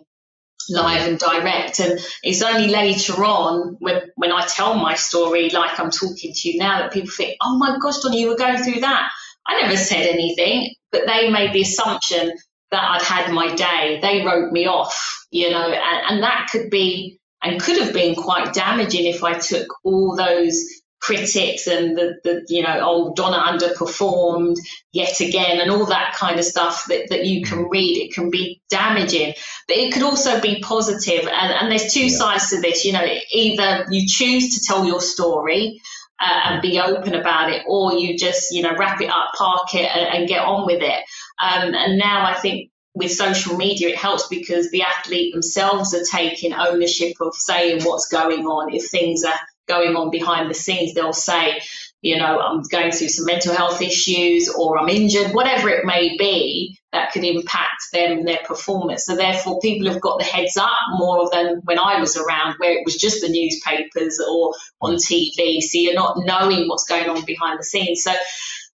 live 0.69 1.07
and 1.07 1.19
direct. 1.19 1.79
And 1.79 1.99
it's 2.23 2.41
only 2.41 2.69
later 2.69 3.23
on 3.25 3.75
when, 3.79 4.03
when 4.15 4.31
I 4.31 4.45
tell 4.45 4.75
my 4.75 4.95
story, 4.95 5.49
like 5.49 5.79
I'm 5.79 5.91
talking 5.91 6.31
to 6.33 6.49
you 6.49 6.59
now, 6.59 6.79
that 6.79 6.93
people 6.93 7.09
think, 7.09 7.35
oh 7.41 7.57
my 7.57 7.77
gosh, 7.81 7.99
Donna, 7.99 8.15
you 8.15 8.29
were 8.29 8.37
going 8.37 8.63
through 8.63 8.81
that. 8.81 9.09
I 9.45 9.61
never 9.61 9.75
said 9.75 10.07
anything, 10.07 10.73
but 10.91 11.01
they 11.07 11.29
made 11.29 11.53
the 11.53 11.61
assumption 11.61 12.31
that 12.71 12.83
I'd 12.83 13.01
had 13.01 13.31
my 13.31 13.55
day. 13.55 13.99
They 14.01 14.25
wrote 14.25 14.51
me 14.51 14.67
off, 14.67 15.25
you 15.31 15.49
know, 15.49 15.71
and, 15.71 16.01
and 16.09 16.23
that 16.23 16.49
could 16.51 16.69
be 16.69 17.19
and 17.41 17.61
could 17.61 17.81
have 17.81 17.93
been 17.93 18.15
quite 18.15 18.53
damaging 18.53 19.05
if 19.05 19.23
I 19.23 19.33
took 19.33 19.67
all 19.83 20.15
those 20.15 20.63
critics 21.01 21.67
and 21.67 21.97
the, 21.97 22.15
the 22.23 22.45
you 22.49 22.61
know 22.61 22.79
oh 22.81 23.13
Donna 23.13 23.37
underperformed 23.37 24.57
yet 24.91 25.21
again 25.21 25.61
and 25.61 25.71
all 25.71 25.85
that 25.85 26.13
kind 26.15 26.37
of 26.37 26.43
stuff 26.43 26.85
that, 26.89 27.09
that 27.09 27.25
you 27.25 27.41
can 27.41 27.69
read 27.69 27.97
it 27.97 28.13
can 28.13 28.29
be 28.29 28.61
damaging 28.69 29.33
but 29.67 29.77
it 29.77 29.93
could 29.93 30.03
also 30.03 30.41
be 30.41 30.59
positive 30.59 31.21
and, 31.21 31.53
and 31.53 31.71
there's 31.71 31.93
two 31.93 32.07
yeah. 32.07 32.17
sides 32.17 32.49
to 32.49 32.59
this 32.59 32.83
you 32.83 32.91
know 32.91 33.05
either 33.31 33.85
you 33.89 34.05
choose 34.07 34.55
to 34.55 34.65
tell 34.67 34.85
your 34.85 34.99
story 34.99 35.79
uh, 36.19 36.39
and 36.45 36.61
be 36.61 36.81
open 36.81 37.15
about 37.15 37.49
it 37.49 37.63
or 37.65 37.93
you 37.93 38.17
just 38.17 38.51
you 38.51 38.61
know 38.61 38.75
wrap 38.75 38.99
it 38.99 39.09
up 39.09 39.31
park 39.37 39.73
it 39.73 39.89
and, 39.95 40.15
and 40.15 40.27
get 40.27 40.41
on 40.41 40.65
with 40.65 40.81
it 40.81 41.01
um, 41.39 41.73
and 41.73 41.97
now 41.97 42.25
I 42.25 42.35
think 42.35 42.71
with 42.95 43.11
social 43.11 43.55
media, 43.55 43.89
it 43.89 43.95
helps 43.97 44.27
because 44.27 44.71
the 44.71 44.83
athlete 44.83 45.33
themselves 45.33 45.93
are 45.93 46.03
taking 46.03 46.53
ownership 46.53 47.15
of 47.21 47.33
saying 47.35 47.83
what's 47.83 48.07
going 48.07 48.45
on. 48.45 48.73
If 48.73 48.89
things 48.89 49.23
are 49.23 49.39
going 49.67 49.95
on 49.95 50.09
behind 50.09 50.49
the 50.49 50.55
scenes, 50.55 50.93
they'll 50.93 51.13
say, 51.13 51.61
you 52.01 52.17
know, 52.17 52.39
I'm 52.39 52.61
going 52.63 52.91
through 52.91 53.09
some 53.09 53.25
mental 53.25 53.53
health 53.53 53.81
issues 53.81 54.49
or 54.49 54.79
I'm 54.79 54.89
injured, 54.89 55.33
whatever 55.33 55.69
it 55.69 55.85
may 55.85 56.17
be 56.17 56.77
that 56.91 57.11
could 57.11 57.23
impact 57.23 57.83
them, 57.93 58.25
their 58.25 58.39
performance. 58.45 59.05
So 59.05 59.15
therefore 59.15 59.59
people 59.59 59.91
have 59.91 60.01
got 60.01 60.17
the 60.17 60.25
heads 60.25 60.57
up 60.57 60.71
more 60.93 61.29
than 61.31 61.61
when 61.65 61.77
I 61.77 61.99
was 61.99 62.17
around 62.17 62.55
where 62.57 62.71
it 62.71 62.85
was 62.85 62.95
just 62.95 63.21
the 63.21 63.29
newspapers 63.29 64.19
or 64.19 64.55
on 64.81 64.95
TV. 64.95 65.61
So 65.61 65.77
you're 65.77 65.93
not 65.93 66.17
knowing 66.17 66.67
what's 66.67 66.85
going 66.85 67.09
on 67.09 67.23
behind 67.25 67.59
the 67.59 67.63
scenes. 67.63 68.03
So 68.03 68.13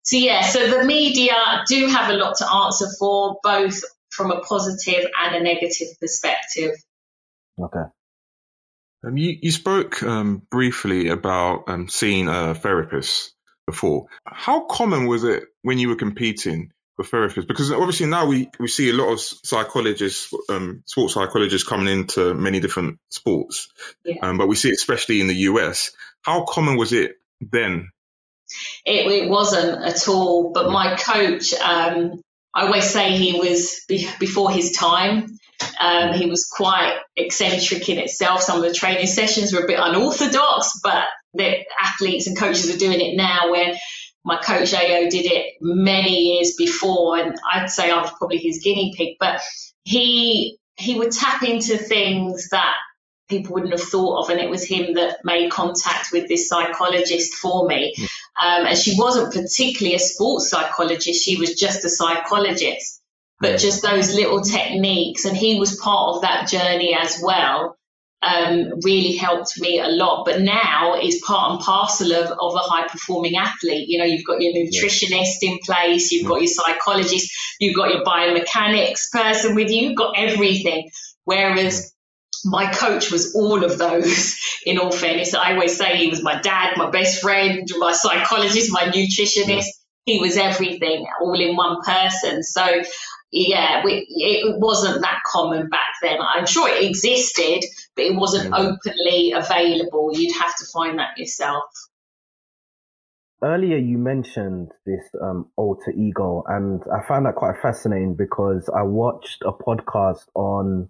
so 0.05 0.17
yeah, 0.17 0.41
so 0.41 0.69
the 0.69 0.85
media 0.85 1.33
do 1.67 1.87
have 1.87 2.11
a 2.11 2.13
lot 2.13 2.37
to 2.37 2.51
answer 2.51 2.85
for, 2.99 3.39
both 3.41 3.81
from 4.11 4.29
a 4.29 4.39
positive 4.41 5.09
and 5.23 5.35
a 5.35 5.43
negative 5.43 5.87
perspective. 5.99 6.75
Okay. 7.59 7.89
Um, 9.05 9.17
you, 9.17 9.37
you 9.41 9.51
spoke 9.51 10.03
um, 10.03 10.43
briefly 10.51 11.09
about 11.09 11.63
um, 11.67 11.89
seeing 11.89 12.27
a 12.27 12.53
therapist 12.53 13.33
before. 13.65 14.05
How 14.25 14.65
common 14.65 15.07
was 15.07 15.23
it 15.23 15.45
when 15.63 15.79
you 15.79 15.89
were 15.89 15.95
competing 15.95 16.71
for 16.97 17.03
therapists? 17.03 17.47
Because 17.47 17.71
obviously 17.71 18.05
now 18.05 18.27
we, 18.27 18.51
we 18.59 18.67
see 18.67 18.91
a 18.91 18.93
lot 18.93 19.11
of 19.11 19.19
psychologists, 19.19 20.31
um, 20.49 20.83
sports 20.85 21.15
psychologists 21.15 21.67
coming 21.67 21.87
into 21.87 22.35
many 22.35 22.59
different 22.59 22.99
sports, 23.09 23.69
yeah. 24.03 24.17
Um, 24.21 24.37
but 24.37 24.47
we 24.47 24.55
see 24.55 24.69
it 24.69 24.75
especially 24.75 25.19
in 25.19 25.27
the 25.27 25.35
US. 25.49 25.91
How 26.21 26.45
common 26.45 26.77
was 26.77 26.93
it 26.93 27.13
then 27.41 27.89
it, 28.85 29.07
it 29.07 29.29
wasn't 29.29 29.83
at 29.83 30.07
all. 30.07 30.51
But 30.53 30.71
my 30.71 30.95
coach, 30.95 31.53
um, 31.53 32.21
I 32.53 32.65
always 32.65 32.89
say 32.89 33.17
he 33.17 33.39
was 33.39 33.81
be- 33.87 34.09
before 34.19 34.51
his 34.51 34.71
time. 34.71 35.27
Um, 35.79 36.13
he 36.13 36.29
was 36.29 36.45
quite 36.45 36.97
eccentric 37.15 37.87
in 37.89 37.97
itself. 37.97 38.41
Some 38.41 38.57
of 38.57 38.63
the 38.63 38.73
training 38.73 39.07
sessions 39.07 39.53
were 39.53 39.63
a 39.63 39.67
bit 39.67 39.79
unorthodox, 39.79 40.79
but 40.83 41.05
the 41.33 41.65
athletes 41.81 42.27
and 42.27 42.37
coaches 42.37 42.73
are 42.73 42.77
doing 42.77 43.01
it 43.01 43.15
now 43.15 43.51
where 43.51 43.75
my 44.23 44.37
coach 44.37 44.73
Ayo 44.73 45.09
did 45.09 45.25
it 45.25 45.53
many 45.61 46.33
years 46.33 46.55
before, 46.57 47.17
and 47.17 47.37
I'd 47.53 47.69
say 47.69 47.91
I 47.91 48.01
was 48.01 48.11
probably 48.17 48.37
his 48.37 48.59
guinea 48.63 48.93
pig. 48.97 49.17
But 49.19 49.41
he 49.83 50.57
he 50.77 50.97
would 50.97 51.11
tap 51.11 51.43
into 51.43 51.77
things 51.77 52.49
that 52.49 52.75
people 53.29 53.53
wouldn't 53.53 53.71
have 53.71 53.81
thought 53.81 54.23
of. 54.23 54.29
And 54.29 54.39
it 54.39 54.49
was 54.49 54.63
him 54.63 54.95
that 54.95 55.19
made 55.23 55.51
contact 55.51 56.11
with 56.11 56.27
this 56.27 56.49
psychologist 56.49 57.33
for 57.33 57.67
me. 57.67 57.95
Um, 58.41 58.65
and 58.65 58.77
she 58.77 58.95
wasn't 58.97 59.33
particularly 59.33 59.95
a 59.95 59.99
sports 59.99 60.49
psychologist, 60.49 61.23
she 61.23 61.37
was 61.37 61.55
just 61.55 61.85
a 61.85 61.89
psychologist. 61.89 63.01
But 63.39 63.59
just 63.59 63.81
those 63.81 64.13
little 64.13 64.41
techniques, 64.41 65.25
and 65.25 65.35
he 65.35 65.59
was 65.59 65.75
part 65.77 66.15
of 66.15 66.21
that 66.21 66.47
journey 66.47 66.95
as 66.99 67.19
well. 67.21 67.77
Um, 68.21 68.79
really 68.83 69.15
helped 69.17 69.59
me 69.59 69.79
a 69.79 69.87
lot. 69.87 70.25
But 70.25 70.41
now 70.41 70.99
is 70.99 71.21
part 71.25 71.51
and 71.51 71.59
parcel 71.59 72.13
of, 72.13 72.31
of 72.31 72.55
a 72.55 72.59
high 72.59 72.87
performing 72.87 73.35
athlete. 73.35 73.87
You 73.87 73.99
know, 73.99 74.05
you've 74.05 74.25
got 74.25 74.41
your 74.41 74.53
nutritionist 74.53 75.43
in 75.43 75.59
place, 75.63 76.11
you've 76.11 76.27
got 76.27 76.41
your 76.41 76.47
psychologist, 76.47 77.31
you've 77.59 77.75
got 77.75 77.93
your 77.93 78.03
biomechanics 78.03 79.11
person 79.11 79.53
with 79.53 79.69
you, 79.69 79.89
you've 79.89 79.97
got 79.97 80.17
everything. 80.17 80.89
Whereas 81.25 81.94
my 82.45 82.71
coach 82.71 83.11
was 83.11 83.35
all 83.35 83.63
of 83.63 83.77
those 83.77 84.39
in 84.65 84.77
all 84.77 84.91
fairness. 84.91 85.33
I 85.33 85.53
always 85.53 85.77
say 85.77 85.97
he 85.97 86.07
was 86.07 86.23
my 86.23 86.39
dad, 86.39 86.77
my 86.77 86.89
best 86.89 87.21
friend, 87.21 87.67
my 87.77 87.91
psychologist, 87.91 88.71
my 88.71 88.83
nutritionist. 88.83 89.67
He 90.05 90.19
was 90.19 90.37
everything 90.37 91.07
all 91.19 91.39
in 91.39 91.55
one 91.55 91.81
person. 91.81 92.43
So 92.43 92.63
yeah, 93.31 93.83
we, 93.83 94.05
it 94.09 94.59
wasn't 94.59 95.01
that 95.01 95.19
common 95.25 95.67
back 95.69 95.95
then. 96.01 96.17
I'm 96.21 96.45
sure 96.45 96.69
it 96.69 96.83
existed, 96.83 97.65
but 97.95 98.05
it 98.05 98.15
wasn't 98.15 98.53
openly 98.53 99.33
available. 99.35 100.11
You'd 100.13 100.35
have 100.39 100.55
to 100.57 100.65
find 100.71 100.99
that 100.99 101.17
yourself. 101.17 101.65
Earlier, 103.43 103.77
you 103.77 103.97
mentioned 103.97 104.71
this 104.85 105.03
um, 105.21 105.47
alter 105.57 105.91
ego, 105.91 106.43
and 106.47 106.81
I 106.83 107.05
found 107.07 107.25
that 107.25 107.35
quite 107.35 107.55
fascinating 107.61 108.15
because 108.15 108.69
I 108.73 108.83
watched 108.83 109.43
a 109.45 109.51
podcast 109.51 110.25
on 110.33 110.89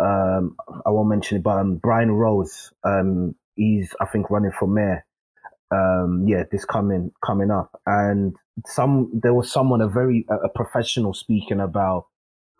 um, 0.00 0.56
I 0.86 0.90
won't 0.90 1.08
mention 1.08 1.38
it, 1.38 1.42
but 1.42 1.58
um, 1.58 1.76
Brian 1.76 2.12
Rose, 2.12 2.72
um, 2.84 3.34
he's 3.56 3.94
I 4.00 4.06
think 4.06 4.30
running 4.30 4.52
for 4.58 4.66
mayor. 4.66 5.04
Um, 5.70 6.24
yeah, 6.26 6.44
this 6.50 6.64
coming 6.64 7.12
coming 7.24 7.50
up, 7.50 7.80
and 7.86 8.36
some 8.66 9.10
there 9.14 9.34
was 9.34 9.50
someone 9.50 9.80
a 9.80 9.88
very 9.88 10.26
a, 10.28 10.48
professional 10.48 11.14
speaking 11.14 11.60
about 11.60 12.06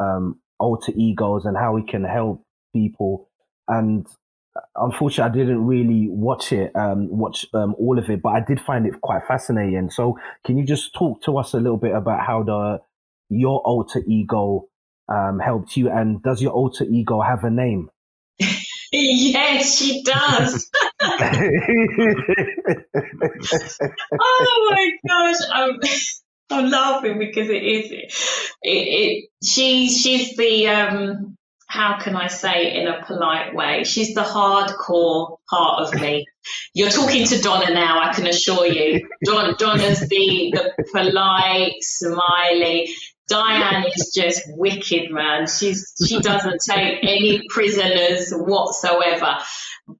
um, 0.01 0.41
alter 0.59 0.93
egos 0.97 1.45
and 1.45 1.57
how 1.57 1.75
we 1.75 1.83
can 1.83 2.05
help 2.05 2.43
people. 2.75 3.29
And 3.69 4.07
unfortunately, 4.77 5.31
I 5.31 5.45
didn't 5.45 5.67
really 5.67 6.09
watch 6.09 6.53
it, 6.53 6.75
um, 6.75 7.09
watch 7.11 7.47
um, 7.55 7.75
all 7.79 7.99
of 7.99 8.09
it, 8.11 8.23
but 8.23 8.31
I 8.31 8.41
did 8.41 8.61
find 8.61 8.87
it 8.87 9.01
quite 9.01 9.23
fascinating. 9.27 9.91
So, 9.91 10.19
can 10.45 10.59
you 10.59 10.65
just 10.65 10.95
talk 10.95 11.23
to 11.25 11.39
us 11.39 11.55
a 11.55 11.59
little 11.59 11.77
bit 11.79 11.95
about 11.95 12.27
how 12.27 12.43
the 12.43 12.81
your 13.29 13.61
alter 13.61 14.03
ego 14.07 14.69
um, 15.09 15.39
helped 15.39 15.77
you? 15.77 15.91
And 15.91 16.23
does 16.23 16.43
your 16.43 16.53
alter 16.53 16.85
ego 16.85 17.21
have 17.21 17.45
a 17.45 17.51
name? 17.51 17.91
yes, 18.93 19.79
she 19.79 20.03
does. 20.03 20.71
oh 24.21 24.69
my 24.71 24.91
gosh, 25.09 25.37
I'm 25.53 25.81
I'm 26.51 26.71
laughing 26.71 27.19
because 27.19 27.49
it 27.49 27.63
is 27.63 27.91
it, 27.91 28.09
it 28.63 29.29
she 29.43 29.89
she's 29.89 30.37
the 30.37 30.69
um 30.69 31.37
how 31.73 31.99
can 31.99 32.15
I 32.17 32.27
say 32.27 32.67
it 32.67 32.77
in 32.77 32.87
a 32.87 33.03
polite 33.07 33.55
way? 33.55 33.85
She's 33.85 34.13
the 34.13 34.21
hardcore 34.21 35.39
part 35.49 35.81
of 35.81 35.99
me. 35.99 36.27
You're 36.75 36.91
talking 36.91 37.27
to 37.29 37.41
Donna 37.41 37.73
now, 37.73 38.03
I 38.03 38.13
can 38.13 38.27
assure 38.27 38.67
you. 38.67 39.09
Don, 39.25 39.55
Donna's 39.59 40.01
the, 40.01 40.53
the 40.53 40.85
polite, 40.93 41.77
smiley. 41.81 42.95
Diane 43.33 43.85
is 43.97 44.13
just 44.15 44.43
wicked, 44.49 45.11
man. 45.11 45.47
She's 45.47 45.95
she 46.07 46.21
doesn't 46.21 46.61
take 46.69 46.99
any 47.03 47.43
prisoners 47.49 48.31
whatsoever, 48.31 49.39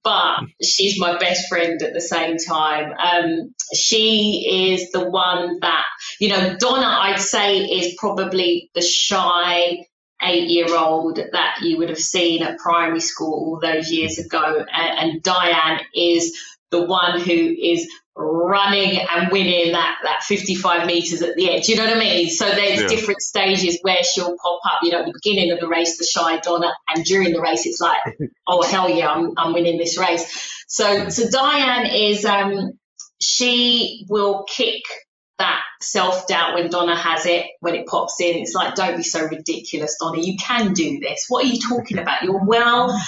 but 0.05 0.41
she's 0.63 1.01
my 1.01 1.17
best 1.17 1.49
friend 1.49 1.83
at 1.83 1.95
the 1.95 2.01
same 2.01 2.37
time. 2.37 2.93
Um, 2.93 3.55
she 3.75 4.75
is 4.75 4.91
the 4.91 5.09
one 5.09 5.61
that 5.61 5.85
you 6.21 6.29
know. 6.29 6.57
Donna, 6.59 6.87
I'd 6.87 7.21
say, 7.21 7.61
is 7.61 7.95
probably 7.99 8.71
the 8.75 8.83
shy 8.83 9.87
eight 10.23 10.49
year 10.51 10.77
old 10.77 11.17
that 11.17 11.59
you 11.63 11.79
would 11.79 11.89
have 11.89 11.99
seen 11.99 12.43
at 12.43 12.59
primary 12.59 13.01
school 13.01 13.33
all 13.33 13.61
those 13.61 13.91
years 13.91 14.19
ago. 14.19 14.65
And, 14.73 15.13
and 15.13 15.23
Diane 15.23 15.81
is 15.95 16.39
the 16.71 16.85
one 16.85 17.21
who 17.21 17.33
is 17.33 17.89
running 18.15 18.99
and 18.99 19.33
winning 19.33 19.73
that, 19.73 19.99
that 20.05 20.23
55 20.23 20.87
meters 20.87 21.23
at 21.23 21.35
the 21.35 21.51
end. 21.51 21.63
Do 21.63 21.73
you 21.73 21.79
know 21.79 21.85
what 21.85 21.97
I 21.97 21.99
mean? 21.99 22.31
So 22.31 22.47
there's 22.47 22.83
yeah. 22.83 22.89
different 22.89 23.23
stages 23.23 23.79
where 23.83 24.03
she'll 24.03 24.37
pop 24.37 24.61
up, 24.67 24.81
you 24.83 24.91
know, 24.91 25.01
at 25.01 25.07
the 25.07 25.13
beginning 25.23 25.51
of 25.53 25.61
the 25.61 25.69
race, 25.69 25.99
the 25.99 26.05
shy 26.05 26.39
Donna, 26.39 26.73
and 26.95 27.05
during 27.05 27.33
the 27.33 27.41
race, 27.41 27.67
it's 27.67 27.81
like, 27.81 28.01
oh, 28.47 28.63
hell 28.63 28.91
yeah, 28.91 29.11
I'm, 29.11 29.33
I'm 29.37 29.53
winning 29.55 29.79
this 29.79 29.99
race. 29.99 30.65
So, 30.69 31.09
so 31.09 31.31
Diane 31.31 31.87
is, 31.87 32.25
um, 32.25 32.73
she 33.21 34.05
will 34.09 34.45
kick 34.45 34.83
that 35.39 35.63
self 35.81 36.27
doubt 36.29 36.55
when 36.55 36.71
Donna 36.71 36.97
has 36.97 37.25
it, 37.27 37.47
when 37.61 37.75
it 37.75 37.87
pops 37.87 38.21
in. 38.21 38.37
It's 38.37 38.55
like, 38.55 38.75
don't 38.75 38.97
be 38.97 39.03
so 39.03 39.27
ridiculous, 39.27 39.97
Donna. 40.01 40.21
You 40.21 40.37
can 40.37 40.75
do 40.75 41.01
this. 41.01 41.27
What 41.29 41.45
are 41.45 41.49
you 41.49 41.61
talking 41.61 41.99
about? 41.99 42.23
You're 42.23 42.45
well 42.45 43.01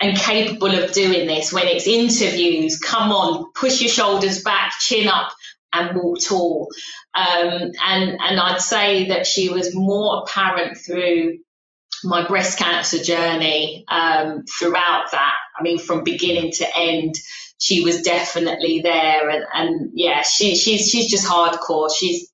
and 0.00 0.16
capable 0.16 0.74
of 0.74 0.92
doing 0.92 1.26
this. 1.26 1.52
When 1.52 1.66
it's 1.66 1.86
interviews, 1.86 2.78
come 2.78 3.12
on, 3.12 3.52
push 3.52 3.80
your 3.80 3.90
shoulders 3.90 4.42
back, 4.42 4.72
chin 4.78 5.08
up, 5.08 5.32
and 5.72 5.96
walk 5.96 6.20
tall. 6.22 6.68
Um, 7.14 7.72
and 7.84 8.18
and 8.20 8.40
I'd 8.40 8.60
say 8.60 9.08
that 9.08 9.26
she 9.26 9.48
was 9.48 9.74
more 9.74 10.22
apparent 10.22 10.78
through 10.78 11.38
my 12.04 12.26
breast 12.26 12.58
cancer 12.58 13.02
journey 13.02 13.84
um, 13.88 14.44
throughout 14.58 15.10
that. 15.12 15.34
I 15.58 15.62
mean, 15.62 15.78
from 15.78 16.04
beginning 16.04 16.52
to 16.52 16.66
end 16.76 17.16
she 17.58 17.82
was 17.82 18.02
definitely 18.02 18.80
there. 18.82 19.28
And, 19.28 19.44
and 19.52 19.90
yeah, 19.94 20.22
she, 20.22 20.56
she's, 20.56 20.88
she's 20.88 21.10
just 21.10 21.26
hardcore. 21.26 21.90
She's, 21.94 22.30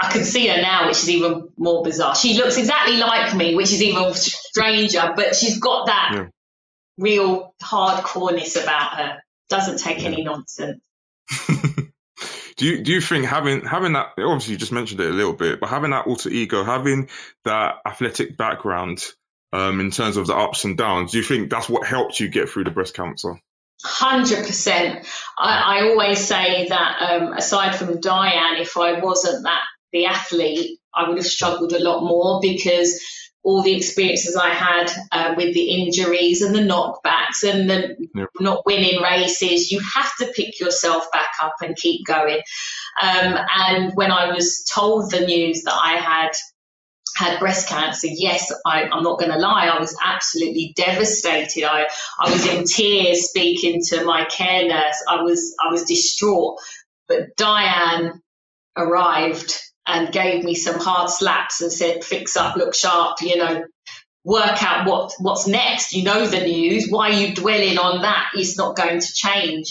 I 0.00 0.10
can 0.10 0.24
see 0.24 0.46
her 0.48 0.60
now, 0.60 0.86
which 0.86 0.98
is 0.98 1.10
even 1.10 1.48
more 1.56 1.84
bizarre. 1.84 2.14
She 2.14 2.34
looks 2.34 2.56
exactly 2.56 2.96
like 2.96 3.34
me, 3.34 3.54
which 3.54 3.72
is 3.72 3.82
even 3.82 4.14
stranger, 4.14 5.12
but 5.14 5.36
she's 5.36 5.58
got 5.58 5.86
that 5.86 6.10
yeah. 6.14 6.26
Real 6.98 7.54
hardcoreness 7.62 8.62
about 8.62 8.94
her. 8.94 9.22
Doesn't 9.48 9.78
take 9.78 10.02
yeah. 10.02 10.08
any 10.08 10.22
nonsense. 10.22 10.82
do 12.56 12.66
you 12.66 12.82
do 12.82 12.92
you 12.92 13.00
think 13.00 13.24
having 13.24 13.64
having 13.64 13.92
that 13.92 14.08
obviously 14.18 14.52
you 14.52 14.58
just 14.58 14.72
mentioned 14.72 15.00
it 15.00 15.10
a 15.10 15.14
little 15.14 15.32
bit, 15.32 15.60
but 15.60 15.70
having 15.70 15.90
that 15.92 16.06
alter 16.06 16.28
ego, 16.28 16.64
having 16.64 17.08
that 17.44 17.76
athletic 17.86 18.36
background 18.36 19.04
um, 19.52 19.80
in 19.80 19.90
terms 19.90 20.16
of 20.16 20.26
the 20.26 20.34
ups 20.34 20.64
and 20.64 20.76
downs, 20.76 21.12
do 21.12 21.18
you 21.18 21.24
think 21.24 21.50
that's 21.50 21.68
what 21.68 21.86
helped 21.86 22.20
you 22.20 22.28
get 22.28 22.48
through 22.48 22.64
the 22.64 22.70
breast 22.70 22.94
cancer? 22.94 23.40
Hundred 23.82 24.44
percent. 24.44 25.06
I, 25.38 25.82
always 25.82 26.18
say 26.18 26.66
that 26.68 26.96
um, 27.00 27.32
aside 27.32 27.76
from 27.76 28.00
Diane, 28.00 28.56
if 28.60 28.76
I 28.76 29.00
wasn't 29.00 29.44
that 29.44 29.62
the 29.92 30.06
athlete, 30.06 30.80
I 30.92 31.08
would 31.08 31.16
have 31.16 31.26
struggled 31.26 31.72
a 31.72 31.78
lot 31.78 32.02
more 32.02 32.40
because 32.42 33.00
all 33.44 33.62
the 33.62 33.74
experiences 33.74 34.36
I 34.36 34.50
had 34.50 34.90
uh, 35.12 35.34
with 35.36 35.54
the 35.54 35.70
injuries 35.82 36.42
and 36.42 36.54
the 36.54 36.60
knockbacks 36.60 37.48
and 37.48 37.70
the 37.70 37.96
yep. 38.14 38.28
not 38.40 38.66
winning 38.66 39.00
races, 39.00 39.70
you 39.70 39.80
have 39.80 40.14
to 40.16 40.26
pick 40.34 40.60
yourself 40.60 41.10
back 41.12 41.30
up 41.40 41.54
and 41.62 41.76
keep 41.76 42.06
going. 42.06 42.40
Um, 43.00 43.38
and 43.56 43.92
when 43.94 44.10
I 44.10 44.32
was 44.32 44.64
told 44.64 45.10
the 45.10 45.20
news 45.20 45.62
that 45.62 45.78
I 45.80 45.96
had 45.96 46.30
had 47.16 47.38
breast 47.38 47.68
cancer, 47.68 48.08
yes, 48.08 48.52
I, 48.66 48.82
am 48.82 49.02
not 49.02 49.18
going 49.18 49.32
to 49.32 49.38
lie, 49.38 49.68
I 49.68 49.80
was 49.80 49.96
absolutely 50.04 50.72
devastated. 50.76 51.64
I, 51.64 51.86
I 52.20 52.30
was 52.30 52.46
in 52.46 52.64
tears 52.64 53.28
speaking 53.28 53.82
to 53.88 54.04
my 54.04 54.24
care 54.26 54.68
nurse. 54.68 55.04
I 55.08 55.22
was, 55.22 55.54
I 55.64 55.72
was 55.72 55.84
distraught. 55.84 56.58
But 57.08 57.36
Diane 57.36 58.20
arrived 58.76 59.58
and 59.88 60.12
gave 60.12 60.44
me 60.44 60.54
some 60.54 60.80
hard 60.80 61.10
slaps 61.10 61.62
and 61.62 61.72
said, 61.72 62.04
fix 62.04 62.36
up, 62.36 62.56
look 62.56 62.74
sharp, 62.74 63.22
you 63.22 63.38
know, 63.38 63.64
work 64.24 64.62
out 64.62 64.88
what, 64.88 65.12
what's 65.20 65.46
next. 65.48 65.94
You 65.94 66.04
know 66.04 66.26
the 66.26 66.40
news. 66.42 66.88
Why 66.90 67.10
are 67.10 67.14
you 67.14 67.34
dwelling 67.34 67.78
on 67.78 68.02
that? 68.02 68.30
It's 68.34 68.58
not 68.58 68.76
going 68.76 69.00
to 69.00 69.14
change 69.14 69.66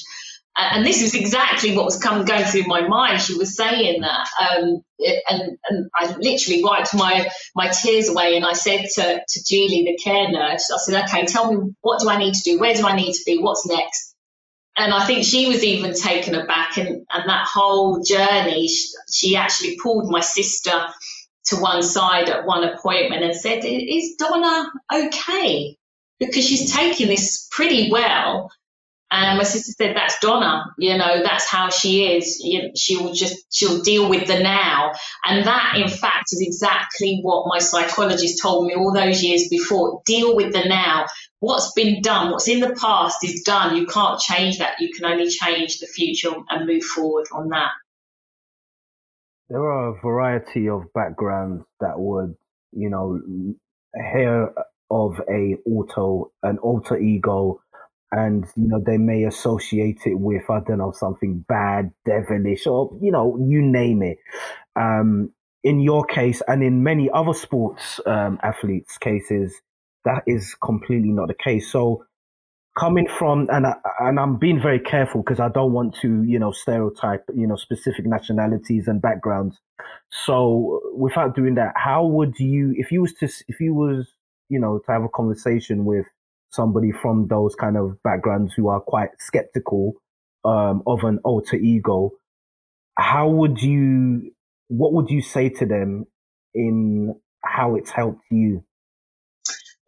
and 0.58 0.86
this 0.86 1.02
is 1.02 1.16
exactly 1.16 1.76
what 1.76 1.86
was 1.86 2.00
coming 2.00 2.26
going 2.26 2.46
through 2.46 2.66
my 2.68 2.88
mind. 2.88 3.22
She 3.22 3.36
was 3.36 3.56
saying 3.56 4.02
that, 4.02 4.28
um, 4.40 4.84
and, 5.30 5.58
and 5.70 5.90
I 5.96 6.16
literally 6.20 6.64
wiped 6.64 6.94
my 6.96 7.30
my 7.56 7.70
tears 7.70 8.10
away, 8.10 8.36
and 8.36 8.46
I 8.46 8.54
said 8.54 8.86
to 8.96 9.22
to 9.28 9.44
Julie, 9.46 9.86
the 9.86 9.98
care 10.04 10.30
nurse, 10.32 10.72
I 10.72 10.78
said, 10.78 11.06
"Okay, 11.06 11.26
tell 11.26 11.52
me 11.52 11.74
what 11.82 12.02
do 12.02 12.10
I 12.10 12.20
need 12.20 12.36
to 12.36 12.44
do? 12.44 12.60
Where 12.60 12.76
do 12.76 12.88
I 12.88 12.96
need 12.96 13.14
to 13.14 13.24
be? 13.26 13.40
What's 13.40 13.68
next?" 13.68 14.07
And 14.78 14.94
I 14.94 15.06
think 15.06 15.26
she 15.26 15.48
was 15.48 15.64
even 15.64 15.94
taken 15.94 16.36
aback, 16.36 16.78
and 16.78 16.88
and 17.12 17.30
that 17.30 17.48
whole 17.48 18.04
journey, 18.04 18.68
she, 18.68 18.88
she 19.12 19.36
actually 19.36 19.78
pulled 19.82 20.12
my 20.12 20.20
sister 20.20 20.88
to 21.46 21.56
one 21.56 21.82
side 21.82 22.30
at 22.30 22.46
one 22.46 22.64
appointment 22.64 23.24
and 23.24 23.36
said, 23.36 23.64
"Is 23.64 24.16
Donna 24.18 24.70
okay?" 24.94 25.78
Because 26.20 26.46
she's 26.48 26.74
taking 26.74 27.08
this 27.08 27.48
pretty 27.52 27.92
well 27.92 28.50
and 29.10 29.38
my 29.38 29.44
sister 29.44 29.72
said, 29.72 29.96
that's 29.96 30.20
Donna, 30.20 30.66
you 30.78 30.98
know, 30.98 31.24
that's 31.24 31.50
how 31.50 31.70
she 31.70 32.06
is. 32.06 32.44
she 32.76 32.98
will 32.98 33.14
just, 33.14 33.46
she'll 33.54 33.82
deal 33.82 34.10
with 34.10 34.28
the 34.28 34.40
now. 34.40 34.92
And 35.24 35.48
that, 35.48 35.76
in 35.78 35.88
fact, 35.88 36.26
is 36.34 36.42
exactly 36.42 37.20
what 37.22 37.48
my 37.48 37.60
psychologist 37.60 38.42
told 38.42 38.68
me 38.68 38.76
all 38.76 38.94
those 38.94 39.24
years 39.24 39.48
before. 39.50 40.02
Deal 40.06 40.36
with 40.36 40.52
the 40.52 40.66
now. 40.66 41.06
What's 41.40 41.72
been 41.72 42.02
done, 42.02 42.32
what's 42.32 42.50
in 42.50 42.60
the 42.60 42.76
past 42.76 43.24
is 43.24 43.44
done. 43.44 43.78
You 43.78 43.86
can't 43.86 44.20
change 44.20 44.58
that. 44.58 44.82
You 44.82 44.92
can 44.94 45.06
only 45.06 45.30
change 45.30 45.80
the 45.80 45.88
future 45.88 46.34
and 46.50 46.68
move 46.68 46.84
forward 46.84 47.28
on 47.32 47.50
that. 47.50 47.72
There 49.50 49.62
are 49.62 49.96
a 49.96 50.02
variety 50.02 50.68
of 50.68 50.92
backgrounds 50.94 51.64
that 51.80 51.98
would, 51.98 52.36
you 52.74 52.90
know, 52.90 53.22
hear 53.96 54.54
of 54.90 55.22
a 55.30 55.56
auto, 55.66 56.32
an 56.44 56.58
alter 56.58 56.98
ego 56.98 57.62
and 58.12 58.46
you 58.56 58.68
know 58.68 58.82
they 58.86 58.98
may 58.98 59.24
associate 59.24 60.02
it 60.06 60.16
with 60.16 60.50
I 60.50 60.60
don't 60.66 60.78
know 60.78 60.94
something 60.96 61.44
bad, 61.48 61.92
devilish, 62.06 62.66
or 62.68 62.98
you 63.02 63.12
know 63.12 63.38
you 63.38 63.62
name 63.62 64.02
it. 64.04 64.18
Um, 64.76 65.32
in 65.64 65.80
your 65.80 66.06
case, 66.06 66.42
and 66.48 66.64
in 66.64 66.84
many 66.84 67.10
other 67.14 67.34
sports 67.34 68.00
um, 68.06 68.40
athletes' 68.42 68.98
cases, 68.98 69.54
that 70.06 70.24
is 70.26 70.56
completely 70.64 71.10
not 71.10 71.28
the 71.28 71.34
case. 71.34 71.70
So, 71.72 72.06
coming 72.80 73.08
from 73.08 73.48
and 73.52 73.68
I, 73.68 73.74
and 74.00 74.20
I'm 74.20 74.38
being 74.38 74.62
very 74.62 74.80
careful 74.80 75.22
because 75.22 75.42
I 75.42 75.50
don't 75.50 75.74
want 75.74 75.96
to 76.02 76.24
you 76.24 76.40
know 76.40 76.52
stereotype 76.52 77.26
you 77.36 77.48
know 77.48 77.58
specific 77.58 78.06
nationalities 78.06 78.88
and 78.88 79.02
backgrounds. 79.02 79.58
So, 80.12 80.80
without 80.96 81.36
doing 81.36 81.56
that, 81.56 81.74
how 81.76 82.06
would 82.06 82.40
you 82.40 82.74
if 82.78 82.92
you 82.92 83.02
was 83.02 83.14
to 83.16 83.26
if 83.50 83.60
you 83.60 83.74
was 83.74 84.08
you 84.48 84.60
know 84.60 84.80
to 84.80 84.92
have 84.92 85.04
a 85.04 85.10
conversation 85.10 85.84
with 85.84 86.06
somebody 86.50 86.92
from 86.92 87.28
those 87.28 87.56
kind 87.56 87.78
of 87.78 88.02
backgrounds 88.04 88.54
who 88.56 88.68
are 88.68 88.80
quite 88.80 89.10
skeptical 89.20 89.94
um, 90.46 90.84
of 90.88 91.04
an 91.04 91.20
alter 91.24 91.56
ego, 91.56 92.12
how 92.98 93.30
would 93.30 93.62
you, 93.62 94.32
what 94.68 94.94
would 94.94 95.10
you 95.10 95.22
say 95.22 95.50
to 95.50 95.66
them 95.66 96.06
in 96.54 97.16
how 97.44 97.76
it's 97.76 97.92
helped 97.92 98.24
you? 98.32 98.64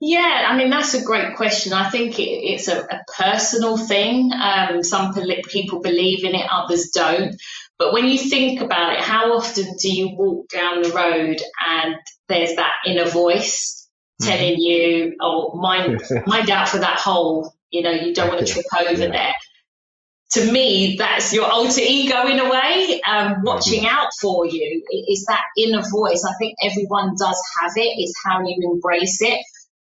Yeah, 0.02 0.48
I 0.48 0.56
mean, 0.56 0.70
that's 0.70 0.94
a 0.94 1.04
great 1.04 1.36
question. 1.36 1.74
I 1.74 1.90
think 1.90 2.20
it, 2.20 2.24
it's 2.24 2.70
a, 2.70 2.84
a, 2.84 3.04
personal 3.18 3.76
thing. 3.76 4.32
Um, 4.32 4.82
some 4.82 5.14
people 5.14 5.82
believe 5.82 6.24
in 6.24 6.36
it, 6.36 6.48
others 6.50 6.92
don't. 6.92 7.36
But 7.78 7.92
when 7.92 8.08
you 8.08 8.18
think 8.18 8.62
about 8.62 8.94
it, 8.94 9.00
how 9.00 9.34
often 9.34 9.76
do 9.78 9.92
you 9.92 10.16
walk 10.16 10.48
down 10.50 10.84
the 10.84 10.92
road 10.92 11.38
and 11.68 11.96
there's 12.30 12.56
that 12.56 12.74
inner 12.86 13.10
voice 13.10 13.79
telling 14.22 14.54
mm-hmm. 14.54 14.62
you, 14.62 15.16
oh, 15.22 15.56
mind, 15.58 16.02
mind 16.28 16.50
out 16.50 16.70
for 16.70 16.80
that 16.80 17.00
hole. 17.00 17.54
You 17.72 17.84
know, 17.84 17.92
you 17.92 18.14
don't 18.14 18.30
want 18.30 18.46
to 18.46 18.52
trip 18.52 18.66
over 18.80 18.92
yeah. 18.92 19.12
there. 19.12 19.34
To 20.34 20.52
me, 20.52 20.96
that's 20.98 21.34
your 21.34 21.46
alter 21.46 21.82
ego 21.82 22.28
in 22.28 22.40
a 22.40 22.50
way, 22.50 23.02
um, 23.02 23.42
watching 23.44 23.84
mm-hmm. 23.84 23.96
out 23.96 24.10
for 24.22 24.46
you. 24.46 24.84
Is 25.10 25.26
that 25.28 25.42
inner 25.58 25.82
voice? 25.82 26.24
I 26.24 26.34
think 26.38 26.56
everyone 26.64 27.16
does 27.18 27.42
have 27.62 27.72
it. 27.76 27.94
It's 27.98 28.14
how 28.26 28.42
you 28.42 28.72
embrace 28.72 29.22
it. 29.22 29.40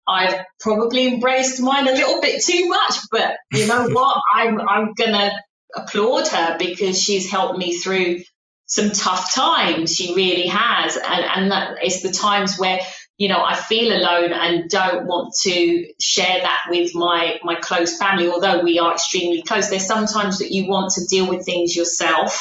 I've 0.06 0.44
probably 0.60 1.06
embraced 1.06 1.62
mine 1.62 1.88
a 1.88 1.92
little 1.92 2.20
bit 2.20 2.42
too 2.44 2.68
much, 2.68 2.94
but 3.10 3.36
you 3.52 3.66
know 3.66 3.88
what? 3.92 4.20
I'm 4.34 4.60
I'm 4.60 4.92
gonna 4.94 5.32
applaud 5.74 6.28
her 6.28 6.58
because 6.58 7.00
she's 7.00 7.30
helped 7.30 7.58
me 7.58 7.78
through 7.78 8.20
some 8.66 8.90
tough 8.90 9.34
times. 9.34 9.94
She 9.94 10.14
really 10.14 10.48
has, 10.48 10.96
and 10.96 11.24
and 11.24 11.50
that 11.52 11.78
it's 11.82 12.02
the 12.02 12.12
times 12.12 12.58
where 12.58 12.80
you 13.16 13.28
know, 13.28 13.44
I 13.44 13.54
feel 13.54 13.96
alone 13.96 14.32
and 14.32 14.68
don't 14.68 15.06
want 15.06 15.34
to 15.42 15.86
share 16.00 16.40
that 16.40 16.62
with 16.68 16.94
my 16.94 17.38
my 17.44 17.54
close 17.54 17.96
family, 17.96 18.28
although 18.28 18.62
we 18.62 18.78
are 18.78 18.92
extremely 18.92 19.42
close. 19.42 19.70
There's 19.70 19.86
sometimes 19.86 20.38
that 20.38 20.50
you 20.50 20.68
want 20.68 20.92
to 20.94 21.06
deal 21.06 21.28
with 21.28 21.44
things 21.44 21.76
yourself. 21.76 22.40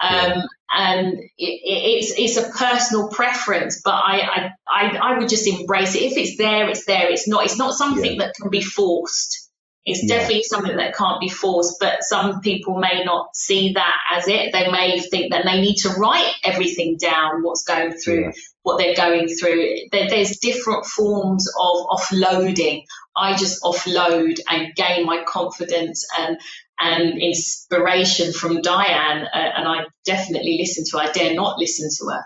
Um, 0.00 0.44
and 0.72 1.18
it, 1.18 1.30
it's 1.38 2.14
it's 2.16 2.36
a 2.36 2.50
personal 2.50 3.08
preference, 3.08 3.80
but 3.82 3.94
I, 3.94 4.20
I, 4.20 4.50
I 4.68 4.96
I 4.96 5.18
would 5.18 5.28
just 5.28 5.46
embrace 5.46 5.94
it. 5.94 6.02
If 6.02 6.16
it's 6.16 6.36
there, 6.36 6.68
it's 6.68 6.84
there. 6.84 7.10
It's 7.10 7.28
not 7.28 7.44
it's 7.44 7.58
not 7.58 7.74
something 7.74 8.18
yeah. 8.18 8.26
that 8.26 8.34
can 8.34 8.50
be 8.50 8.62
forced. 8.62 9.43
It's 9.86 10.02
yeah. 10.02 10.16
definitely 10.16 10.44
something 10.44 10.76
that 10.78 10.96
can't 10.96 11.20
be 11.20 11.28
forced, 11.28 11.78
but 11.78 12.02
some 12.02 12.40
people 12.40 12.78
may 12.78 13.04
not 13.04 13.36
see 13.36 13.74
that 13.74 13.96
as 14.12 14.26
it. 14.28 14.52
They 14.52 14.70
may 14.70 14.98
think 15.00 15.32
that 15.32 15.44
they 15.44 15.60
need 15.60 15.76
to 15.78 15.90
write 15.90 16.32
everything 16.42 16.96
down, 16.96 17.42
what's 17.42 17.64
going 17.64 17.92
through, 17.92 18.22
yeah. 18.22 18.32
what 18.62 18.78
they're 18.78 18.94
going 18.94 19.28
through. 19.28 19.88
there's 19.92 20.38
different 20.38 20.86
forms 20.86 21.48
of 21.48 21.86
offloading. 21.86 22.84
I 23.14 23.36
just 23.36 23.62
offload 23.62 24.40
and 24.48 24.74
gain 24.74 25.04
my 25.06 25.22
confidence 25.26 26.06
and 26.18 26.38
and 26.80 27.22
inspiration 27.22 28.32
from 28.32 28.60
Diane, 28.60 29.22
uh, 29.32 29.50
and 29.56 29.68
I 29.68 29.84
definitely 30.04 30.58
listen 30.58 30.84
to 30.86 30.98
her. 30.98 31.08
I 31.08 31.12
dare 31.12 31.34
not 31.34 31.58
listen 31.58 31.88
to 31.98 32.12
her. 32.12 32.24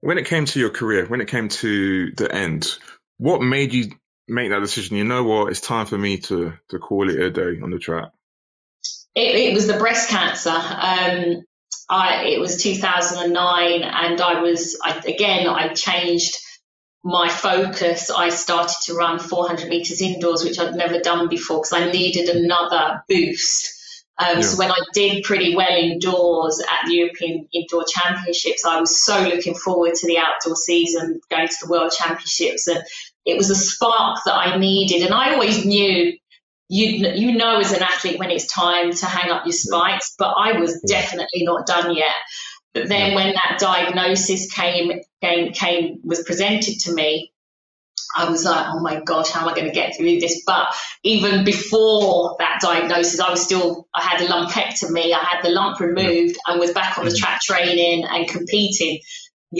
When 0.00 0.18
it 0.18 0.26
came 0.26 0.44
to 0.44 0.60
your 0.60 0.70
career, 0.70 1.06
when 1.06 1.20
it 1.22 1.28
came 1.28 1.48
to 1.48 2.12
the 2.12 2.32
end, 2.32 2.76
what 3.16 3.40
made 3.40 3.72
you 3.72 3.92
make 4.28 4.50
that 4.50 4.60
decision. 4.60 4.96
You 4.96 5.04
know 5.04 5.24
what? 5.24 5.50
It's 5.50 5.60
time 5.60 5.86
for 5.86 5.98
me 5.98 6.18
to 6.18 6.54
to 6.70 6.78
call 6.78 7.08
it 7.10 7.20
a 7.20 7.30
day 7.30 7.60
on 7.62 7.70
the 7.70 7.78
track. 7.78 8.10
It, 9.14 9.34
it 9.34 9.54
was 9.54 9.66
the 9.66 9.78
breast 9.78 10.10
cancer. 10.10 10.50
Um, 10.50 11.42
I 11.88 12.24
it 12.26 12.40
was 12.40 12.62
2009, 12.62 13.82
and 13.82 14.20
I 14.20 14.40
was 14.40 14.78
I, 14.82 14.98
again 15.06 15.48
I 15.48 15.72
changed 15.74 16.36
my 17.04 17.28
focus. 17.28 18.10
I 18.10 18.30
started 18.30 18.76
to 18.86 18.94
run 18.94 19.18
400 19.18 19.68
meters 19.68 20.02
indoors, 20.02 20.44
which 20.44 20.58
I'd 20.58 20.74
never 20.74 20.98
done 20.98 21.28
before 21.28 21.58
because 21.58 21.72
I 21.72 21.90
needed 21.90 22.28
another 22.28 23.02
boost. 23.08 23.72
Um, 24.18 24.38
yeah. 24.38 24.42
So 24.42 24.58
when 24.58 24.72
I 24.72 24.78
did 24.92 25.24
pretty 25.24 25.54
well 25.54 25.70
indoors 25.70 26.60
at 26.60 26.88
the 26.88 26.94
European 26.94 27.48
Indoor 27.52 27.84
Championships, 27.84 28.64
I 28.64 28.80
was 28.80 29.04
so 29.04 29.20
looking 29.22 29.54
forward 29.54 29.94
to 29.94 30.06
the 30.06 30.18
outdoor 30.18 30.56
season, 30.56 31.20
going 31.30 31.48
to 31.48 31.56
the 31.62 31.70
World 31.70 31.92
Championships, 31.96 32.66
and 32.66 32.82
it 33.26 33.36
was 33.36 33.50
a 33.50 33.54
spark 33.54 34.20
that 34.24 34.34
I 34.34 34.56
needed. 34.56 35.02
And 35.02 35.12
I 35.12 35.34
always 35.34 35.66
knew 35.66 36.16
you 36.68 37.08
you 37.14 37.36
know 37.36 37.60
as 37.60 37.72
an 37.72 37.82
athlete 37.82 38.18
when 38.18 38.30
it's 38.30 38.52
time 38.52 38.92
to 38.92 39.06
hang 39.06 39.30
up 39.30 39.44
your 39.44 39.52
spikes, 39.52 40.14
but 40.18 40.32
I 40.36 40.58
was 40.58 40.80
definitely 40.88 41.42
not 41.44 41.66
done 41.66 41.94
yet. 41.94 42.14
But 42.72 42.88
then 42.88 43.14
when 43.14 43.34
that 43.34 43.58
diagnosis 43.58 44.52
came 44.52 45.00
came 45.20 45.52
came 45.52 46.00
was 46.04 46.22
presented 46.22 46.78
to 46.80 46.94
me, 46.94 47.32
I 48.16 48.30
was 48.30 48.44
like, 48.44 48.66
oh 48.68 48.80
my 48.80 49.00
gosh, 49.00 49.30
how 49.30 49.42
am 49.42 49.48
I 49.48 49.54
going 49.54 49.66
to 49.66 49.72
get 49.72 49.96
through 49.96 50.20
this? 50.20 50.42
But 50.46 50.74
even 51.02 51.44
before 51.44 52.36
that 52.38 52.60
diagnosis, 52.60 53.20
I 53.20 53.30
was 53.30 53.42
still, 53.42 53.88
I 53.94 54.02
had 54.02 54.20
a 54.20 54.26
lumpectomy, 54.26 55.12
I 55.12 55.18
had 55.18 55.42
the 55.42 55.50
lump 55.50 55.80
removed 55.80 56.36
and 56.46 56.60
was 56.60 56.72
back 56.72 56.98
on 56.98 57.04
the 57.04 57.14
track 57.14 57.40
training 57.42 58.04
and 58.04 58.28
competing. 58.28 59.00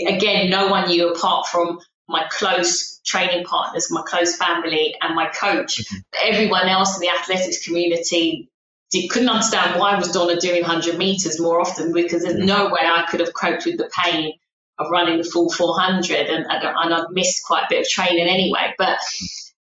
Again, 0.07 0.49
no 0.49 0.67
one 0.67 0.87
knew 0.87 1.09
apart 1.09 1.47
from 1.47 1.79
my 2.07 2.25
close 2.31 2.99
training 3.05 3.45
partners, 3.45 3.87
my 3.89 4.03
close 4.05 4.35
family, 4.35 4.95
and 5.01 5.15
my 5.15 5.27
coach. 5.27 5.83
Mm-hmm. 5.83 5.97
Everyone 6.25 6.67
else 6.67 6.95
in 6.95 7.01
the 7.01 7.09
athletics 7.09 7.65
community 7.65 8.49
did, 8.91 9.09
couldn't 9.09 9.29
understand 9.29 9.79
why 9.79 9.97
was 9.97 10.11
Donna 10.11 10.39
doing 10.39 10.61
100 10.61 10.97
meters 10.97 11.39
more 11.39 11.59
often 11.59 11.93
because 11.93 12.23
there's 12.23 12.35
mm-hmm. 12.35 12.45
no 12.45 12.65
way 12.65 12.81
I 12.83 13.05
could 13.09 13.19
have 13.19 13.33
coped 13.33 13.65
with 13.65 13.77
the 13.77 13.89
pain 13.95 14.33
of 14.79 14.91
running 14.91 15.17
the 15.17 15.23
full 15.23 15.51
400, 15.51 16.27
and, 16.27 16.45
and 16.49 16.93
I'd 16.93 17.09
missed 17.11 17.43
quite 17.45 17.63
a 17.63 17.67
bit 17.69 17.81
of 17.81 17.89
training 17.89 18.27
anyway. 18.27 18.73
But 18.77 18.99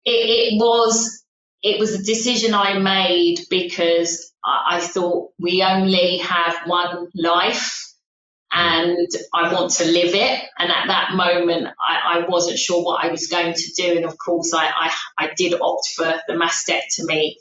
it, 0.04 0.12
it 0.12 0.60
was 0.60 1.24
it 1.62 1.80
was 1.80 1.94
a 1.94 2.04
decision 2.04 2.54
I 2.54 2.78
made 2.78 3.42
because 3.50 4.32
I, 4.44 4.78
I 4.78 4.80
thought 4.80 5.32
we 5.40 5.64
only 5.64 6.18
have 6.20 6.56
one 6.66 7.08
life 7.16 7.95
and 8.58 9.10
I 9.34 9.54
want 9.54 9.72
to 9.74 9.86
live 9.86 10.16
it. 10.16 10.42
And 10.58 10.72
at 10.72 10.88
that 10.88 11.10
moment, 11.14 11.68
I, 11.78 12.20
I, 12.20 12.26
wasn't 12.26 12.58
sure 12.58 12.82
what 12.82 13.04
I 13.04 13.12
was 13.12 13.28
going 13.28 13.54
to 13.54 13.72
do. 13.76 13.98
And 13.98 14.06
of 14.06 14.18
course, 14.18 14.54
I, 14.54 14.66
I, 14.66 14.94
I 15.18 15.30
did 15.36 15.60
opt 15.60 15.90
for 15.94 16.06
the 16.26 16.36
mastectomy 16.36 17.34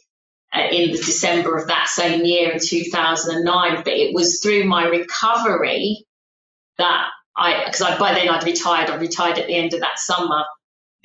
uh, 0.52 0.66
in 0.72 0.90
the 0.90 0.98
December 0.98 1.56
of 1.56 1.68
that 1.68 1.86
same 1.86 2.24
year 2.24 2.50
in 2.50 2.58
2009. 2.60 3.76
But 3.84 3.92
it 3.92 4.12
was 4.12 4.40
through 4.42 4.64
my 4.64 4.86
recovery 4.86 6.04
that 6.78 7.06
I, 7.36 7.62
because 7.66 7.82
I, 7.82 7.96
by 7.96 8.14
then 8.14 8.28
I'd 8.28 8.42
retired, 8.42 8.90
I 8.90 8.96
retired 8.96 9.38
at 9.38 9.46
the 9.46 9.54
end 9.54 9.72
of 9.72 9.80
that 9.80 10.00
summer. 10.00 10.42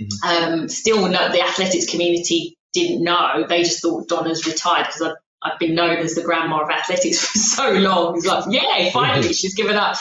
Mm-hmm. 0.02 0.54
Um, 0.54 0.70
still, 0.70 1.08
no, 1.08 1.32
the 1.32 1.42
athletics 1.42 1.88
community 1.88 2.58
didn't 2.74 3.04
know. 3.04 3.46
They 3.48 3.62
just 3.62 3.84
thought 3.84 4.08
Donna's 4.08 4.48
retired 4.48 4.88
because 4.88 5.04
I'd 5.04 5.16
I've 5.42 5.60
been 5.60 5.76
known 5.76 5.98
as 5.98 6.16
the 6.16 6.24
grandma 6.24 6.60
of 6.60 6.70
athletics 6.70 7.20
for 7.26 7.38
so 7.38 7.72
long. 7.72 8.18
It's 8.18 8.26
like, 8.26 8.46
yeah, 8.50 8.90
finally 8.94 9.34
she's 9.34 9.56
given 9.56 9.76
up. 9.76 9.96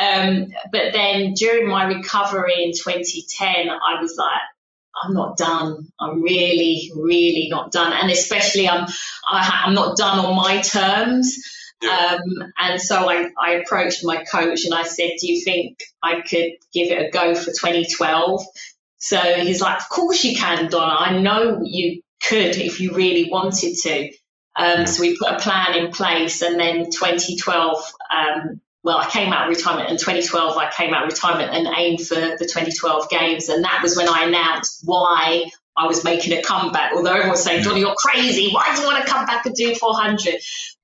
Um, 0.00 0.48
but 0.70 0.92
then 0.92 1.34
during 1.34 1.68
my 1.68 1.84
recovery 1.84 2.64
in 2.64 2.72
2010, 2.72 3.68
I 3.68 4.00
was 4.00 4.16
like, 4.16 4.40
I'm 5.02 5.14
not 5.14 5.36
done. 5.36 5.88
I'm 6.00 6.22
really, 6.22 6.92
really 6.94 7.48
not 7.50 7.72
done. 7.72 7.92
And 7.92 8.10
especially 8.10 8.68
I'm, 8.68 8.86
I, 9.28 9.64
am 9.66 9.74
not 9.74 9.96
done 9.96 10.18
on 10.18 10.36
my 10.36 10.60
terms. 10.60 11.38
Yeah. 11.82 12.18
Um, 12.20 12.52
and 12.58 12.80
so 12.80 13.10
I, 13.10 13.28
I 13.40 13.52
approached 13.54 14.04
my 14.04 14.22
coach 14.24 14.64
and 14.64 14.74
I 14.74 14.84
said, 14.84 15.12
do 15.20 15.32
you 15.32 15.42
think 15.42 15.78
I 16.02 16.20
could 16.20 16.52
give 16.72 16.90
it 16.90 17.06
a 17.06 17.10
go 17.10 17.34
for 17.34 17.46
2012? 17.46 18.42
So 18.98 19.18
he's 19.18 19.60
like, 19.60 19.78
of 19.78 19.88
course 19.88 20.22
you 20.22 20.36
can, 20.36 20.70
Donna. 20.70 20.94
I 20.96 21.18
know 21.18 21.60
you 21.64 22.02
could 22.22 22.56
if 22.56 22.80
you 22.80 22.94
really 22.94 23.28
wanted 23.30 23.76
to. 23.82 24.12
Um, 24.54 24.86
so 24.86 25.00
we 25.00 25.16
put 25.16 25.32
a 25.32 25.38
plan 25.38 25.76
in 25.76 25.92
place, 25.92 26.42
and 26.42 26.58
then 26.58 26.90
2012. 26.90 27.84
Um, 28.14 28.60
well, 28.84 28.98
I 28.98 29.08
came 29.08 29.32
out 29.32 29.48
of 29.48 29.56
retirement 29.56 29.90
in 29.90 29.96
2012. 29.96 30.56
I 30.56 30.70
came 30.70 30.92
out 30.92 31.04
of 31.04 31.12
retirement 31.12 31.52
and 31.54 31.68
aimed 31.76 32.00
for 32.00 32.16
the 32.16 32.36
2012 32.38 33.08
games, 33.08 33.48
and 33.48 33.64
that 33.64 33.80
was 33.82 33.96
when 33.96 34.08
I 34.08 34.24
announced 34.24 34.82
why 34.84 35.50
I 35.76 35.86
was 35.86 36.04
making 36.04 36.36
a 36.36 36.42
comeback. 36.42 36.92
Although 36.92 37.10
everyone 37.10 37.30
was 37.30 37.42
saying, 37.42 37.62
"Johnny, 37.62 37.80
you're 37.80 37.94
crazy. 37.94 38.50
Why 38.50 38.74
do 38.74 38.82
you 38.82 38.86
want 38.86 39.02
to 39.04 39.10
come 39.10 39.24
back 39.24 39.46
and 39.46 39.54
do 39.54 39.74
400?" 39.74 40.34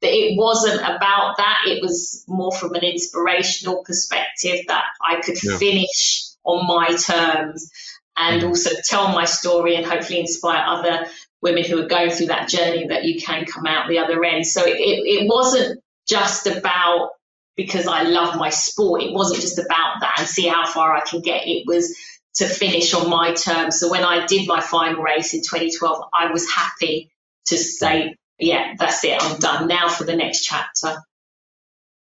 But 0.00 0.10
it 0.10 0.38
wasn't 0.38 0.80
about 0.80 1.36
that. 1.38 1.64
It 1.66 1.82
was 1.82 2.24
more 2.28 2.52
from 2.52 2.74
an 2.74 2.84
inspirational 2.84 3.82
perspective 3.84 4.60
that 4.68 4.84
I 5.04 5.20
could 5.20 5.42
yeah. 5.42 5.58
finish 5.58 6.28
on 6.44 6.66
my 6.66 6.94
terms 6.94 7.70
and 8.16 8.44
also 8.44 8.70
tell 8.84 9.08
my 9.08 9.24
story 9.24 9.76
and 9.76 9.84
hopefully 9.84 10.20
inspire 10.20 10.64
other 10.66 11.06
women 11.42 11.64
who 11.64 11.82
are 11.82 11.88
going 11.88 12.10
through 12.10 12.26
that 12.26 12.48
journey 12.48 12.88
that 12.88 13.04
you 13.04 13.20
can 13.20 13.44
come 13.44 13.66
out 13.66 13.88
the 13.88 13.98
other 13.98 14.22
end. 14.24 14.46
So 14.46 14.64
it, 14.64 14.76
it, 14.78 15.28
wasn't 15.28 15.80
just 16.08 16.46
about 16.46 17.10
because 17.56 17.86
I 17.86 18.02
love 18.02 18.36
my 18.36 18.50
sport. 18.50 19.02
It 19.02 19.12
wasn't 19.12 19.40
just 19.40 19.58
about 19.58 20.00
that 20.00 20.16
and 20.18 20.28
see 20.28 20.48
how 20.48 20.66
far 20.66 20.94
I 20.94 21.00
can 21.00 21.20
get. 21.20 21.46
It 21.46 21.64
was 21.66 21.96
to 22.36 22.46
finish 22.46 22.94
on 22.94 23.10
my 23.10 23.34
terms. 23.34 23.78
So 23.78 23.90
when 23.90 24.04
I 24.04 24.26
did 24.26 24.46
my 24.46 24.60
final 24.60 25.02
race 25.02 25.34
in 25.34 25.40
2012, 25.40 26.02
I 26.12 26.32
was 26.32 26.48
happy 26.50 27.10
to 27.46 27.56
say, 27.56 28.16
yeah, 28.38 28.74
that's 28.78 29.02
it. 29.04 29.20
I'm 29.20 29.38
done 29.38 29.68
now 29.68 29.88
for 29.88 30.04
the 30.04 30.16
next 30.16 30.44
chapter. 30.44 31.02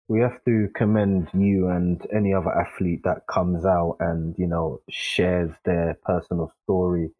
We 0.08 0.20
have 0.20 0.42
to 0.46 0.68
commend 0.74 1.28
you 1.34 1.68
and 1.68 2.00
any 2.14 2.32
other 2.32 2.50
athlete 2.50 3.02
that 3.04 3.26
comes 3.30 3.66
out 3.66 3.98
and, 4.00 4.34
you 4.38 4.46
know, 4.46 4.80
shares 4.88 5.50
their 5.64 5.98
personal 6.04 6.50
story 6.64 7.10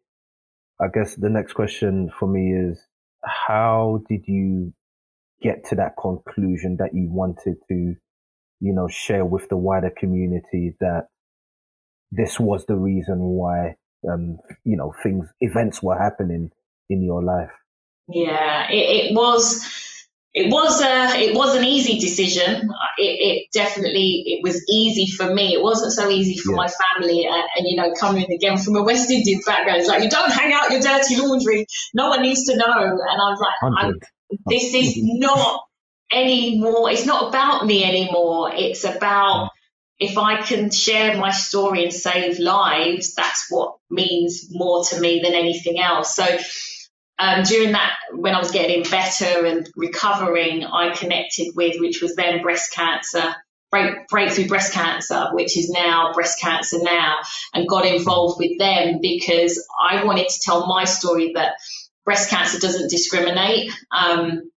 I 0.81 0.87
guess 0.93 1.15
the 1.15 1.29
next 1.29 1.53
question 1.53 2.09
for 2.17 2.27
me 2.27 2.53
is 2.53 2.79
how 3.23 4.01
did 4.07 4.23
you 4.27 4.73
get 5.41 5.65
to 5.69 5.75
that 5.75 5.95
conclusion 5.99 6.77
that 6.77 6.93
you 6.93 7.09
wanted 7.09 7.57
to, 7.67 7.95
you 8.59 8.73
know, 8.73 8.87
share 8.87 9.25
with 9.25 9.49
the 9.49 9.57
wider 9.57 9.89
community 9.89 10.75
that 10.79 11.07
this 12.11 12.39
was 12.39 12.65
the 12.65 12.75
reason 12.75 13.19
why, 13.19 13.75
um, 14.09 14.37
you 14.63 14.77
know, 14.77 14.93
things, 15.03 15.27
events 15.41 15.83
were 15.83 15.97
happening 15.97 16.51
in 16.89 17.03
your 17.03 17.23
life? 17.23 17.51
Yeah, 18.07 18.69
it, 18.69 19.11
it 19.11 19.15
was 19.15 19.61
it 20.33 20.51
was 20.51 20.81
a 20.81 21.19
it 21.19 21.35
was 21.35 21.55
an 21.55 21.63
easy 21.63 21.99
decision. 21.99 22.69
It, 22.97 23.03
it, 23.03 23.47
definitely 23.51 24.23
it 24.27 24.43
was 24.43 24.63
easy 24.69 25.11
for 25.11 25.33
me. 25.33 25.53
It 25.53 25.63
wasn't 25.63 25.91
so 25.91 26.07
easy 26.07 26.37
for 26.37 26.51
yeah. 26.51 26.57
my 26.57 26.67
family. 26.67 27.27
Uh, 27.27 27.41
and 27.57 27.65
you 27.67 27.75
know, 27.75 27.93
coming 27.93 28.31
again 28.31 28.57
from 28.57 28.75
a 28.75 28.83
West 28.89 29.09
Indian 29.09 29.41
background, 29.45 29.79
it's 29.79 29.89
like 29.89 30.03
you 30.03 30.09
don't 30.09 30.31
hang 30.31 30.53
out 30.53 30.71
your 30.71 30.81
dirty 30.81 31.15
laundry. 31.17 31.65
No 31.93 32.09
one 32.09 32.21
needs 32.21 32.45
to 32.45 32.55
know. 32.55 32.65
And 32.65 32.81
I 32.81 33.29
was 33.31 33.39
like, 33.41 33.93
this 34.47 34.73
is 34.73 34.93
not 34.97 35.61
anymore. 36.11 36.91
It's 36.91 37.05
not 37.05 37.29
about 37.29 37.65
me 37.65 37.83
anymore. 37.83 38.51
It's 38.53 38.83
about 38.83 39.49
if 39.97 40.17
I 40.17 40.41
can 40.43 40.69
share 40.69 41.17
my 41.17 41.31
story 41.31 41.83
and 41.83 41.93
save 41.93 42.37
lives. 42.37 43.15
That's 43.15 43.47
what 43.49 43.77
means 43.89 44.47
more 44.51 44.83
to 44.85 44.99
me 44.99 45.21
than 45.23 45.33
anything 45.33 45.79
else. 45.79 46.15
So 46.15 46.25
um, 47.19 47.43
during 47.43 47.73
that, 47.73 47.93
when 48.13 48.33
I 48.33 48.39
was 48.39 48.51
getting 48.51 48.83
better 48.83 49.45
and 49.45 49.69
recovering, 49.75 50.63
I 50.63 50.95
connected 50.95 51.53
with, 51.55 51.79
which 51.79 52.01
was 52.01 52.15
then 52.15 52.41
breast 52.41 52.73
cancer 52.73 53.35
break, 53.71 54.07
breakthrough 54.07 54.47
breast 54.47 54.73
cancer, 54.73 55.27
which 55.33 55.57
is 55.57 55.69
now 55.69 56.11
breast 56.13 56.39
cancer 56.41 56.77
now, 56.81 57.17
and 57.53 57.67
got 57.67 57.85
involved 57.85 58.39
with 58.39 58.57
them 58.57 58.99
because 59.01 59.65
I 59.79 60.03
wanted 60.03 60.29
to 60.29 60.39
tell 60.41 60.67
my 60.67 60.85
story 60.85 61.33
that 61.35 61.53
breast 62.05 62.29
cancer 62.29 62.59
doesn't 62.59 62.89
discriminate. 62.89 63.71
Um, 63.91 64.51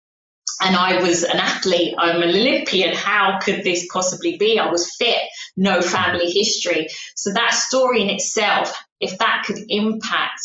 and 0.64 0.76
I 0.76 1.02
was 1.02 1.24
an 1.24 1.38
athlete, 1.38 1.96
I'm 1.98 2.22
an 2.22 2.30
Olympian. 2.30 2.96
How 2.96 3.40
could 3.40 3.64
this 3.64 3.88
possibly 3.92 4.38
be? 4.38 4.60
I 4.60 4.70
was 4.70 4.96
fit, 4.96 5.22
no 5.58 5.82
family 5.82 6.30
history. 6.30 6.88
So 7.16 7.34
that 7.34 7.54
story 7.54 8.04
in 8.04 8.10
itself, 8.10 8.72
if 9.00 9.18
that 9.18 9.44
could 9.48 9.58
impact 9.70 10.42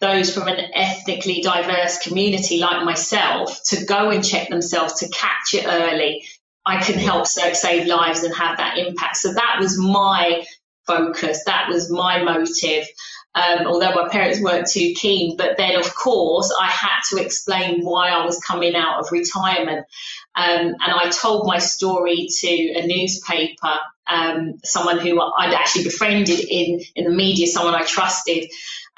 those 0.00 0.32
from 0.32 0.48
an 0.48 0.58
ethnically 0.74 1.40
diverse 1.42 1.98
community 1.98 2.58
like 2.58 2.84
myself 2.84 3.60
to 3.66 3.84
go 3.84 4.10
and 4.10 4.24
check 4.24 4.48
themselves, 4.48 5.00
to 5.00 5.08
catch 5.08 5.54
it 5.54 5.66
early, 5.66 6.24
I 6.64 6.80
can 6.82 6.98
help 6.98 7.26
save 7.26 7.86
lives 7.86 8.22
and 8.22 8.34
have 8.34 8.58
that 8.58 8.78
impact. 8.78 9.16
So 9.16 9.32
that 9.32 9.56
was 9.58 9.78
my 9.78 10.44
focus. 10.86 11.44
That 11.44 11.68
was 11.68 11.90
my 11.90 12.22
motive. 12.22 12.86
Um, 13.34 13.66
although 13.66 13.94
my 13.94 14.08
parents 14.08 14.40
weren't 14.40 14.66
too 14.68 14.94
keen. 14.96 15.36
But 15.36 15.56
then, 15.56 15.76
of 15.76 15.94
course, 15.94 16.52
I 16.60 16.66
had 16.66 17.00
to 17.10 17.22
explain 17.22 17.84
why 17.84 18.08
I 18.10 18.24
was 18.24 18.40
coming 18.40 18.74
out 18.74 19.00
of 19.00 19.12
retirement. 19.12 19.86
Um, 20.34 20.58
and 20.58 20.76
I 20.80 21.10
told 21.10 21.46
my 21.46 21.58
story 21.58 22.28
to 22.40 22.48
a 22.48 22.86
newspaper, 22.86 23.76
um, 24.06 24.54
someone 24.64 24.98
who 24.98 25.20
I'd 25.20 25.54
actually 25.54 25.84
befriended 25.84 26.40
in, 26.40 26.80
in 26.96 27.04
the 27.04 27.10
media, 27.10 27.46
someone 27.46 27.74
I 27.74 27.84
trusted. 27.84 28.50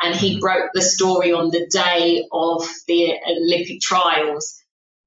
And 0.03 0.14
he 0.14 0.40
broke 0.40 0.70
the 0.72 0.82
story 0.82 1.32
on 1.32 1.51
the 1.51 1.66
day 1.66 2.26
of 2.32 2.66
the 2.86 3.14
Olympic 3.28 3.80
trials. 3.80 4.57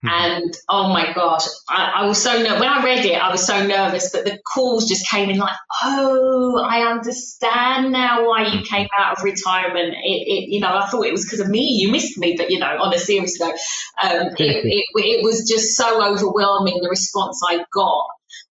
Hmm. 0.04 0.10
And 0.10 0.58
oh 0.70 0.90
my 0.90 1.14
gosh, 1.14 1.46
I, 1.70 1.94
I 1.96 2.06
was 2.08 2.22
so 2.22 2.34
nervous. 2.38 2.60
When 2.60 2.70
I 2.70 2.84
read 2.84 3.06
it, 3.06 3.16
I 3.16 3.32
was 3.32 3.46
so 3.46 3.66
nervous, 3.66 4.12
but 4.12 4.26
the 4.26 4.38
calls 4.54 4.88
just 4.88 5.10
came 5.10 5.30
in 5.30 5.38
like, 5.38 5.56
oh, 5.84 6.62
I 6.62 6.82
understand 6.82 7.92
now 7.92 8.28
why 8.28 8.48
you 8.48 8.64
came 8.64 8.88
out 8.98 9.18
of 9.18 9.24
retirement. 9.24 9.96
It, 10.04 10.28
it 10.28 10.50
you 10.50 10.60
know, 10.60 10.76
I 10.76 10.88
thought 10.88 11.06
it 11.06 11.12
was 11.12 11.24
because 11.24 11.40
of 11.40 11.50
me. 11.50 11.78
You 11.80 11.90
missed 11.90 12.18
me, 12.18 12.36
but 12.38 12.52
you 12.52 12.60
know, 12.60 12.78
on 12.82 12.94
a 12.94 13.00
serious 13.00 13.40
note, 13.40 13.56
um, 14.04 14.28
it, 14.38 14.66
it, 14.66 14.86
it 14.94 15.24
was 15.24 15.48
just 15.50 15.78
so 15.78 16.04
overwhelming 16.04 16.80
the 16.82 16.90
response 16.90 17.42
I 17.50 17.64
got. 17.74 18.06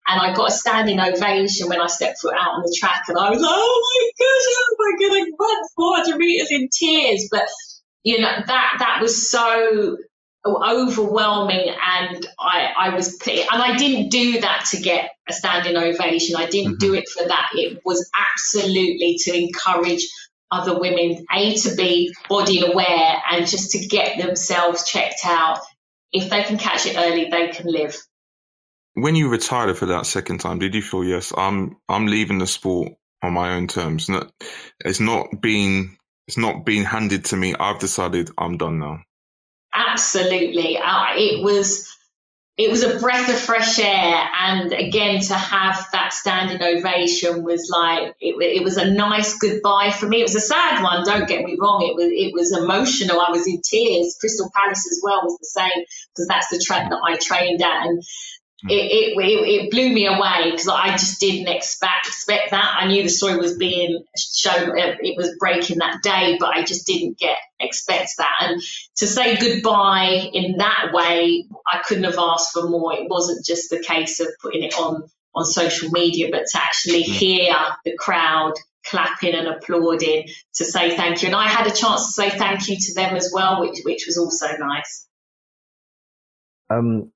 And 0.10 0.22
I 0.22 0.34
got 0.34 0.50
a 0.50 0.52
standing 0.52 1.00
ovation 1.00 1.68
when 1.68 1.82
I 1.82 1.88
stepped 1.88 2.20
foot 2.20 2.34
out 2.34 2.56
on 2.56 2.62
the 2.62 2.76
track, 2.80 3.04
and 3.10 3.18
I 3.18 3.30
was 3.30 3.42
like, 3.42 3.52
"Oh 3.54 3.84
my 3.84 4.10
gosh, 4.18 4.46
oh 4.58 4.76
my 4.80 4.92
god, 5.00 5.18
I 5.18 5.32
run 5.38 5.64
400 5.76 6.18
meters 6.18 6.52
in 6.52 6.70
tears!" 6.72 7.28
But 7.30 7.48
you 8.04 8.22
know 8.22 8.32
that 8.48 8.76
that 8.80 9.00
was 9.02 9.30
so 9.30 9.98
overwhelming 10.46 11.68
and 11.70 12.26
I, 12.40 12.72
I 12.78 12.96
was 12.96 13.20
and 13.28 13.62
I 13.62 13.76
didn't 13.76 14.10
do 14.10 14.40
that 14.42 14.68
to 14.72 14.82
get 14.82 15.12
a 15.28 15.34
standing 15.34 15.76
ovation 15.76 16.36
I 16.38 16.48
didn't 16.48 16.74
mm-hmm. 16.74 16.88
do 16.88 16.94
it 16.94 17.10
for 17.10 17.28
that 17.28 17.50
it 17.54 17.82
was 17.84 18.10
absolutely 18.18 19.18
to 19.22 19.36
encourage 19.36 20.08
other 20.50 20.80
women 20.80 21.26
a 21.34 21.56
to 21.56 21.76
be 21.76 22.14
body 22.30 22.66
aware 22.66 23.22
and 23.30 23.46
just 23.46 23.72
to 23.72 23.88
get 23.88 24.18
themselves 24.18 24.90
checked 24.90 25.26
out 25.26 25.60
if 26.14 26.30
they 26.30 26.44
can 26.44 26.58
catch 26.58 26.86
it 26.86 26.96
early 26.98 27.30
they 27.30 27.50
can 27.50 27.70
live 27.70 27.98
when 28.98 29.16
you 29.16 29.30
retired 29.30 29.78
for 29.78 29.88
that 29.88 30.06
second 30.06 30.40
time 30.40 30.60
did 30.60 30.76
you 30.76 30.82
feel 30.82 31.04
yes 31.04 31.34
I'm 31.36 31.78
I'm 31.88 32.08
leaving 32.08 32.40
the 32.40 32.48
sport 32.48 32.94
on 33.22 33.34
my 33.34 33.56
own 33.56 33.68
terms 33.68 34.10
it's 34.84 35.00
not 35.00 35.42
being 35.42 35.98
it's 36.28 36.38
not 36.38 36.66
being 36.66 36.84
handed 36.84 37.26
to 37.26 37.38
me. 37.38 37.56
I've 37.58 37.80
decided 37.80 38.30
I'm 38.38 38.58
done 38.58 38.80
now. 38.80 39.00
Absolutely. 39.74 40.78
Uh, 40.78 41.06
it 41.16 41.44
was 41.44 41.94
it 42.58 42.72
was 42.72 42.82
a 42.82 43.00
breath 43.00 43.30
of 43.30 43.40
fresh 43.40 43.80
air. 43.80 44.30
And 44.42 44.74
again 44.74 45.22
to 45.22 45.36
have 45.36 45.88
that 45.94 46.12
standing 46.12 46.62
ovation 46.62 47.44
was 47.44 47.70
like 47.72 48.16
it, 48.20 48.36
it, 48.42 48.64
was 48.64 48.78
a 48.78 48.92
nice 48.92 49.38
goodbye 49.38 49.92
for 49.92 50.08
me. 50.08 50.20
It 50.20 50.24
was 50.24 50.36
a 50.36 50.42
sad 50.42 50.84
one 50.84 51.06
don't 51.06 51.30
get 51.30 51.46
me 51.46 51.56
wrong. 51.62 51.84
It 51.84 51.96
was 51.96 52.10
it 52.12 52.34
was 52.34 52.52
emotional. 52.52 53.22
I 53.22 53.32
was 53.32 53.48
in 53.48 53.62
tears. 53.62 54.18
Crystal 54.20 54.52
palace 54.54 54.86
as 54.92 55.00
well 55.04 55.22
was 55.24 55.38
the 55.40 55.62
same 55.62 55.86
because 56.14 56.28
that's 56.28 56.50
the 56.50 56.62
track 56.66 56.90
that 56.90 57.00
i 57.06 57.16
trained 57.16 57.62
at. 57.62 57.86
And 57.86 58.04
it, 58.64 58.74
it, 58.74 59.18
it, 59.18 59.72
blew 59.72 59.90
me 59.94 60.08
away 60.08 60.50
because 60.50 60.68
I 60.68 60.92
just 60.92 61.20
didn't 61.20 61.48
expect 61.48 62.08
expect 62.08 62.52
that. 62.52 62.78
I 62.80 62.88
knew 62.88 63.04
the 63.04 63.10
story 63.10 63.38
was 63.38 63.56
being 63.56 64.04
shown, 64.18 64.72
uh, 64.72 64.96
it 65.00 65.16
was 65.16 65.36
breaking 65.38 65.78
that 65.78 66.02
day, 66.02 66.38
but 66.40 66.56
I 66.56 66.64
just 66.64 66.88
didn't 66.88 67.20
get 67.20 67.38
expect 67.60 68.14
that. 68.18 68.38
And 68.42 68.62
to 68.98 69.06
say 69.06 69.38
goodbye 69.38 70.30
in 70.34 70.58
that 70.58 70.90
way, 70.92 71.46
I 71.72 71.82
couldn't 71.86 72.06
have 72.06 72.18
asked 72.18 72.52
for 72.54 72.68
more. 72.68 72.94
It 72.94 73.08
wasn't 73.10 73.46
just 73.46 73.70
the 73.70 73.80
case 73.80 74.20
of 74.20 74.28
putting 74.42 74.64
it 74.64 74.74
on 74.74 75.04
on 75.36 75.46
social 75.46 75.92
media, 75.92 76.30
but 76.32 76.46
to 76.52 76.58
actually 76.58 77.04
mm. 77.04 77.14
hear 77.14 77.56
the 77.86 77.96
crowd 77.96 78.54
clapping 78.88 79.36
and 79.36 79.48
applauding 79.48 80.28
to 80.56 80.66
say 80.66 80.96
thank 80.96 81.22
you. 81.22 81.28
And 81.28 81.36
I 81.36 81.48
had 81.48 81.68
a 81.68 81.72
chance 81.72 82.08
to 82.08 82.12
say 82.12 82.30
thank 82.32 82.70
you 82.70 82.78
to 82.78 82.94
them 82.96 83.16
as 83.16 83.32
well, 83.32 83.62
which 83.62 83.80
which 83.84 84.06
was 84.08 84.18
also 84.18 84.48
nice. 84.58 85.08
Um, 86.70 87.12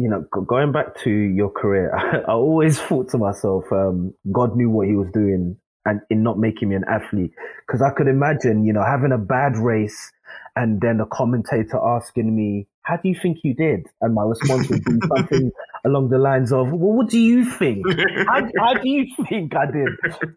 you 0.00 0.08
know, 0.08 0.24
going 0.46 0.72
back 0.72 0.98
to 1.04 1.10
your 1.10 1.50
career, 1.50 1.94
I, 2.26 2.32
always 2.32 2.80
thought 2.80 3.10
to 3.10 3.18
myself, 3.18 3.64
um, 3.70 4.14
God 4.32 4.56
knew 4.56 4.70
what 4.70 4.88
he 4.88 4.94
was 4.94 5.08
doing 5.12 5.58
and 5.84 6.00
in 6.08 6.22
not 6.22 6.38
making 6.38 6.70
me 6.70 6.76
an 6.76 6.84
athlete. 6.88 7.32
Cause 7.70 7.82
I 7.82 7.90
could 7.90 8.08
imagine, 8.08 8.64
you 8.64 8.72
know, 8.72 8.82
having 8.82 9.12
a 9.12 9.18
bad 9.18 9.58
race 9.58 10.10
and 10.56 10.80
then 10.80 11.00
a 11.00 11.06
commentator 11.06 11.76
asking 11.76 12.34
me, 12.34 12.66
how 12.82 12.96
do 12.96 13.10
you 13.10 13.14
think 13.14 13.38
you 13.44 13.54
did? 13.54 13.88
And 14.00 14.14
my 14.14 14.22
response 14.22 14.70
would 14.70 14.82
be 14.84 14.98
something 15.16 15.50
along 15.84 16.08
the 16.08 16.18
lines 16.18 16.50
of, 16.50 16.72
well, 16.72 16.92
what 16.92 17.10
do 17.10 17.18
you 17.18 17.44
think? 17.44 17.84
How, 18.26 18.40
how 18.58 18.74
do 18.74 18.88
you 18.88 19.06
think 19.28 19.54
I 19.54 19.66
did? 19.66 19.88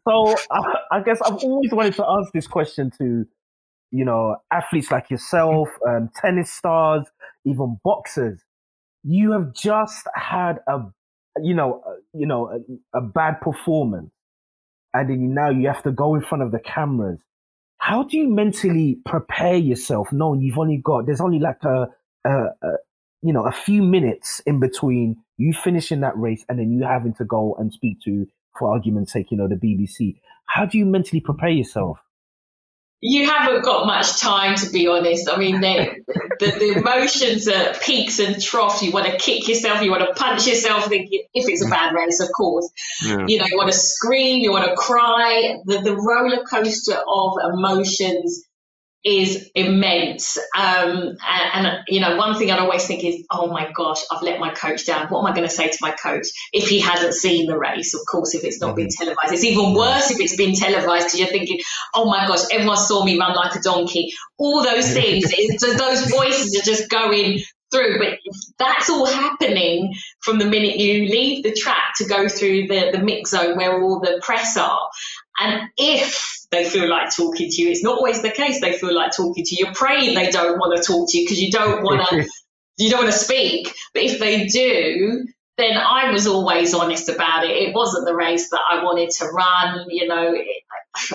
So 0.06 0.36
I, 0.52 0.74
I, 0.92 1.04
guess 1.04 1.22
I've 1.22 1.38
always 1.38 1.72
wanted 1.72 1.96
to 1.96 2.06
ask 2.06 2.34
this 2.34 2.48
question 2.48 2.92
to, 2.98 3.26
you 3.92 4.04
know, 4.04 4.36
athletes 4.52 4.92
like 4.92 5.10
yourself, 5.10 5.70
um, 5.88 6.10
tennis 6.22 6.52
stars, 6.52 7.06
even 7.46 7.80
boxers 7.82 8.44
you 9.04 9.32
have 9.32 9.54
just 9.54 10.08
had 10.16 10.60
a, 10.68 10.80
you 11.42 11.54
know, 11.54 11.84
you 12.14 12.26
know, 12.26 12.50
a, 12.94 12.98
a 12.98 13.02
bad 13.02 13.42
performance, 13.42 14.12
and 14.94 15.10
then 15.10 15.34
now 15.34 15.50
you 15.50 15.68
have 15.68 15.84
to 15.84 15.92
go 15.92 16.16
in 16.16 16.22
front 16.22 16.44
of 16.44 16.52
the 16.52 16.60
cameras. 16.60 17.20
How 17.78 18.04
do 18.04 18.18
you 18.18 18.30
mentally 18.30 19.00
prepare 19.06 19.56
yourself, 19.56 20.12
knowing 20.12 20.42
you've 20.42 20.58
only 20.58 20.78
got 20.78 21.06
there's 21.06 21.22
only 21.22 21.40
like 21.40 21.64
a, 21.64 21.88
a, 22.26 22.30
a 22.30 22.70
you 23.24 23.34
know, 23.34 23.46
a 23.46 23.52
few 23.52 23.82
minutes 23.82 24.42
in 24.46 24.60
between 24.60 25.18
you 25.38 25.54
finishing 25.54 26.02
that 26.02 26.18
race 26.18 26.46
and 26.50 26.60
then 26.60 26.72
you 26.72 26.84
having 26.84 27.14
to 27.16 27.26
go 27.26 27.56
and 27.58 27.72
speak 27.74 28.02
to, 28.02 28.28
for 28.58 28.72
argument's 28.72 29.14
sake, 29.14 29.32
you 29.32 29.38
know, 29.38 29.48
the 29.48 29.56
BBC. 29.56 30.20
How 30.46 30.66
do 30.66 30.78
you 30.78 30.86
mentally 30.86 31.22
prepare 31.22 31.50
yourself? 31.50 31.98
You 33.06 33.30
haven't 33.30 33.66
got 33.66 33.86
much 33.86 34.18
time 34.22 34.56
to 34.56 34.70
be 34.70 34.88
honest. 34.88 35.30
I 35.30 35.38
mean, 35.38 35.60
they, 35.60 36.02
the, 36.40 36.46
the 36.46 36.80
emotions 36.80 37.50
are 37.50 37.74
peaks 37.74 38.20
and 38.20 38.42
troughs. 38.42 38.82
You 38.82 38.92
want 38.92 39.08
to 39.08 39.18
kick 39.18 39.46
yourself, 39.50 39.82
you 39.82 39.92
want 39.92 40.08
to 40.08 40.14
punch 40.14 40.48
yourself, 40.48 40.88
if 40.90 41.10
it's 41.34 41.66
a 41.66 41.70
bad 41.70 41.94
race, 41.94 42.22
of 42.22 42.30
course. 42.32 42.72
Yeah. 43.06 43.26
You 43.28 43.40
know, 43.40 43.46
you 43.46 43.58
want 43.58 43.70
to 43.70 43.78
scream, 43.78 44.42
you 44.42 44.52
want 44.52 44.70
to 44.70 44.76
cry. 44.78 45.58
The, 45.66 45.80
the 45.80 45.94
roller 45.98 46.46
coaster 46.46 46.96
of 46.96 47.34
emotions 47.54 48.46
is 49.04 49.50
immense. 49.54 50.38
Um, 50.58 51.18
and, 51.30 51.68
and, 51.68 51.84
you 51.88 52.00
know, 52.00 52.16
one 52.16 52.38
thing 52.38 52.52
I'd 52.52 52.60
always 52.60 52.86
think 52.86 53.04
is, 53.04 53.26
oh 53.30 53.48
my 53.48 53.72
gosh, 53.76 54.00
I've 54.10 54.22
let 54.22 54.40
my 54.40 54.54
coach 54.54 54.86
down. 54.86 55.08
What 55.08 55.20
am 55.20 55.26
I 55.26 55.36
going 55.36 55.48
to 55.48 55.54
say 55.54 55.70
to 55.70 55.78
my 55.82 55.92
coach 55.92 56.28
if 56.54 56.70
he 56.70 56.80
hasn't 56.80 57.14
seen 57.14 57.48
the 57.48 57.58
race? 57.58 57.94
Of 57.94 58.02
course, 58.10 58.34
if 58.34 58.44
it's 58.44 58.62
not 58.62 58.70
mm-hmm. 58.70 58.76
been 58.78 58.90
televised, 58.90 59.34
it's 59.34 59.44
even 59.44 59.74
worse 59.74 60.12
if 60.12 60.20
it's 60.20 60.36
been 60.36 60.56
televised 60.56 61.08
because 61.08 61.20
you're 61.20 61.30
thinking, 61.30 61.60
oh 61.94 62.06
my 62.06 62.26
gosh, 62.28 62.42
everyone 62.52 62.78
saw 62.78 63.04
me 63.04 63.20
run 63.20 63.36
like 63.36 63.56
a 63.56 63.62
donkey. 63.62 64.14
All 64.38 64.64
those 64.64 64.92
things, 64.94 65.32
those 65.62 66.10
voices 66.10 66.58
are 66.60 66.66
just 66.66 66.90
going 66.90 67.40
through. 67.74 68.00
But 68.00 68.20
that's 68.58 68.90
all 68.90 69.06
happening 69.06 69.94
from 70.22 70.40
the 70.40 70.46
minute 70.46 70.78
you 70.78 71.10
leave 71.10 71.44
the 71.44 71.54
track 71.54 71.96
to 71.98 72.06
go 72.06 72.30
through 72.30 72.68
the, 72.68 72.92
the 72.94 73.00
mix 73.00 73.32
zone 73.32 73.58
where 73.58 73.82
all 73.82 74.00
the 74.00 74.22
press 74.24 74.56
are. 74.56 74.88
And 75.40 75.70
if 75.78 76.43
they 76.54 76.66
feel 76.66 76.90
like 76.90 77.16
talking 77.16 77.50
to 77.50 77.62
you, 77.62 77.70
it's 77.70 77.84
not 77.84 77.98
always 77.98 78.22
the 78.22 78.32
case. 78.32 78.62
They 78.62 78.74
feel 78.74 78.96
like 78.96 79.12
talking 79.12 79.44
to 79.44 79.56
you. 79.56 79.66
You're 79.66 79.74
praying 79.74 80.16
they 80.16 80.32
don't 80.32 80.58
want 80.58 80.78
to 80.78 80.84
talk 80.84 81.10
to 81.10 81.18
you 81.18 81.26
because 81.26 81.42
you 81.42 81.52
don't 81.52 81.84
want 81.84 82.08
to, 82.10 82.30
you 82.78 82.90
don't 82.90 83.04
want 83.04 83.14
to 83.14 83.20
speak. 83.20 83.74
But 83.94 84.04
if 84.04 84.20
they 84.20 84.46
do, 84.46 85.26
then 85.58 85.78
I 85.78 86.12
was 86.12 86.28
always 86.28 86.74
honest 86.74 87.10
about 87.10 87.44
it. 87.44 87.52
It 87.52 87.76
wasn't 87.76 88.06
the 88.06 88.16
race 88.16 88.50
that 88.50 88.62
I 88.72 88.84
wanted 88.84 89.12
to 89.12 89.26
run. 89.28 89.86
You 89.90 90.08
know, 90.08 90.36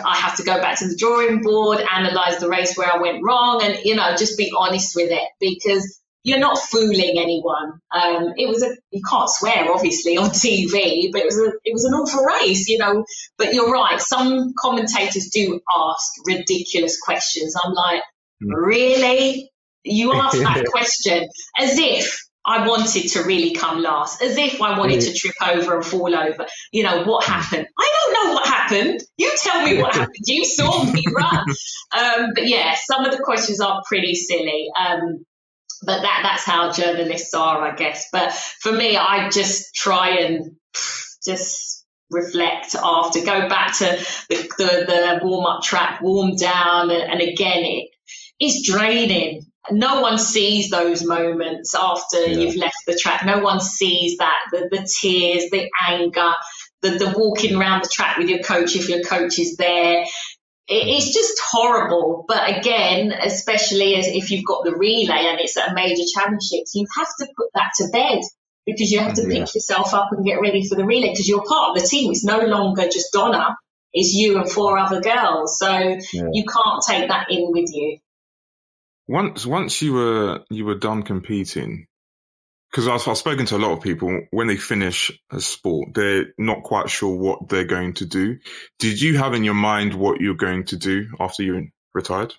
I 0.04 0.16
have 0.16 0.36
to 0.36 0.44
go 0.44 0.60
back 0.60 0.78
to 0.78 0.88
the 0.88 0.96
drawing 0.96 1.42
board, 1.42 1.80
analyze 1.80 2.38
the 2.38 2.48
race 2.48 2.76
where 2.76 2.92
I 2.92 2.98
went 2.98 3.22
wrong, 3.24 3.62
and 3.62 3.78
you 3.84 3.96
know, 3.96 4.14
just 4.16 4.38
be 4.38 4.52
honest 4.56 4.94
with 4.94 5.10
it 5.10 5.28
because 5.40 6.00
you're 6.28 6.38
not 6.38 6.58
fooling 6.58 7.18
anyone. 7.18 7.80
Um, 7.90 8.34
it 8.36 8.48
was 8.48 8.62
a 8.62 8.76
you 8.90 9.02
can't 9.08 9.30
swear 9.30 9.72
obviously 9.72 10.16
on 10.16 10.30
TV, 10.30 11.10
but 11.10 11.22
it 11.22 11.24
was 11.24 11.38
a 11.38 11.52
it 11.64 11.72
was 11.72 11.84
an 11.84 11.94
awful 11.94 12.24
race, 12.24 12.68
you 12.68 12.78
know. 12.78 13.04
But 13.38 13.54
you're 13.54 13.72
right. 13.72 14.00
Some 14.00 14.52
commentators 14.58 15.30
do 15.32 15.60
ask 15.74 16.12
ridiculous 16.26 17.00
questions. 17.00 17.54
I'm 17.62 17.72
like, 17.72 18.02
mm. 18.42 18.54
really? 18.54 19.50
You 19.84 20.12
ask 20.12 20.38
that 20.42 20.66
question 20.66 21.28
as 21.58 21.78
if 21.78 22.28
I 22.48 22.66
wanted 22.66 23.08
to 23.10 23.22
really 23.24 23.52
come 23.52 23.82
last, 23.82 24.22
as 24.22 24.36
if 24.38 24.62
I 24.62 24.78
wanted 24.78 25.02
to 25.02 25.12
trip 25.12 25.34
over 25.46 25.76
and 25.76 25.84
fall 25.84 26.14
over. 26.14 26.46
You 26.72 26.82
know, 26.82 27.04
what 27.04 27.24
happened? 27.24 27.66
I 27.78 27.92
don't 28.00 28.12
know 28.14 28.34
what 28.34 28.46
happened. 28.46 29.00
You 29.18 29.30
tell 29.42 29.62
me 29.64 29.80
what 29.80 29.94
happened. 29.94 30.24
You 30.24 30.44
saw 30.46 30.84
me 30.84 31.04
run. 31.14 31.44
Um, 31.96 32.30
but 32.34 32.46
yeah, 32.46 32.74
some 32.90 33.04
of 33.04 33.12
the 33.12 33.22
questions 33.22 33.60
are 33.60 33.82
pretty 33.86 34.14
silly. 34.14 34.68
Um, 34.78 35.24
but 35.82 36.02
that 36.02 36.20
that's 36.22 36.44
how 36.44 36.72
journalists 36.72 37.34
are, 37.34 37.62
I 37.62 37.74
guess. 37.74 38.08
But 38.12 38.32
for 38.32 38.72
me, 38.72 38.96
I 38.96 39.30
just 39.30 39.74
try 39.74 40.18
and 40.18 40.56
just 41.24 41.84
reflect 42.10 42.74
after, 42.74 43.20
go 43.20 43.48
back 43.48 43.76
to 43.78 43.84
the, 44.28 44.36
the, 44.58 44.84
the 44.86 45.20
warm 45.22 45.46
up 45.46 45.62
track, 45.62 46.00
warm 46.00 46.36
down, 46.36 46.90
and, 46.90 47.20
again, 47.20 47.64
it 47.64 47.90
is 48.40 48.66
draining. 48.66 49.42
No 49.70 50.00
one 50.00 50.16
sees 50.18 50.70
those 50.70 51.04
moments 51.04 51.74
after 51.74 52.20
yeah. 52.20 52.38
you've 52.38 52.56
left 52.56 52.76
the 52.86 52.98
track. 52.98 53.26
No 53.26 53.40
one 53.40 53.60
sees 53.60 54.16
that 54.16 54.38
the, 54.50 54.68
the 54.70 54.88
tears, 55.00 55.50
the 55.50 55.68
anger, 55.86 56.32
the, 56.80 56.90
the 56.90 57.14
walking 57.16 57.56
around 57.56 57.84
the 57.84 57.90
track 57.92 58.16
with 58.16 58.30
your 58.30 58.38
coach 58.38 58.76
if 58.76 58.88
your 58.88 59.02
coach 59.02 59.38
is 59.38 59.56
there 59.56 60.06
it's 60.68 61.14
just 61.14 61.40
horrible. 61.50 62.24
But 62.28 62.58
again, 62.58 63.12
especially 63.12 63.96
as 63.96 64.06
if 64.06 64.30
you've 64.30 64.44
got 64.44 64.64
the 64.64 64.74
relay 64.74 65.26
and 65.26 65.40
it's 65.40 65.56
at 65.56 65.70
a 65.70 65.74
major 65.74 66.02
championships, 66.14 66.74
you 66.74 66.86
have 66.96 67.08
to 67.20 67.26
put 67.36 67.48
that 67.54 67.72
to 67.78 67.88
bed 67.90 68.20
because 68.66 68.90
you 68.90 69.00
have 69.00 69.14
to 69.14 69.22
pick 69.22 69.54
yourself 69.54 69.94
up 69.94 70.08
and 70.12 70.26
get 70.26 70.40
ready 70.40 70.66
for 70.68 70.74
the 70.74 70.84
relay 70.84 71.10
because 71.10 71.26
you're 71.26 71.44
part 71.44 71.70
of 71.70 71.82
the 71.82 71.88
team. 71.88 72.10
It's 72.10 72.24
no 72.24 72.40
longer 72.40 72.84
just 72.84 73.12
Donna. 73.12 73.56
It's 73.94 74.12
you 74.12 74.38
and 74.38 74.50
four 74.50 74.76
other 74.76 75.00
girls. 75.00 75.58
So 75.58 75.70
yeah. 75.70 76.28
you 76.32 76.44
can't 76.44 76.82
take 76.86 77.08
that 77.08 77.28
in 77.30 77.50
with 77.50 77.70
you. 77.72 77.98
Once, 79.06 79.46
once 79.46 79.80
you 79.80 79.94
were, 79.94 80.44
you 80.50 80.66
were 80.66 80.74
done 80.74 81.02
competing, 81.02 81.86
because 82.70 82.88
I've, 82.88 83.06
I've, 83.08 83.18
spoken 83.18 83.46
to 83.46 83.56
a 83.56 83.58
lot 83.58 83.72
of 83.72 83.82
people 83.82 84.22
when 84.30 84.46
they 84.46 84.56
finish 84.56 85.10
a 85.30 85.40
sport, 85.40 85.94
they're 85.94 86.26
not 86.36 86.62
quite 86.62 86.90
sure 86.90 87.16
what 87.16 87.48
they're 87.48 87.64
going 87.64 87.94
to 87.94 88.06
do. 88.06 88.38
Did 88.78 89.00
you 89.00 89.16
have 89.16 89.34
in 89.34 89.44
your 89.44 89.54
mind 89.54 89.94
what 89.94 90.20
you're 90.20 90.34
going 90.34 90.64
to 90.66 90.76
do 90.76 91.08
after 91.18 91.42
you 91.42 91.68
retired? 91.94 92.34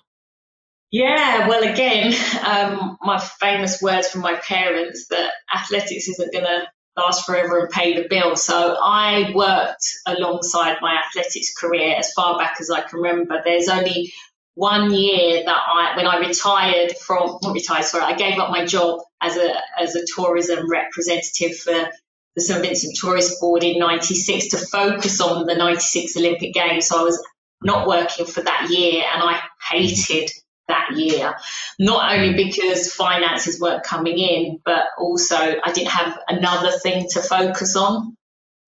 Yeah, 0.92 1.46
well, 1.48 1.62
again, 1.62 2.12
um, 2.44 2.98
my 3.00 3.18
famous 3.18 3.80
words 3.80 4.10
from 4.10 4.22
my 4.22 4.34
parents 4.36 5.06
that 5.08 5.32
athletics 5.54 6.08
isn't 6.08 6.32
going 6.32 6.44
to 6.44 6.66
last 6.96 7.24
forever 7.24 7.60
and 7.60 7.70
pay 7.70 8.00
the 8.00 8.08
bill. 8.08 8.36
So 8.36 8.76
I 8.82 9.32
worked 9.34 9.86
alongside 10.06 10.78
my 10.80 11.00
athletics 11.06 11.54
career 11.54 11.94
as 11.96 12.12
far 12.12 12.38
back 12.38 12.56
as 12.60 12.70
I 12.70 12.80
can 12.80 13.00
remember. 13.00 13.40
There's 13.44 13.68
only 13.68 14.12
one 14.60 14.92
year 14.92 15.42
that 15.42 15.56
I, 15.56 15.96
when 15.96 16.06
I 16.06 16.18
retired 16.18 16.94
from, 16.98 17.38
not 17.42 17.54
retired, 17.54 17.86
sorry, 17.86 18.04
I 18.04 18.14
gave 18.14 18.38
up 18.38 18.50
my 18.50 18.66
job 18.66 19.00
as 19.22 19.38
a, 19.38 19.54
as 19.80 19.96
a 19.96 20.04
tourism 20.14 20.70
representative 20.70 21.56
for 21.56 21.88
the 22.36 22.42
St. 22.42 22.60
Vincent 22.60 22.94
Tourist 22.94 23.40
Board 23.40 23.64
in 23.64 23.78
96 23.78 24.48
to 24.48 24.58
focus 24.58 25.18
on 25.22 25.46
the 25.46 25.54
96 25.54 26.14
Olympic 26.18 26.52
Games. 26.52 26.88
So 26.88 27.00
I 27.00 27.04
was 27.04 27.26
not 27.62 27.88
working 27.88 28.26
for 28.26 28.42
that 28.42 28.68
year 28.68 29.02
and 29.10 29.22
I 29.22 29.40
hated 29.70 30.30
that 30.68 30.90
year. 30.94 31.34
Not 31.78 32.12
only 32.12 32.44
because 32.44 32.92
finances 32.92 33.58
weren't 33.58 33.82
coming 33.82 34.18
in, 34.18 34.60
but 34.62 34.84
also 34.98 35.36
I 35.36 35.72
didn't 35.72 35.88
have 35.88 36.18
another 36.28 36.70
thing 36.70 37.06
to 37.12 37.22
focus 37.22 37.76
on. 37.76 38.14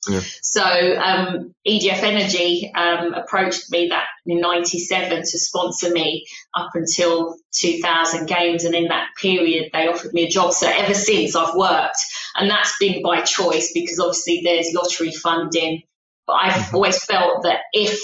Yeah. 0.09 0.21
So 0.43 0.63
um, 0.63 1.55
EDF 1.67 2.03
Energy 2.03 2.73
um, 2.75 3.15
approached 3.15 3.71
me 3.71 3.89
that 3.89 4.07
in 4.27 4.41
'97 4.41 5.19
to 5.19 5.39
sponsor 5.39 5.91
me 5.91 6.27
up 6.55 6.71
until 6.75 7.37
2000 7.53 8.27
games, 8.27 8.65
and 8.65 8.75
in 8.75 8.89
that 8.89 9.11
period 9.21 9.71
they 9.73 9.87
offered 9.87 10.13
me 10.13 10.25
a 10.25 10.29
job. 10.29 10.53
So 10.55 10.69
ever 10.69 10.95
since 10.95 11.37
I've 11.37 11.55
worked, 11.55 11.99
and 12.35 12.51
that's 12.51 12.77
been 12.79 13.03
by 13.03 13.21
choice 13.23 13.73
because 13.73 14.01
obviously 14.01 14.41
there's 14.43 14.73
lottery 14.75 15.13
funding. 15.13 15.83
But 16.27 16.35
I've 16.35 16.53
mm-hmm. 16.53 16.77
always 16.77 17.05
felt 17.05 17.45
that 17.45 17.61
if 17.73 18.01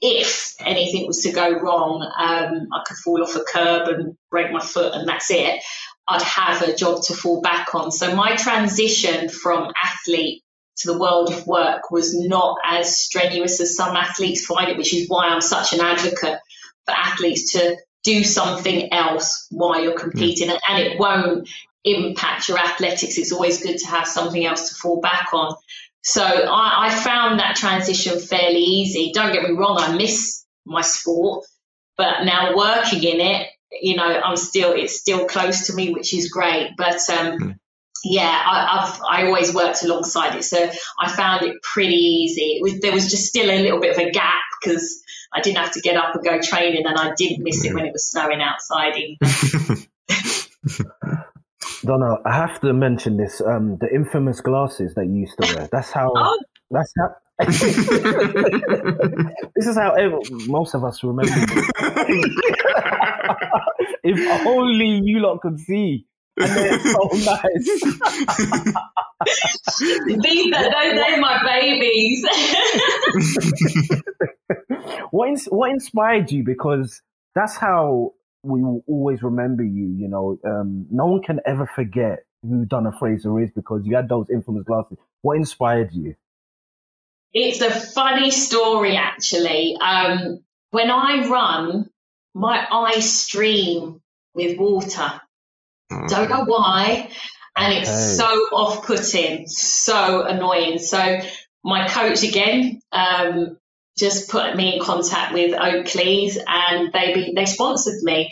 if 0.00 0.54
anything 0.60 1.06
was 1.06 1.22
to 1.22 1.32
go 1.32 1.58
wrong, 1.58 2.02
um, 2.02 2.68
I 2.72 2.82
could 2.86 2.96
fall 2.96 3.22
off 3.22 3.36
a 3.36 3.40
curb 3.40 3.88
and 3.88 4.16
break 4.30 4.52
my 4.52 4.60
foot, 4.60 4.94
and 4.94 5.06
that's 5.06 5.30
it. 5.30 5.62
I'd 6.08 6.22
have 6.22 6.62
a 6.62 6.74
job 6.74 7.02
to 7.04 7.14
fall 7.14 7.42
back 7.42 7.74
on. 7.74 7.90
So 7.90 8.14
my 8.14 8.36
transition 8.36 9.28
from 9.28 9.72
athlete 9.82 10.44
to 10.78 10.92
the 10.92 10.98
world 10.98 11.32
of 11.32 11.46
work 11.46 11.90
was 11.90 12.14
not 12.14 12.58
as 12.64 12.98
strenuous 12.98 13.60
as 13.60 13.76
some 13.76 13.96
athletes 13.96 14.44
find 14.44 14.68
it, 14.68 14.76
which 14.76 14.94
is 14.94 15.08
why 15.08 15.28
I'm 15.28 15.40
such 15.40 15.72
an 15.72 15.80
advocate 15.80 16.38
for 16.84 16.94
athletes 16.94 17.52
to 17.52 17.76
do 18.04 18.22
something 18.22 18.92
else 18.92 19.46
while 19.50 19.82
you're 19.82 19.98
competing. 19.98 20.50
And 20.50 20.78
it 20.78 20.98
won't 20.98 21.48
impact 21.84 22.48
your 22.48 22.58
athletics. 22.58 23.16
It's 23.16 23.32
always 23.32 23.62
good 23.62 23.78
to 23.78 23.86
have 23.86 24.06
something 24.06 24.44
else 24.44 24.68
to 24.68 24.74
fall 24.74 25.00
back 25.00 25.28
on. 25.32 25.54
So 26.02 26.22
I, 26.22 26.86
I 26.86 26.94
found 26.94 27.40
that 27.40 27.56
transition 27.56 28.20
fairly 28.20 28.62
easy. 28.62 29.12
Don't 29.12 29.32
get 29.32 29.42
me 29.42 29.56
wrong, 29.56 29.78
I 29.78 29.96
miss 29.96 30.44
my 30.64 30.82
sport, 30.82 31.46
but 31.96 32.24
now 32.24 32.54
working 32.54 33.02
in 33.02 33.20
it, 33.20 33.48
you 33.72 33.96
know, 33.96 34.04
I'm 34.04 34.36
still, 34.36 34.72
it's 34.72 35.00
still 35.00 35.26
close 35.26 35.66
to 35.66 35.74
me, 35.74 35.92
which 35.92 36.14
is 36.14 36.30
great. 36.30 36.72
But, 36.76 37.00
um, 37.10 37.38
mm 37.38 37.58
yeah, 38.08 38.42
I, 38.46 38.86
have 38.86 39.02
I 39.08 39.26
always 39.26 39.52
worked 39.54 39.82
alongside 39.82 40.36
it, 40.36 40.44
so 40.44 40.70
I 40.98 41.10
found 41.10 41.44
it 41.44 41.60
pretty 41.62 41.94
easy. 41.94 42.58
It 42.58 42.62
was, 42.62 42.80
there 42.80 42.92
was 42.92 43.10
just 43.10 43.26
still 43.26 43.50
a 43.50 43.58
little 43.60 43.80
bit 43.80 43.96
of 43.96 43.98
a 43.98 44.10
gap 44.10 44.42
because 44.60 45.02
I 45.34 45.40
didn't 45.40 45.58
have 45.58 45.72
to 45.72 45.80
get 45.80 45.96
up 45.96 46.14
and 46.14 46.24
go 46.24 46.40
training, 46.40 46.86
and 46.86 46.96
I 46.96 47.12
didn't 47.16 47.42
miss 47.42 47.64
it 47.64 47.74
when 47.74 47.84
it 47.84 47.92
was 47.92 48.08
snowing 48.08 48.40
outside. 48.40 48.94
Donna, 51.84 52.16
I 52.24 52.34
have 52.34 52.60
to 52.60 52.72
mention 52.72 53.16
this: 53.16 53.40
um, 53.40 53.78
the 53.80 53.88
infamous 53.92 54.40
glasses 54.40 54.94
that 54.94 55.06
you 55.06 55.20
used 55.20 55.36
to 55.40 55.54
wear. 55.54 55.68
That's 55.70 55.90
how. 55.90 56.12
Oh. 56.16 56.38
That's 56.70 56.92
how. 56.98 57.14
this 57.38 57.62
is 59.66 59.76
how 59.76 59.94
most 60.48 60.74
of 60.74 60.82
us 60.84 61.04
remember. 61.04 61.32
if 64.02 64.46
only 64.46 65.00
you 65.04 65.20
lot 65.20 65.40
could 65.42 65.60
see 65.60 66.06
and 66.06 66.06
they're 66.06 66.15
so 66.38 67.08
nice. 67.12 67.66
These 70.06 70.54
are 70.54 70.70
those 70.70 70.98
are 71.00 71.16
my 71.18 71.42
babies. 71.44 72.24
what 75.10 75.38
what 75.48 75.70
inspired 75.70 76.30
you? 76.30 76.44
Because 76.44 77.02
that's 77.34 77.56
how 77.56 78.14
we 78.42 78.62
will 78.62 78.84
always 78.86 79.22
remember 79.22 79.62
you. 79.62 79.94
You 79.96 80.08
know, 80.08 80.38
um, 80.44 80.86
no 80.90 81.06
one 81.06 81.22
can 81.22 81.40
ever 81.46 81.66
forget 81.74 82.24
who 82.42 82.64
Donna 82.66 82.92
Fraser 82.98 83.40
is 83.40 83.50
because 83.54 83.82
you 83.84 83.96
had 83.96 84.08
those 84.08 84.26
infamous 84.30 84.64
glasses. 84.64 84.98
What 85.22 85.36
inspired 85.36 85.92
you? 85.92 86.14
It's 87.32 87.60
a 87.60 87.70
funny 87.70 88.30
story, 88.30 88.96
actually. 88.96 89.76
Um, 89.80 90.44
when 90.70 90.90
I 90.90 91.26
run, 91.28 91.90
my 92.34 92.66
eyes 92.70 93.12
stream 93.12 94.00
with 94.34 94.58
water. 94.58 95.20
Mm. 95.90 96.08
Don't 96.08 96.30
know 96.30 96.44
why. 96.44 97.10
And 97.56 97.72
it's 97.72 97.88
okay. 97.88 97.98
so 97.98 98.26
off 98.54 98.86
putting, 98.86 99.46
so 99.46 100.24
annoying. 100.26 100.78
So 100.78 101.20
my 101.64 101.88
coach 101.88 102.22
again, 102.22 102.80
um, 102.92 103.56
just 103.98 104.28
put 104.28 104.54
me 104.56 104.76
in 104.76 104.82
contact 104.82 105.32
with 105.32 105.54
Oakley's 105.54 106.38
and 106.46 106.92
they 106.92 107.14
be, 107.14 107.32
they 107.34 107.46
sponsored 107.46 108.02
me. 108.02 108.30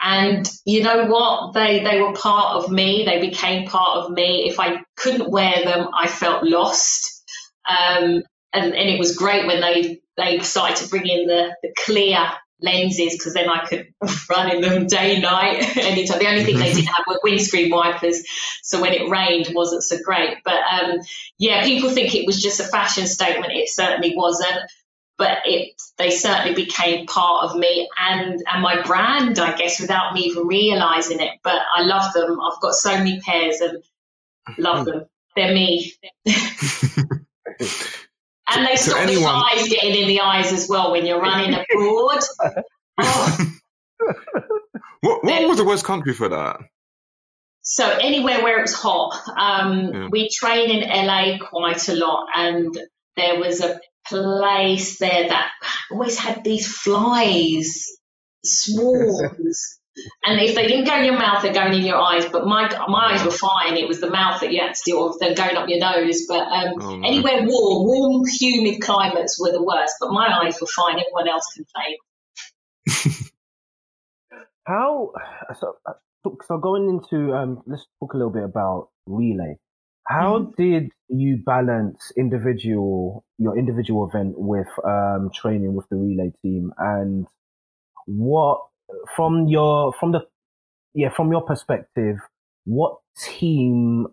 And 0.00 0.48
you 0.66 0.82
know 0.82 1.06
what? 1.06 1.54
They 1.54 1.82
they 1.82 2.00
were 2.00 2.12
part 2.12 2.56
of 2.56 2.70
me. 2.70 3.04
They 3.06 3.20
became 3.20 3.66
part 3.66 3.98
of 3.98 4.10
me. 4.10 4.50
If 4.50 4.60
I 4.60 4.82
couldn't 4.96 5.30
wear 5.30 5.64
them, 5.64 5.88
I 5.98 6.08
felt 6.08 6.44
lost. 6.44 7.22
Um, 7.66 8.22
and, 8.52 8.74
and 8.74 8.88
it 8.88 8.98
was 8.98 9.16
great 9.16 9.46
when 9.46 9.60
they 9.60 10.00
they 10.16 10.40
started 10.40 10.76
to 10.76 10.88
bring 10.88 11.06
in 11.06 11.26
the, 11.26 11.56
the 11.62 11.72
clear 11.84 12.18
lenses 12.60 13.14
because 13.16 13.34
then 13.34 13.48
I 13.48 13.66
could 13.66 13.92
run 14.30 14.50
in 14.50 14.60
them 14.60 14.86
day, 14.86 15.20
night, 15.20 15.76
anytime. 15.76 16.18
The 16.18 16.28
only 16.28 16.44
thing 16.44 16.58
they 16.58 16.72
didn't 16.72 16.86
have 16.86 17.04
were 17.06 17.20
windscreen 17.22 17.70
wipers. 17.70 18.22
So 18.62 18.80
when 18.80 18.92
it 18.92 19.08
rained, 19.08 19.48
wasn't 19.54 19.82
so 19.82 19.98
great. 20.02 20.38
But 20.44 20.58
um, 20.70 21.00
yeah, 21.38 21.64
people 21.64 21.90
think 21.90 22.14
it 22.14 22.26
was 22.26 22.40
just 22.40 22.60
a 22.60 22.64
fashion 22.64 23.06
statement. 23.06 23.52
It 23.52 23.68
certainly 23.68 24.14
wasn't. 24.16 24.60
But 25.16 25.38
it, 25.44 25.80
they 25.96 26.10
certainly 26.10 26.56
became 26.64 27.06
part 27.06 27.44
of 27.44 27.56
me 27.56 27.88
and, 27.96 28.42
and 28.52 28.62
my 28.62 28.82
brand, 28.82 29.38
I 29.38 29.54
guess, 29.56 29.80
without 29.80 30.12
me 30.12 30.22
even 30.22 30.48
realizing 30.48 31.20
it. 31.20 31.38
But 31.44 31.62
I 31.72 31.82
love 31.82 32.12
them. 32.12 32.40
I've 32.40 32.60
got 32.60 32.74
so 32.74 32.98
many 32.98 33.20
pairs 33.20 33.60
and 33.60 33.80
love 34.58 34.86
them. 34.86 35.04
They're 35.36 35.54
me. 35.54 35.92
And 38.48 38.66
they 38.66 38.76
stop 38.76 39.00
anyone... 39.00 39.22
the 39.22 39.28
flies 39.28 39.68
getting 39.68 40.02
in 40.02 40.08
the 40.08 40.20
eyes 40.20 40.52
as 40.52 40.68
well 40.68 40.92
when 40.92 41.06
you're 41.06 41.20
running 41.20 41.54
abroad. 41.74 42.20
oh. 42.98 43.52
What, 45.04 45.22
what 45.22 45.48
was 45.48 45.58
the 45.58 45.64
worst 45.64 45.84
country 45.84 46.14
for 46.14 46.30
that? 46.30 46.60
So 47.60 47.86
anywhere 47.86 48.42
where 48.42 48.58
it 48.58 48.62
was 48.62 48.72
hot. 48.72 49.12
Um, 49.36 49.92
yeah. 49.92 50.08
We 50.10 50.30
train 50.30 50.70
in 50.70 50.88
LA 50.88 51.36
quite 51.46 51.88
a 51.90 51.94
lot, 51.94 52.28
and 52.34 52.74
there 53.14 53.38
was 53.38 53.60
a 53.60 53.80
place 54.06 54.98
there 54.98 55.28
that 55.28 55.50
always 55.90 56.18
had 56.18 56.42
these 56.42 56.66
flies, 56.66 57.86
swarms. 58.44 59.78
And 60.24 60.40
if 60.40 60.54
they 60.54 60.66
didn't 60.66 60.86
go 60.86 60.98
in 60.98 61.04
your 61.04 61.18
mouth, 61.18 61.42
they're 61.42 61.52
going 61.52 61.74
in 61.74 61.84
your 61.84 61.96
eyes. 61.96 62.26
But 62.26 62.46
my 62.46 62.68
my 62.88 63.12
eyes 63.12 63.24
were 63.24 63.30
fine. 63.30 63.76
It 63.76 63.88
was 63.88 64.00
the 64.00 64.10
mouth 64.10 64.40
that 64.40 64.52
you 64.52 64.60
had 64.60 64.74
to 64.74 64.80
deal 64.84 65.08
with. 65.08 65.18
They're 65.20 65.34
going 65.34 65.56
up 65.56 65.68
your 65.68 65.78
nose. 65.78 66.26
But 66.26 66.48
um, 66.48 66.74
oh, 66.80 66.96
no. 66.96 67.06
anywhere 67.06 67.42
warm, 67.44 67.86
warm, 67.86 68.24
humid 68.26 68.80
climates 68.80 69.40
were 69.40 69.52
the 69.52 69.62
worst. 69.62 69.94
But 70.00 70.10
my 70.10 70.26
eyes 70.26 70.60
were 70.60 70.66
fine. 70.66 70.98
Everyone 70.98 71.28
else 71.28 71.46
complained. 71.54 73.30
How 74.66 75.12
so? 75.58 75.74
Uh, 75.86 75.92
so 76.46 76.58
going 76.58 76.88
into 76.88 77.34
um, 77.34 77.62
let's 77.66 77.86
talk 78.00 78.14
a 78.14 78.16
little 78.16 78.32
bit 78.32 78.44
about 78.44 78.88
relay. 79.06 79.58
How 80.06 80.38
mm-hmm. 80.38 80.62
did 80.62 80.90
you 81.08 81.38
balance 81.44 82.12
individual 82.16 83.24
your 83.38 83.56
individual 83.58 84.08
event 84.08 84.34
with 84.36 84.66
um, 84.84 85.30
training 85.34 85.74
with 85.74 85.88
the 85.88 85.96
relay 85.96 86.32
team, 86.42 86.72
and 86.78 87.26
what 88.06 88.62
from 89.16 89.46
your 89.48 89.92
from 89.98 90.12
the 90.12 90.20
yeah 90.94 91.10
from 91.10 91.30
your 91.30 91.42
perspective, 91.42 92.16
what 92.64 92.98
team 93.18 94.06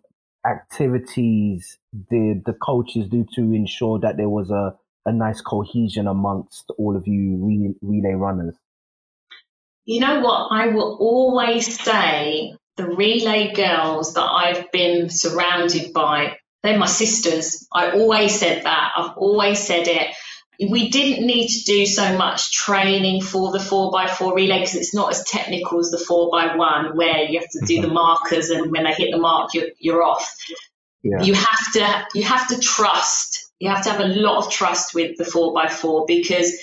activities 0.45 1.77
did 2.09 2.45
the 2.45 2.53
coaches 2.53 3.07
do 3.09 3.25
to 3.35 3.41
ensure 3.53 3.99
that 3.99 4.17
there 4.17 4.29
was 4.29 4.49
a, 4.49 4.75
a 5.05 5.11
nice 5.11 5.41
cohesion 5.41 6.07
amongst 6.07 6.71
all 6.77 6.95
of 6.95 7.07
you 7.07 7.37
re- 7.37 7.75
relay 7.81 8.13
runners? 8.13 8.55
You 9.85 9.99
know 9.99 10.21
what? 10.21 10.49
I 10.51 10.67
will 10.67 10.97
always 10.99 11.79
say 11.79 12.55
the 12.77 12.87
relay 12.87 13.53
girls 13.53 14.13
that 14.13 14.23
I've 14.23 14.71
been 14.71 15.09
surrounded 15.09 15.93
by, 15.93 16.37
they're 16.63 16.77
my 16.77 16.85
sisters. 16.85 17.67
I 17.73 17.91
always 17.91 18.39
said 18.39 18.63
that. 18.63 18.91
I've 18.95 19.17
always 19.17 19.59
said 19.59 19.87
it. 19.87 20.15
We 20.69 20.89
didn't 20.89 21.25
need 21.25 21.47
to 21.47 21.63
do 21.63 21.85
so 21.85 22.17
much 22.17 22.51
training 22.51 23.21
for 23.21 23.51
the 23.51 23.57
4x4 23.57 24.35
relay 24.35 24.59
because 24.59 24.75
it's 24.75 24.93
not 24.93 25.11
as 25.11 25.23
technical 25.23 25.79
as 25.79 25.89
the 25.89 25.97
4x1 25.97 26.95
where 26.95 27.23
you 27.23 27.39
have 27.39 27.49
to 27.49 27.65
do 27.65 27.81
the 27.81 27.87
markers 27.87 28.49
and 28.49 28.71
when 28.71 28.83
they 28.83 28.93
hit 28.93 29.11
the 29.11 29.17
mark, 29.17 29.53
you're, 29.53 29.69
you're 29.79 30.03
off. 30.03 30.35
Yeah. 31.03 31.23
You 31.23 31.33
have 31.33 31.73
to 31.73 32.07
you 32.13 32.23
have 32.23 32.47
to 32.49 32.59
trust. 32.59 33.51
You 33.59 33.69
have 33.69 33.83
to 33.83 33.91
have 33.91 34.01
a 34.01 34.07
lot 34.07 34.45
of 34.45 34.51
trust 34.51 34.93
with 34.93 35.17
the 35.17 35.23
4x4 35.23 36.05
because 36.05 36.53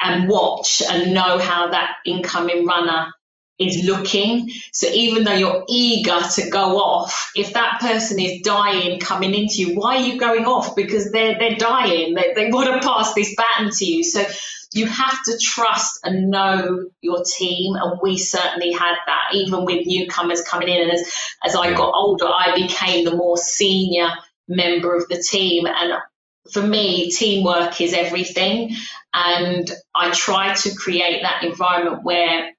and 0.00 0.28
watch 0.28 0.82
and 0.88 1.14
know 1.14 1.38
how 1.38 1.70
that 1.70 1.96
incoming 2.04 2.66
runner 2.66 3.12
is 3.58 3.84
looking. 3.84 4.50
So 4.72 4.88
even 4.88 5.24
though 5.24 5.34
you're 5.34 5.64
eager 5.68 6.20
to 6.34 6.50
go 6.50 6.78
off, 6.78 7.32
if 7.34 7.54
that 7.54 7.80
person 7.80 8.20
is 8.20 8.42
dying 8.42 9.00
coming 9.00 9.34
into 9.34 9.56
you, 9.56 9.74
why 9.76 9.96
are 9.96 10.02
you 10.02 10.18
going 10.18 10.44
off? 10.44 10.76
Because 10.76 11.10
they're 11.10 11.38
they're 11.38 11.56
dying. 11.56 12.14
They 12.14 12.32
they 12.34 12.50
want 12.50 12.82
to 12.82 12.86
pass 12.86 13.14
this 13.14 13.34
baton 13.34 13.70
to 13.72 13.84
you. 13.84 14.04
So 14.04 14.24
you 14.72 14.86
have 14.86 15.22
to 15.24 15.38
trust 15.40 16.00
and 16.04 16.30
know 16.30 16.90
your 17.00 17.22
team. 17.24 17.76
And 17.76 17.98
we 18.02 18.18
certainly 18.18 18.72
had 18.72 18.96
that, 19.06 19.34
even 19.34 19.64
with 19.64 19.86
newcomers 19.86 20.42
coming 20.42 20.68
in. 20.68 20.82
And 20.82 20.92
as 20.92 21.10
as 21.44 21.56
I 21.56 21.72
got 21.72 21.94
older, 21.94 22.26
I 22.26 22.54
became 22.56 23.04
the 23.04 23.16
more 23.16 23.38
senior 23.38 24.08
member 24.48 24.94
of 24.94 25.08
the 25.08 25.16
team. 25.16 25.66
And 25.66 25.94
for 26.52 26.62
me, 26.62 27.10
teamwork 27.10 27.80
is 27.80 27.94
everything. 27.94 28.76
And 29.14 29.70
I 29.94 30.10
try 30.10 30.54
to 30.54 30.74
create 30.74 31.22
that 31.22 31.42
environment 31.42 32.04
where 32.04 32.50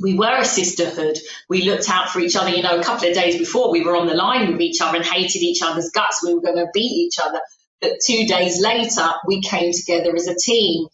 we 0.00 0.14
were 0.14 0.38
a 0.38 0.44
sisterhood. 0.44 1.18
We 1.48 1.62
looked 1.62 1.88
out 1.88 2.10
for 2.10 2.20
each 2.20 2.36
other. 2.36 2.50
You 2.50 2.62
know, 2.62 2.78
a 2.78 2.82
couple 2.82 3.08
of 3.08 3.14
days 3.14 3.36
before 3.36 3.72
we 3.72 3.84
were 3.84 3.96
on 3.96 4.06
the 4.06 4.14
line 4.14 4.52
with 4.52 4.60
each 4.60 4.80
other 4.80 4.96
and 4.96 5.06
hated 5.06 5.42
each 5.42 5.62
other's 5.62 5.90
guts. 5.90 6.24
We 6.24 6.34
were 6.34 6.40
going 6.40 6.56
to 6.56 6.68
beat 6.72 6.92
each 7.06 7.18
other. 7.20 7.40
But 7.80 8.00
two 8.04 8.26
days 8.26 8.60
later, 8.60 9.08
we 9.26 9.42
came 9.42 9.72
together 9.72 10.14
as 10.14 10.28
a 10.28 10.36
team. 10.36 10.86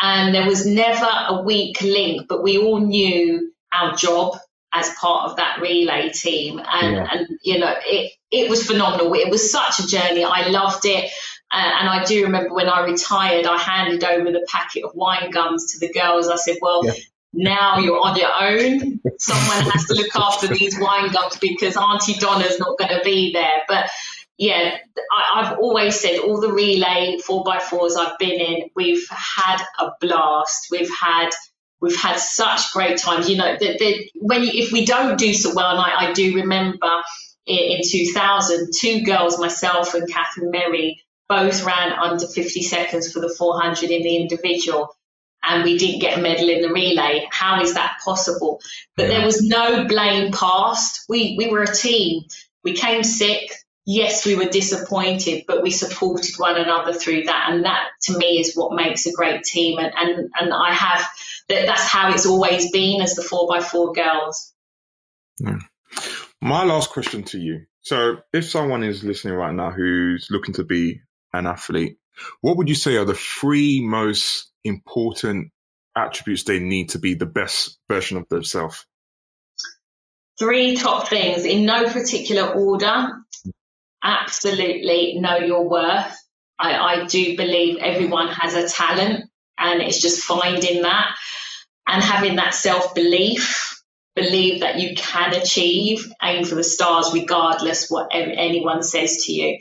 And 0.00 0.34
there 0.34 0.46
was 0.46 0.64
never 0.66 1.08
a 1.28 1.42
weak 1.42 1.80
link, 1.82 2.26
but 2.28 2.42
we 2.42 2.58
all 2.58 2.78
knew 2.78 3.52
our 3.72 3.96
job 3.96 4.38
as 4.72 4.88
part 5.00 5.30
of 5.30 5.36
that 5.36 5.60
relay 5.60 6.10
team. 6.10 6.60
And, 6.64 6.96
yeah. 6.96 7.08
and 7.10 7.26
you 7.42 7.58
know, 7.58 7.74
it, 7.84 8.12
it 8.30 8.48
was 8.48 8.64
phenomenal. 8.64 9.12
It 9.14 9.30
was 9.30 9.50
such 9.50 9.80
a 9.80 9.86
journey. 9.88 10.22
I 10.22 10.48
loved 10.48 10.84
it. 10.84 11.10
Uh, 11.50 11.70
and 11.80 11.88
I 11.88 12.04
do 12.04 12.24
remember 12.24 12.54
when 12.54 12.68
I 12.68 12.84
retired, 12.84 13.46
I 13.46 13.56
handed 13.56 14.04
over 14.04 14.30
the 14.30 14.46
packet 14.48 14.84
of 14.84 14.94
wine 14.94 15.30
gums 15.30 15.72
to 15.72 15.80
the 15.80 15.92
girls. 15.92 16.28
I 16.28 16.36
said, 16.36 16.58
well, 16.60 16.84
yeah 16.84 16.92
now 17.38 17.78
you're 17.78 18.00
on 18.00 18.16
your 18.16 18.32
own. 18.32 19.00
Someone 19.18 19.70
has 19.70 19.86
to 19.86 19.94
look 19.94 20.14
after 20.16 20.48
these 20.48 20.78
wine 20.78 21.10
gums 21.12 21.36
because 21.40 21.76
Auntie 21.76 22.18
Donna's 22.18 22.58
not 22.58 22.76
going 22.78 22.90
to 22.90 23.00
be 23.04 23.32
there. 23.32 23.62
But 23.68 23.90
yeah, 24.36 24.76
I, 25.36 25.44
have 25.44 25.58
always 25.58 25.98
said 25.98 26.18
all 26.18 26.40
the 26.40 26.52
relay 26.52 27.18
four 27.24 27.44
by 27.44 27.60
fours 27.60 27.96
I've 27.96 28.18
been 28.18 28.40
in, 28.40 28.70
we've 28.74 29.06
had 29.10 29.62
a 29.78 29.90
blast. 30.00 30.66
We've 30.70 30.90
had 30.90 31.30
we've 31.80 32.00
had 32.00 32.18
such 32.18 32.72
great 32.72 32.98
times. 32.98 33.30
You 33.30 33.36
know, 33.36 33.56
that 33.56 34.08
when 34.16 34.42
you, 34.42 34.50
if 34.52 34.72
we 34.72 34.84
don't 34.84 35.16
do 35.16 35.32
so 35.32 35.54
well, 35.54 35.70
and 35.70 35.80
I, 35.80 36.10
I 36.10 36.12
do 36.12 36.34
remember 36.34 36.90
in, 37.46 37.78
in 37.78 37.80
2000, 37.88 38.70
two 38.76 39.02
girls, 39.02 39.38
myself 39.38 39.94
and 39.94 40.10
Katharine 40.10 40.50
Merry, 40.50 41.04
both 41.28 41.64
ran 41.64 41.92
under 41.92 42.26
50 42.26 42.62
seconds 42.62 43.12
for 43.12 43.20
the 43.20 43.28
400 43.28 43.90
in 43.90 44.02
the 44.02 44.16
individual 44.16 44.92
and 45.42 45.64
we 45.64 45.78
didn't 45.78 46.00
get 46.00 46.18
a 46.18 46.22
medal 46.22 46.48
in 46.48 46.62
the 46.62 46.72
relay. 46.72 47.26
How 47.30 47.60
is 47.62 47.74
that 47.74 47.98
possible? 48.04 48.60
But 48.96 49.08
there 49.08 49.24
was 49.24 49.42
no 49.42 49.86
blame 49.86 50.32
passed. 50.32 51.04
We 51.08 51.36
we 51.38 51.48
were 51.48 51.62
a 51.62 51.74
team. 51.74 52.24
We 52.64 52.74
came 52.74 53.02
sick. 53.02 53.50
Yes, 53.86 54.26
we 54.26 54.36
were 54.36 54.44
disappointed, 54.44 55.44
but 55.46 55.62
we 55.62 55.70
supported 55.70 56.34
one 56.36 56.56
another 56.56 56.92
through 56.92 57.24
that. 57.24 57.46
And 57.50 57.64
that 57.64 57.86
to 58.02 58.18
me 58.18 58.38
is 58.38 58.54
what 58.54 58.74
makes 58.74 59.06
a 59.06 59.12
great 59.12 59.44
team. 59.44 59.78
And 59.78 59.92
and, 59.96 60.30
and 60.38 60.52
I 60.52 60.74
have 60.74 61.06
that 61.48 61.66
that's 61.66 61.88
how 61.88 62.12
it's 62.12 62.26
always 62.26 62.70
been 62.70 63.00
as 63.00 63.14
the 63.14 63.22
four 63.22 63.48
by 63.48 63.60
four 63.60 63.92
girls. 63.92 64.52
My 66.40 66.64
last 66.64 66.90
question 66.90 67.22
to 67.24 67.38
you. 67.38 67.66
So 67.80 68.18
if 68.32 68.44
someone 68.44 68.82
is 68.82 69.02
listening 69.02 69.34
right 69.34 69.54
now 69.54 69.70
who's 69.70 70.28
looking 70.30 70.54
to 70.54 70.64
be 70.64 71.00
an 71.32 71.46
athlete, 71.46 71.96
what 72.40 72.56
would 72.56 72.68
you 72.68 72.74
say 72.74 72.96
are 72.96 73.04
the 73.04 73.14
three 73.14 73.80
most 73.80 74.50
important 74.64 75.50
attributes 75.96 76.44
they 76.44 76.60
need 76.60 76.90
to 76.90 76.98
be 76.98 77.14
the 77.14 77.26
best 77.26 77.78
version 77.88 78.16
of 78.16 78.28
themselves? 78.28 78.86
Three 80.38 80.76
top 80.76 81.08
things 81.08 81.44
in 81.44 81.64
no 81.66 81.88
particular 81.88 82.52
order. 82.52 83.08
Absolutely 84.02 85.18
know 85.18 85.38
your 85.38 85.68
worth. 85.68 86.16
I, 86.58 86.74
I 86.74 87.06
do 87.06 87.36
believe 87.36 87.78
everyone 87.78 88.28
has 88.28 88.54
a 88.54 88.68
talent 88.68 89.24
and 89.58 89.82
it's 89.82 90.00
just 90.00 90.22
finding 90.22 90.82
that 90.82 91.16
and 91.88 92.02
having 92.02 92.36
that 92.36 92.54
self 92.54 92.94
belief, 92.94 93.82
believe 94.14 94.60
that 94.60 94.78
you 94.78 94.94
can 94.94 95.34
achieve, 95.34 96.06
aim 96.22 96.44
for 96.44 96.54
the 96.54 96.64
stars 96.64 97.10
regardless 97.12 97.88
what 97.88 98.10
anyone 98.12 98.82
says 98.82 99.24
to 99.24 99.32
you. 99.32 99.58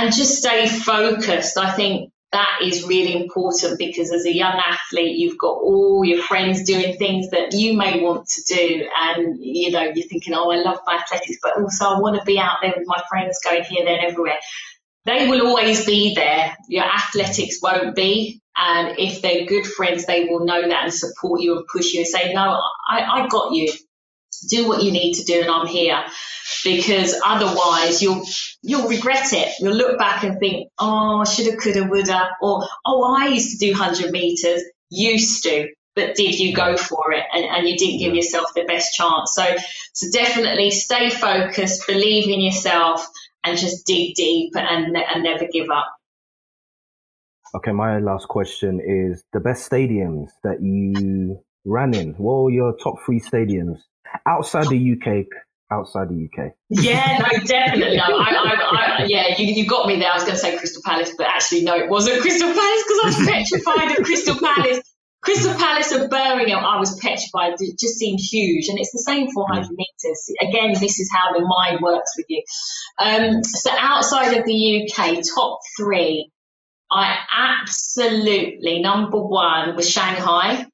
And 0.00 0.14
just 0.14 0.38
stay 0.38 0.66
focused. 0.66 1.58
I 1.58 1.72
think 1.72 2.10
that 2.32 2.60
is 2.62 2.86
really 2.86 3.14
important 3.14 3.78
because 3.78 4.10
as 4.10 4.24
a 4.24 4.34
young 4.34 4.58
athlete, 4.58 5.18
you've 5.18 5.36
got 5.36 5.58
all 5.58 6.02
your 6.04 6.22
friends 6.22 6.62
doing 6.62 6.96
things 6.96 7.28
that 7.30 7.52
you 7.52 7.76
may 7.76 8.00
want 8.00 8.26
to 8.28 8.54
do. 8.54 8.88
And, 8.96 9.36
you 9.44 9.70
know, 9.70 9.82
you're 9.82 10.06
thinking, 10.06 10.32
oh, 10.32 10.50
I 10.50 10.56
love 10.56 10.78
my 10.86 10.94
athletics, 10.94 11.36
but 11.42 11.60
also 11.60 11.84
I 11.84 11.98
want 11.98 12.18
to 12.18 12.24
be 12.24 12.38
out 12.38 12.58
there 12.62 12.72
with 12.74 12.86
my 12.86 13.02
friends 13.10 13.40
going 13.44 13.64
here, 13.64 13.84
there, 13.84 13.98
and 13.98 14.06
everywhere. 14.10 14.38
They 15.04 15.28
will 15.28 15.46
always 15.46 15.84
be 15.84 16.14
there. 16.14 16.56
Your 16.68 16.84
athletics 16.84 17.58
won't 17.62 17.94
be. 17.94 18.40
And 18.56 18.98
if 18.98 19.20
they're 19.20 19.44
good 19.44 19.66
friends, 19.66 20.06
they 20.06 20.24
will 20.24 20.46
know 20.46 20.62
that 20.66 20.84
and 20.84 20.94
support 20.94 21.42
you 21.42 21.58
and 21.58 21.66
push 21.66 21.92
you 21.92 22.00
and 22.00 22.08
say, 22.08 22.32
no, 22.32 22.58
I, 22.88 23.02
I 23.02 23.28
got 23.28 23.52
you. 23.52 23.70
Do 24.48 24.66
what 24.66 24.82
you 24.82 24.92
need 24.92 25.14
to 25.14 25.24
do, 25.24 25.42
and 25.42 25.50
I'm 25.50 25.66
here. 25.66 26.02
Because 26.64 27.20
otherwise, 27.24 28.02
you'll 28.02 28.24
you'll 28.62 28.88
regret 28.88 29.32
it. 29.32 29.52
You'll 29.60 29.74
look 29.74 29.98
back 29.98 30.24
and 30.24 30.38
think, 30.38 30.68
oh, 30.78 31.24
shoulda, 31.24 31.56
coulda, 31.56 31.84
woulda, 31.84 32.30
or 32.42 32.66
oh, 32.86 33.16
I 33.16 33.28
used 33.28 33.58
to 33.58 33.66
do 33.66 33.72
100 33.72 34.10
meters, 34.10 34.62
used 34.90 35.42
to, 35.44 35.68
but 35.94 36.14
did 36.14 36.38
you 36.38 36.54
go 36.54 36.76
for 36.76 37.12
it? 37.12 37.24
And, 37.32 37.44
and 37.44 37.68
you 37.68 37.76
didn't 37.76 37.98
give 37.98 38.14
yourself 38.14 38.46
the 38.54 38.64
best 38.64 38.94
chance. 38.94 39.34
So, 39.34 39.44
so 39.92 40.06
definitely 40.12 40.70
stay 40.70 41.10
focused, 41.10 41.86
believe 41.86 42.28
in 42.28 42.40
yourself, 42.40 43.06
and 43.44 43.58
just 43.58 43.86
dig 43.86 44.14
deep 44.14 44.52
and, 44.56 44.96
and 44.96 45.22
never 45.22 45.46
give 45.50 45.68
up. 45.70 45.88
Okay, 47.54 47.72
my 47.72 47.98
last 47.98 48.28
question 48.28 48.80
is 48.80 49.24
the 49.32 49.40
best 49.40 49.68
stadiums 49.68 50.28
that 50.44 50.62
you 50.62 51.40
ran 51.64 51.94
in. 51.94 52.14
What 52.14 52.44
were 52.44 52.50
your 52.50 52.76
top 52.76 52.96
three 53.04 53.20
stadiums 53.20 53.80
outside 54.26 54.68
the 54.68 54.92
UK? 54.92 55.26
Outside 55.70 56.08
the 56.08 56.28
UK. 56.28 56.52
Yeah, 56.68 57.18
no, 57.18 57.38
definitely. 57.44 57.98
I, 57.98 58.06
I, 58.08 59.02
I, 59.02 59.04
yeah, 59.06 59.38
you, 59.38 59.52
you 59.52 59.66
got 59.66 59.86
me 59.86 59.98
there. 59.98 60.10
I 60.10 60.14
was 60.14 60.24
going 60.24 60.34
to 60.34 60.40
say 60.40 60.56
Crystal 60.56 60.82
Palace, 60.84 61.12
but 61.16 61.26
actually, 61.26 61.62
no, 61.62 61.76
it 61.76 61.88
wasn't 61.88 62.20
Crystal 62.20 62.48
Palace 62.48 62.82
because 62.86 63.00
I 63.02 63.06
was 63.06 63.28
petrified 63.28 63.98
of 63.98 64.04
Crystal 64.04 64.36
Palace. 64.38 64.80
Crystal 65.22 65.54
Palace 65.54 65.92
of 65.92 66.08
Birmingham, 66.08 66.64
I 66.64 66.78
was 66.78 66.98
petrified. 66.98 67.54
It 67.58 67.78
just 67.78 67.98
seemed 67.98 68.20
huge. 68.20 68.68
And 68.68 68.78
it's 68.78 68.92
the 68.92 69.04
same 69.06 69.30
400 69.30 69.66
mm. 69.66 69.76
meters. 69.76 70.32
Again, 70.40 70.72
this 70.80 70.98
is 70.98 71.10
how 71.12 71.38
the 71.38 71.44
mind 71.44 71.80
works 71.82 72.14
with 72.16 72.26
you. 72.28 72.42
Um, 72.98 73.44
so 73.44 73.70
outside 73.78 74.38
of 74.38 74.46
the 74.46 74.88
UK, 74.88 75.18
top 75.34 75.60
three, 75.76 76.30
I 76.90 77.16
absolutely, 77.60 78.80
number 78.80 79.22
one 79.22 79.76
was 79.76 79.88
Shanghai. 79.88 80.66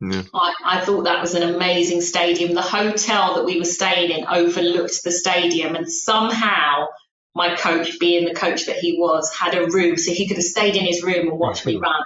Yeah. 0.00 0.22
I, 0.34 0.52
I, 0.64 0.80
thought 0.84 1.04
that 1.04 1.22
was 1.22 1.34
an 1.34 1.42
amazing 1.42 2.00
stadium. 2.00 2.54
The 2.54 2.62
hotel 2.62 3.36
that 3.36 3.44
we 3.44 3.58
were 3.58 3.64
staying 3.64 4.10
in 4.10 4.26
overlooked 4.26 5.02
the 5.02 5.12
stadium, 5.12 5.76
and 5.76 5.90
somehow 5.90 6.88
my 7.34 7.56
coach, 7.56 7.98
being 7.98 8.26
the 8.26 8.34
coach 8.34 8.66
that 8.66 8.76
he 8.76 8.96
was, 8.98 9.32
had 9.34 9.54
a 9.54 9.66
room 9.66 9.96
so 9.96 10.12
he 10.12 10.28
could 10.28 10.36
have 10.36 10.44
stayed 10.44 10.76
in 10.76 10.84
his 10.84 11.02
room 11.02 11.28
and 11.28 11.38
watched 11.38 11.66
me 11.66 11.76
run, 11.76 12.02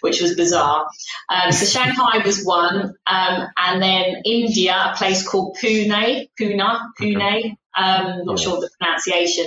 which 0.00 0.20
was 0.20 0.34
bizarre. 0.34 0.86
Um, 1.28 1.52
so 1.52 1.64
Shanghai 1.78 2.22
was 2.24 2.44
one, 2.44 2.94
um, 3.06 3.48
and 3.56 3.82
then 3.82 4.22
India, 4.24 4.92
a 4.92 4.96
place 4.96 5.26
called 5.26 5.56
Pune, 5.60 6.28
Pune, 6.38 6.80
Pune. 7.00 7.56
Um, 7.76 8.24
not 8.24 8.38
yeah. 8.38 8.44
sure 8.44 8.60
the 8.60 8.70
pronunciation. 8.78 9.46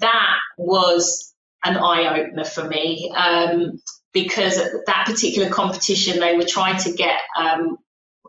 That 0.00 0.36
was 0.56 1.34
an 1.64 1.76
eye 1.76 2.20
opener 2.20 2.44
for 2.44 2.64
me 2.64 3.12
um, 3.16 3.80
because 4.12 4.58
at 4.58 4.86
that 4.86 5.06
particular 5.06 5.50
competition 5.50 6.20
they 6.20 6.36
were 6.36 6.44
trying 6.44 6.78
to 6.78 6.92
get 6.92 7.18
um, 7.36 7.78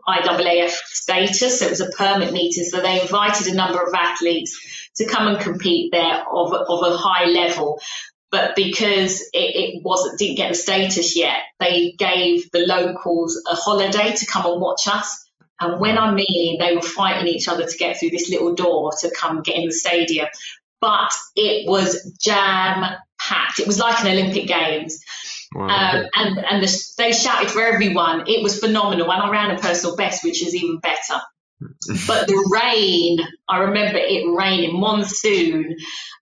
IAAF 0.06 0.70
status. 0.70 1.58
So 1.58 1.66
it 1.66 1.70
was 1.70 1.80
a 1.80 1.90
permit 1.90 2.32
meeting. 2.32 2.64
So 2.64 2.80
they 2.80 3.00
invited 3.00 3.46
a 3.48 3.54
number 3.54 3.82
of 3.82 3.94
athletes 3.94 4.90
to 4.96 5.06
come 5.06 5.28
and 5.28 5.40
compete 5.40 5.92
there 5.92 6.24
of, 6.30 6.52
of 6.52 6.82
a 6.82 6.96
high 6.96 7.26
level. 7.26 7.80
But 8.30 8.54
because 8.54 9.22
it, 9.32 9.38
it 9.38 9.82
wasn't 9.82 10.18
didn't 10.18 10.36
get 10.36 10.50
the 10.50 10.54
status 10.54 11.16
yet, 11.16 11.38
they 11.58 11.92
gave 11.98 12.50
the 12.52 12.60
locals 12.60 13.42
a 13.50 13.54
holiday 13.54 14.14
to 14.14 14.26
come 14.26 14.46
and 14.46 14.60
watch 14.60 14.86
us. 14.86 15.26
And 15.60 15.80
when 15.80 15.98
I 15.98 16.14
mean 16.14 16.58
they 16.58 16.74
were 16.74 16.82
fighting 16.82 17.26
each 17.26 17.48
other 17.48 17.66
to 17.66 17.76
get 17.76 17.98
through 17.98 18.10
this 18.10 18.30
little 18.30 18.54
door 18.54 18.92
to 19.00 19.10
come 19.10 19.42
get 19.42 19.56
in 19.56 19.66
the 19.66 19.72
stadium, 19.72 20.28
but 20.80 21.12
it 21.36 21.68
was 21.68 22.12
jam 22.20 22.96
packed. 23.20 23.58
It 23.58 23.66
was 23.66 23.78
like 23.78 24.00
an 24.00 24.06
Olympic 24.06 24.46
Games. 24.46 25.00
Wow. 25.54 25.66
Um, 25.66 26.06
and 26.14 26.38
and 26.38 26.62
the, 26.62 26.92
they 26.96 27.12
shouted 27.12 27.50
for 27.50 27.60
everyone. 27.60 28.24
It 28.28 28.42
was 28.42 28.60
phenomenal. 28.60 29.10
And 29.10 29.22
I 29.22 29.30
ran 29.30 29.50
a 29.50 29.58
personal 29.58 29.96
best, 29.96 30.24
which 30.24 30.46
is 30.46 30.54
even 30.54 30.78
better. 30.78 31.20
but 32.06 32.26
the 32.26 32.48
rain, 32.50 33.18
I 33.48 33.58
remember 33.58 33.98
it 33.98 34.24
raining 34.34 34.78
monsoon, 34.80 35.76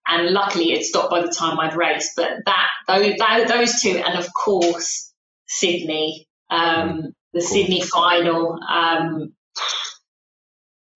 and 0.07 0.31
luckily 0.31 0.73
it 0.73 0.85
stopped 0.85 1.11
by 1.11 1.21
the 1.21 1.29
time 1.29 1.61
I'd 1.61 1.77
raced. 1.77 2.13
But 2.17 2.39
that 2.47 2.69
those, 2.87 3.17
those 3.49 3.81
two, 3.83 4.03
and 4.05 4.19
of 4.19 4.29
course 4.33 5.13
Sydney, 5.47 6.27
um, 6.51 7.13
the 7.33 7.43
Sydney 7.43 7.83
final. 7.83 8.59
Um, 8.69 9.35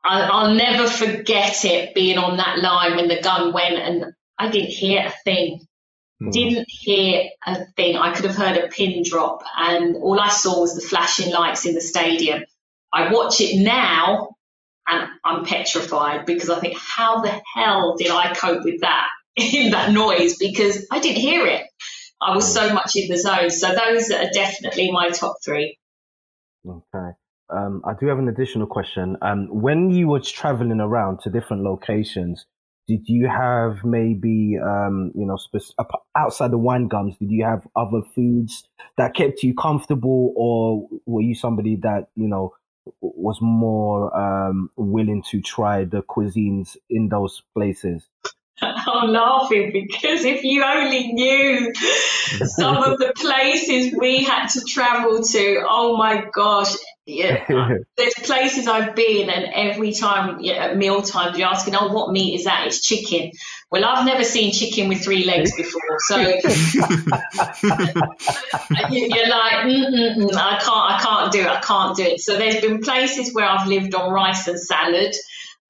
I, 0.04 0.42
will 0.42 0.54
never 0.54 0.88
forget 0.88 1.64
it 1.64 1.94
being 1.94 2.18
on 2.18 2.36
that 2.38 2.58
line 2.58 2.96
when 2.96 3.08
the 3.08 3.20
gun 3.22 3.52
went, 3.52 3.74
and 3.74 4.06
I 4.38 4.50
didn't 4.50 4.70
hear 4.70 5.06
a 5.06 5.14
thing. 5.24 5.66
Mm. 6.22 6.32
Didn't 6.32 6.66
hear 6.68 7.30
a 7.46 7.66
thing. 7.76 7.96
I 7.96 8.14
could 8.14 8.26
have 8.26 8.36
heard 8.36 8.56
a 8.56 8.68
pin 8.68 9.02
drop, 9.04 9.42
and 9.56 9.96
all 9.96 10.20
I 10.20 10.28
saw 10.28 10.60
was 10.60 10.74
the 10.74 10.80
flashing 10.80 11.32
lights 11.32 11.66
in 11.66 11.74
the 11.74 11.80
stadium. 11.80 12.44
I 12.92 13.12
watch 13.12 13.40
it 13.40 13.60
now, 13.60 14.36
and 14.86 15.08
I'm 15.24 15.44
petrified 15.44 16.26
because 16.26 16.48
I 16.48 16.60
think, 16.60 16.76
how 16.78 17.22
the 17.22 17.40
hell 17.54 17.96
did 17.96 18.10
I 18.10 18.34
cope 18.34 18.64
with 18.64 18.82
that 18.82 19.08
in 19.36 19.70
that 19.72 19.90
noise? 19.90 20.36
Because 20.38 20.86
I 20.90 21.00
didn't 21.00 21.20
hear 21.20 21.46
it. 21.46 21.66
I 22.20 22.36
was 22.36 22.52
so 22.52 22.72
much 22.72 22.92
in 22.94 23.08
the 23.08 23.18
zone. 23.18 23.50
So 23.50 23.74
those 23.74 24.10
are 24.12 24.30
definitely 24.32 24.92
my 24.92 25.10
top 25.10 25.36
three. 25.44 25.76
Okay. 26.64 27.16
Um, 27.50 27.82
I 27.84 27.94
do 27.98 28.06
have 28.06 28.18
an 28.18 28.28
additional 28.28 28.68
question. 28.68 29.16
Um, 29.20 29.48
when 29.50 29.90
you 29.90 30.06
were 30.06 30.20
traveling 30.20 30.80
around 30.80 31.20
to 31.24 31.30
different 31.30 31.64
locations, 31.64 32.46
did 32.88 33.02
you 33.06 33.28
have 33.28 33.84
maybe 33.84 34.58
um, 34.62 35.12
you 35.14 35.26
know 35.26 35.36
spe- 35.36 35.74
outside 36.16 36.50
the 36.50 36.58
wine 36.58 36.88
gums 36.88 37.16
did 37.18 37.30
you 37.30 37.44
have 37.44 37.66
other 37.76 38.02
foods 38.14 38.68
that 38.96 39.14
kept 39.14 39.42
you 39.42 39.54
comfortable 39.54 40.32
or 40.36 40.88
were 41.06 41.22
you 41.22 41.34
somebody 41.34 41.76
that 41.76 42.08
you 42.16 42.28
know 42.28 42.52
was 43.00 43.38
more 43.40 44.16
um, 44.16 44.70
willing 44.76 45.22
to 45.30 45.40
try 45.40 45.84
the 45.84 46.02
cuisines 46.02 46.76
in 46.90 47.08
those 47.08 47.42
places? 47.54 48.08
I'm 48.62 49.10
laughing 49.10 49.72
because 49.72 50.24
if 50.24 50.44
you 50.44 50.62
only 50.62 51.12
knew 51.12 51.72
some 51.74 52.76
of 52.76 52.98
the 52.98 53.12
places 53.16 53.94
we 53.98 54.22
had 54.24 54.48
to 54.48 54.60
travel 54.60 55.22
to, 55.22 55.64
oh 55.68 55.96
my 55.96 56.26
gosh, 56.32 56.74
yeah, 57.04 57.44
there's 57.96 58.14
places 58.14 58.68
I've 58.68 58.94
been, 58.94 59.28
and 59.28 59.46
every 59.52 59.92
time 59.92 60.38
yeah, 60.40 60.66
at 60.66 60.76
meal 60.76 61.02
times 61.02 61.36
you're 61.36 61.48
asking, 61.48 61.74
"Oh, 61.74 61.88
what 61.92 62.12
meat 62.12 62.34
is 62.36 62.44
that?" 62.44 62.66
It's 62.66 62.80
chicken. 62.80 63.32
Well, 63.70 63.84
I've 63.84 64.06
never 64.06 64.22
seen 64.22 64.52
chicken 64.52 64.88
with 64.88 65.02
three 65.02 65.24
legs 65.24 65.56
before, 65.56 65.98
so 66.06 66.16
you're 66.20 66.38
like, 69.28 69.64
Mm-mm-mm, 69.64 70.36
"I 70.36 70.58
can't, 70.60 70.70
I 70.70 71.00
can't 71.02 71.32
do 71.32 71.40
it, 71.40 71.48
I 71.48 71.60
can't 71.60 71.96
do 71.96 72.04
it." 72.04 72.20
So 72.20 72.36
there's 72.36 72.60
been 72.60 72.80
places 72.80 73.34
where 73.34 73.46
I've 73.46 73.66
lived 73.66 73.94
on 73.94 74.12
rice 74.12 74.46
and 74.46 74.60
salad. 74.60 75.14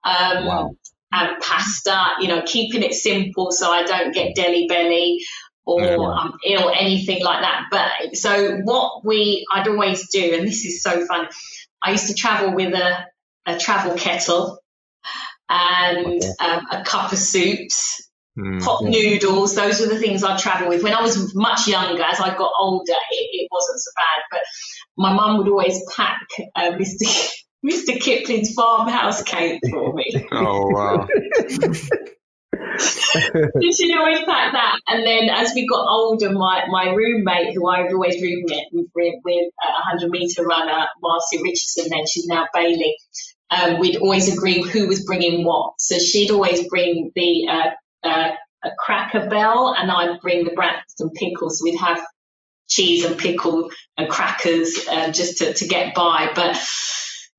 Um, 0.04 0.46
wow. 0.46 0.74
And 1.14 1.42
pasta, 1.42 2.12
you 2.20 2.28
know, 2.28 2.42
keeping 2.46 2.82
it 2.82 2.94
simple 2.94 3.52
so 3.52 3.70
I 3.70 3.82
don't 3.84 4.14
get 4.14 4.34
Delhi 4.34 4.66
belly 4.66 5.22
or 5.64 5.82
yeah. 5.82 5.96
I'm 5.96 6.32
ill, 6.44 6.70
anything 6.70 7.22
like 7.22 7.40
that. 7.40 7.64
But 7.70 8.16
so 8.16 8.58
what 8.64 9.04
we, 9.04 9.46
I'd 9.52 9.68
always 9.68 10.08
do, 10.10 10.34
and 10.34 10.46
this 10.46 10.64
is 10.64 10.82
so 10.82 11.06
fun. 11.06 11.28
I 11.82 11.92
used 11.92 12.08
to 12.08 12.14
travel 12.14 12.54
with 12.54 12.74
a, 12.74 13.06
a 13.46 13.58
travel 13.58 13.96
kettle 13.96 14.58
and 15.48 16.22
um, 16.40 16.66
a 16.70 16.82
cup 16.84 17.12
of 17.12 17.18
soups, 17.18 18.08
mm, 18.38 18.62
hot 18.62 18.82
yeah. 18.84 18.90
noodles. 18.90 19.54
Those 19.54 19.80
were 19.80 19.86
the 19.86 19.98
things 19.98 20.24
I'd 20.24 20.38
travel 20.38 20.68
with. 20.68 20.82
When 20.82 20.94
I 20.94 21.02
was 21.02 21.34
much 21.34 21.66
younger, 21.68 22.02
as 22.02 22.20
I 22.20 22.36
got 22.36 22.52
older, 22.58 22.92
it, 23.10 23.28
it 23.32 23.48
wasn't 23.50 23.80
so 23.80 23.90
bad. 23.96 24.22
But 24.30 24.40
my 24.96 25.12
mum 25.12 25.38
would 25.38 25.48
always 25.48 25.80
pack 25.94 26.26
uh, 26.56 26.72
Mr. 26.72 27.32
Mr. 27.64 28.00
Kipling's 28.00 28.54
farmhouse 28.54 29.22
cake 29.22 29.60
for 29.70 29.92
me. 29.94 30.26
Oh 30.32 30.68
wow! 30.68 31.06
she'd 32.78 33.96
always 33.96 34.20
pack 34.20 34.52
that. 34.52 34.80
And 34.88 35.06
then 35.06 35.28
as 35.30 35.52
we 35.54 35.66
got 35.66 35.86
older, 35.88 36.30
my, 36.30 36.64
my 36.68 36.90
roommate, 36.92 37.54
who 37.54 37.68
I 37.68 37.82
would 37.82 37.92
always 37.92 38.20
roommate 38.20 38.68
with, 38.72 38.86
with 38.94 39.52
a 39.62 39.72
100 39.98 40.10
metre 40.10 40.44
runner, 40.44 40.86
Marcy 41.00 41.42
Richardson, 41.42 41.86
then 41.90 42.06
she's 42.06 42.26
now 42.26 42.46
Bailey, 42.54 42.96
um, 43.50 43.78
we'd 43.78 43.96
always 43.96 44.32
agree 44.32 44.62
who 44.62 44.86
was 44.86 45.04
bringing 45.04 45.44
what. 45.44 45.74
So 45.78 45.98
she'd 45.98 46.30
always 46.30 46.66
bring 46.68 47.12
the 47.14 47.48
uh, 47.50 48.08
uh, 48.08 48.30
a 48.64 48.70
Cracker 48.78 49.28
Barrel, 49.28 49.74
and 49.74 49.90
I'd 49.90 50.20
bring 50.20 50.44
the 50.44 50.52
Branston 50.52 51.10
pickles. 51.10 51.58
So 51.58 51.64
we'd 51.64 51.78
have 51.78 52.00
cheese 52.68 53.04
and 53.04 53.18
pickle 53.18 53.70
and 53.96 54.08
crackers 54.08 54.86
uh, 54.88 55.10
just 55.10 55.38
to, 55.38 55.52
to 55.52 55.66
get 55.66 55.94
by. 55.94 56.30
But 56.34 56.56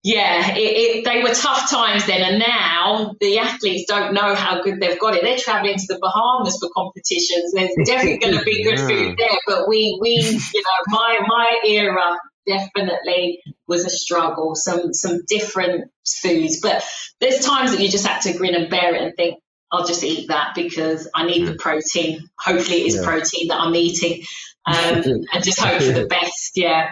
yeah, 0.04 0.56
it, 0.58 0.60
it, 0.60 1.06
they 1.06 1.24
were 1.24 1.34
tough 1.34 1.70
times 1.72 2.06
then, 2.06 2.22
and 2.22 2.38
now 2.38 3.16
the 3.22 3.39
athletes 3.39 3.86
don't 3.88 4.14
know 4.14 4.36
how 4.36 4.62
good 4.62 4.82
they've 4.82 4.99
got 4.99 5.16
it. 5.16 5.24
They're 5.24 5.38
traveling 5.38 5.78
to 5.78 5.86
the 5.88 5.97
Bahamas 5.97 6.58
for 6.60 6.70
competitions. 6.76 7.54
There's 7.54 7.72
definitely 7.86 8.18
going 8.18 8.38
to 8.38 8.43
be 8.43 8.64
good 8.64 8.80
yeah. 8.80 8.88
food 8.88 9.16
there, 9.18 9.38
but 9.47 9.70
we, 9.70 9.97
we, 10.01 10.10
you 10.10 10.62
know, 10.62 10.84
my 10.88 11.20
my 11.26 11.62
era 11.66 12.20
definitely 12.45 13.39
was 13.66 13.86
a 13.86 13.89
struggle. 13.89 14.56
Some 14.56 14.93
some 14.93 15.22
different 15.26 15.89
foods, 16.06 16.60
but 16.60 16.84
there's 17.22 17.39
times 17.39 17.72
that 17.72 17.80
you 17.80 17.88
just 17.88 18.06
have 18.06 18.24
to 18.24 18.38
grin 18.38 18.56
and 18.56 18.70
bear 18.70 18.93
it 18.95 19.01
and 19.01 19.16
think, 19.16 19.39
I'll 19.72 19.88
just 19.88 20.04
eat 20.04 20.28
that 20.28 20.54
because 20.54 21.10
I 21.16 21.26
need 21.26 21.47
the 21.47 21.56
protein. 21.56 22.28
Hopefully, 22.38 22.82
it 22.82 22.88
is 22.88 22.95
yeah. 22.95 23.06
protein 23.06 23.47
that 23.47 23.62
I'm 23.62 23.74
eating, 23.74 24.22
um, 24.66 24.76
and 25.34 25.43
just 25.43 25.62
hope 25.62 25.82
for 25.82 25.93
the 25.93 26.08
best. 26.10 26.51
Yeah, 26.56 26.91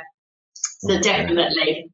so 0.79 0.97
definitely. 1.01 1.91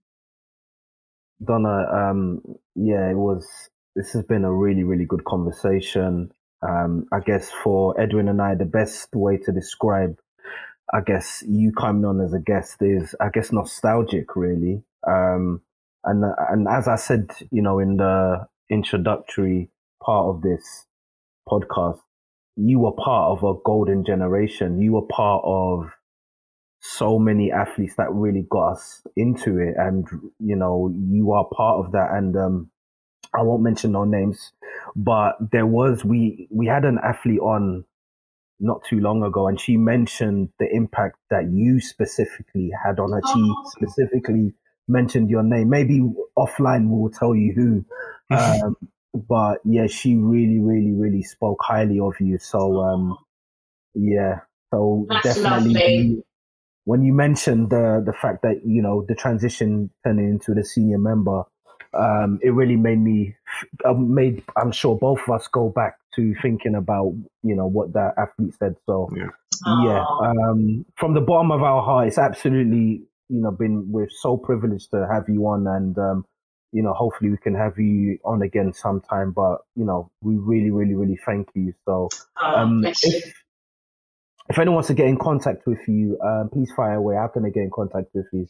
Donna, 1.44 1.88
um, 1.94 2.42
yeah, 2.76 3.10
it 3.10 3.16
was. 3.16 3.48
This 3.96 4.12
has 4.14 4.24
been 4.24 4.44
a 4.44 4.54
really, 4.54 4.84
really 4.84 5.06
good 5.06 5.24
conversation. 5.26 6.32
Um, 6.68 7.06
I 7.12 7.20
guess 7.20 7.52
for 7.64 8.00
Edwin 8.00 8.28
and 8.28 8.42
I, 8.42 8.56
the 8.56 8.66
best 8.66 9.10
way 9.14 9.38
to 9.38 9.52
describe, 9.52 10.18
I 10.94 11.02
guess, 11.06 11.44
you 11.48 11.72
coming 11.72 12.06
on 12.06 12.22
as 12.22 12.34
a 12.34 12.40
guest 12.40 12.78
is, 12.82 13.16
I 13.20 13.30
guess, 13.34 13.52
nostalgic, 13.52 14.36
really. 14.36 14.84
Um, 15.08 15.62
and 16.04 16.24
and 16.50 16.68
as 16.68 16.88
I 16.88 16.96
said, 16.96 17.32
you 17.52 17.62
know, 17.62 17.80
in 17.80 17.98
the 17.98 18.48
introductory 18.70 19.70
part 20.04 20.36
of 20.36 20.42
this 20.42 20.86
podcast, 21.48 22.00
you 22.56 22.80
were 22.80 22.94
part 22.94 23.38
of 23.38 23.44
a 23.44 23.60
golden 23.64 24.04
generation. 24.06 24.82
You 24.82 24.94
were 24.94 25.08
part 25.08 25.44
of 25.46 25.92
so 26.80 27.18
many 27.18 27.52
athletes 27.52 27.96
that 27.98 28.12
really 28.12 28.46
got 28.50 28.74
us 28.74 29.02
into 29.16 29.60
it. 29.60 29.76
And 29.78 30.08
you 30.40 30.56
know 30.56 30.94
you 30.96 31.32
are 31.34 31.46
part 31.46 31.86
of 31.86 31.92
that. 31.94 32.10
And 32.12 32.36
um 32.36 32.72
i 33.34 33.42
won't 33.42 33.62
mention 33.62 33.92
no 33.92 34.06
names 34.06 34.54
but 34.96 35.36
there 35.52 35.66
was 35.66 36.04
we 36.06 36.48
we 36.50 36.66
had 36.66 36.86
an 36.86 36.98
athlete 37.04 37.40
on 37.40 37.84
not 38.60 38.84
too 38.84 39.00
long 39.00 39.24
ago 39.24 39.48
and 39.48 39.60
she 39.60 39.78
mentioned 39.78 40.50
the 40.60 40.68
impact 40.72 41.18
that 41.30 41.50
you 41.52 41.80
specifically 41.80 42.72
had 42.84 43.00
on 43.00 43.12
her. 43.12 43.22
She 43.28 43.40
oh. 43.40 43.64
specifically 43.68 44.54
mentioned 44.88 45.30
your 45.30 45.44
name. 45.44 45.70
Maybe 45.70 46.02
offline 46.38 46.90
we'll 46.90 47.12
tell 47.12 47.36
you 47.36 47.54
who. 47.54 47.86
Um 48.30 48.76
but 49.14 49.60
yeah 49.64 49.88
she 49.88 50.16
really 50.16 50.60
really 50.60 50.92
really 50.92 51.24
spoke 51.24 51.60
highly 51.62 52.00
of 52.00 52.16
you. 52.20 52.40
So 52.40 52.82
um 52.82 53.18
yeah. 53.94 54.42
So 54.74 55.06
That's 55.10 55.36
definitely 55.40 56.24
when 56.88 57.04
you 57.04 57.12
mentioned 57.12 57.70
the 57.70 58.02
the 58.06 58.14
fact 58.14 58.44
that 58.44 58.62
you 58.66 58.82
know 58.82 59.04
the 59.10 59.14
transition 59.14 59.90
turning 60.06 60.30
into 60.30 60.54
the 60.54 60.64
senior 60.64 60.98
member, 60.98 61.44
um, 61.94 62.40
it 62.42 62.52
really 62.52 62.78
made 62.78 63.00
me 63.00 63.36
uh, 63.84 63.94
made 63.94 64.42
I'm 64.56 64.72
sure 64.72 64.98
both 64.98 65.20
of 65.28 65.36
us 65.36 65.50
go 65.50 65.68
back 65.68 65.98
to 66.16 66.34
thinking 66.42 66.76
about 66.76 67.14
you 67.44 67.58
know 67.58 67.68
what 67.68 67.92
that 67.92 68.14
athlete 68.18 68.54
said. 68.58 68.76
So 68.86 69.12
Yeah. 69.14 69.28
yeah, 69.84 70.06
um, 70.22 70.86
from 70.96 71.14
the 71.14 71.20
bottom 71.20 71.52
of 71.52 71.62
our 71.62 71.82
heart, 71.84 72.08
it's 72.08 72.18
absolutely 72.18 73.04
you 73.28 73.42
know 73.42 73.52
been 73.52 73.92
we're 73.92 74.08
so 74.10 74.38
privileged 74.38 74.92
to 74.92 75.06
have 75.12 75.26
you 75.28 75.46
on, 75.46 75.68
and 75.68 75.98
um, 75.98 76.26
you 76.72 76.82
know 76.84 76.94
hopefully 76.94 77.32
we 77.32 77.38
can 77.38 77.56
have 77.56 77.78
you 77.78 78.18
on 78.24 78.42
again 78.42 78.72
sometime. 78.72 79.32
But 79.34 79.58
you 79.76 79.84
know 79.84 80.10
we 80.22 80.36
really, 80.38 80.72
really, 80.72 80.96
really 80.96 81.20
thank 81.26 81.50
you. 81.54 81.74
So 81.84 82.08
Oh, 82.42 82.56
um, 82.56 82.80
bless 82.80 83.04
you. 83.04 83.20
if 83.20 83.34
if 84.50 84.58
anyone 84.58 84.76
wants 84.76 84.88
to 84.88 84.94
get 84.94 85.08
in 85.08 85.18
contact 85.18 85.66
with 85.66 85.80
you, 85.88 86.18
um, 86.24 86.50
please 86.52 86.72
fire 86.76 86.96
away. 86.96 87.16
How 87.16 87.28
can 87.28 87.44
they 87.44 87.52
get 87.52 87.64
in 87.64 87.72
contact 87.74 88.08
with 88.14 88.28
you? 88.32 88.48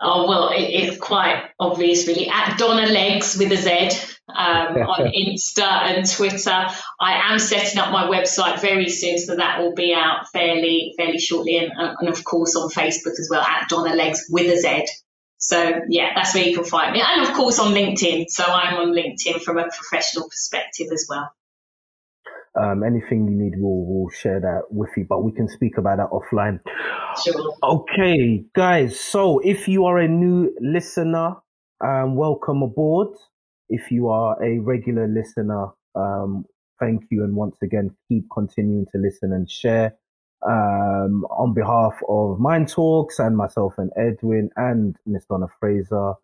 Oh 0.00 0.28
well, 0.28 0.48
it, 0.48 0.62
it's 0.62 0.98
quite 0.98 1.44
obvious, 1.58 2.06
really. 2.06 2.28
At 2.28 2.58
Donna 2.58 2.86
Legs 2.86 3.36
with 3.38 3.52
a 3.52 3.56
Z 3.56 4.14
um, 4.28 4.76
on 4.76 5.12
Insta 5.12 5.62
and 5.62 6.08
Twitter. 6.08 6.66
I 7.00 7.32
am 7.32 7.38
setting 7.38 7.78
up 7.78 7.90
my 7.90 8.04
website 8.04 8.60
very 8.60 8.88
soon, 8.88 9.18
so 9.18 9.36
that 9.36 9.60
will 9.60 9.74
be 9.74 9.94
out 9.94 10.26
fairly 10.32 10.94
fairly 10.96 11.18
shortly, 11.18 11.56
and, 11.56 11.72
and 11.76 12.08
of 12.08 12.22
course 12.24 12.54
on 12.56 12.70
Facebook 12.70 13.18
as 13.18 13.28
well 13.30 13.42
at 13.42 13.68
Donna 13.68 13.94
Legs 13.94 14.26
with 14.30 14.52
a 14.52 14.60
Z. 14.60 14.86
So 15.38 15.80
yeah, 15.88 16.10
that's 16.14 16.34
where 16.34 16.44
you 16.44 16.54
can 16.54 16.64
find 16.64 16.92
me, 16.92 17.02
and 17.04 17.26
of 17.26 17.34
course 17.34 17.58
on 17.58 17.72
LinkedIn. 17.72 18.26
So 18.28 18.44
I'm 18.44 18.76
on 18.76 18.94
LinkedIn 18.94 19.42
from 19.42 19.58
a 19.58 19.68
professional 19.68 20.28
perspective 20.28 20.88
as 20.92 21.06
well. 21.08 21.30
Um, 22.56 22.84
anything 22.84 23.26
you 23.26 23.34
need, 23.34 23.54
we'll, 23.56 23.84
we'll 23.84 24.10
share 24.10 24.38
that 24.40 24.62
with 24.70 24.90
you, 24.96 25.04
but 25.08 25.24
we 25.24 25.32
can 25.32 25.48
speak 25.48 25.76
about 25.76 25.98
that 25.98 26.10
offline. 26.10 26.60
Sure. 27.22 27.56
Okay, 27.62 28.44
guys. 28.54 28.98
So 28.98 29.40
if 29.40 29.66
you 29.66 29.86
are 29.86 29.98
a 29.98 30.06
new 30.06 30.54
listener, 30.60 31.36
um, 31.84 32.14
welcome 32.14 32.62
aboard. 32.62 33.08
If 33.68 33.90
you 33.90 34.08
are 34.08 34.40
a 34.42 34.60
regular 34.60 35.08
listener, 35.08 35.68
um, 35.96 36.44
thank 36.78 37.04
you. 37.10 37.24
And 37.24 37.34
once 37.34 37.56
again, 37.62 37.90
keep 38.08 38.26
continuing 38.32 38.86
to 38.92 38.98
listen 38.98 39.32
and 39.32 39.50
share. 39.50 39.96
Um, 40.46 41.24
on 41.30 41.54
behalf 41.54 41.94
of 42.08 42.38
Mind 42.38 42.68
Talks 42.68 43.18
and 43.18 43.36
myself 43.36 43.74
and 43.78 43.90
Edwin 43.96 44.50
and 44.56 44.94
Miss 45.06 45.24
Donna 45.24 45.46
Fraser, 45.58 46.14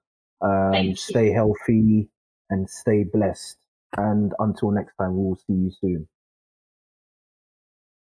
um, 0.42 0.94
stay 0.94 1.32
healthy 1.32 2.08
and 2.50 2.68
stay 2.68 3.04
blessed. 3.04 3.56
And 3.96 4.32
until 4.38 4.70
next 4.70 4.94
time, 4.96 5.16
we 5.16 5.24
will 5.24 5.36
see 5.36 5.54
you 5.54 5.72
soon. 5.80 6.08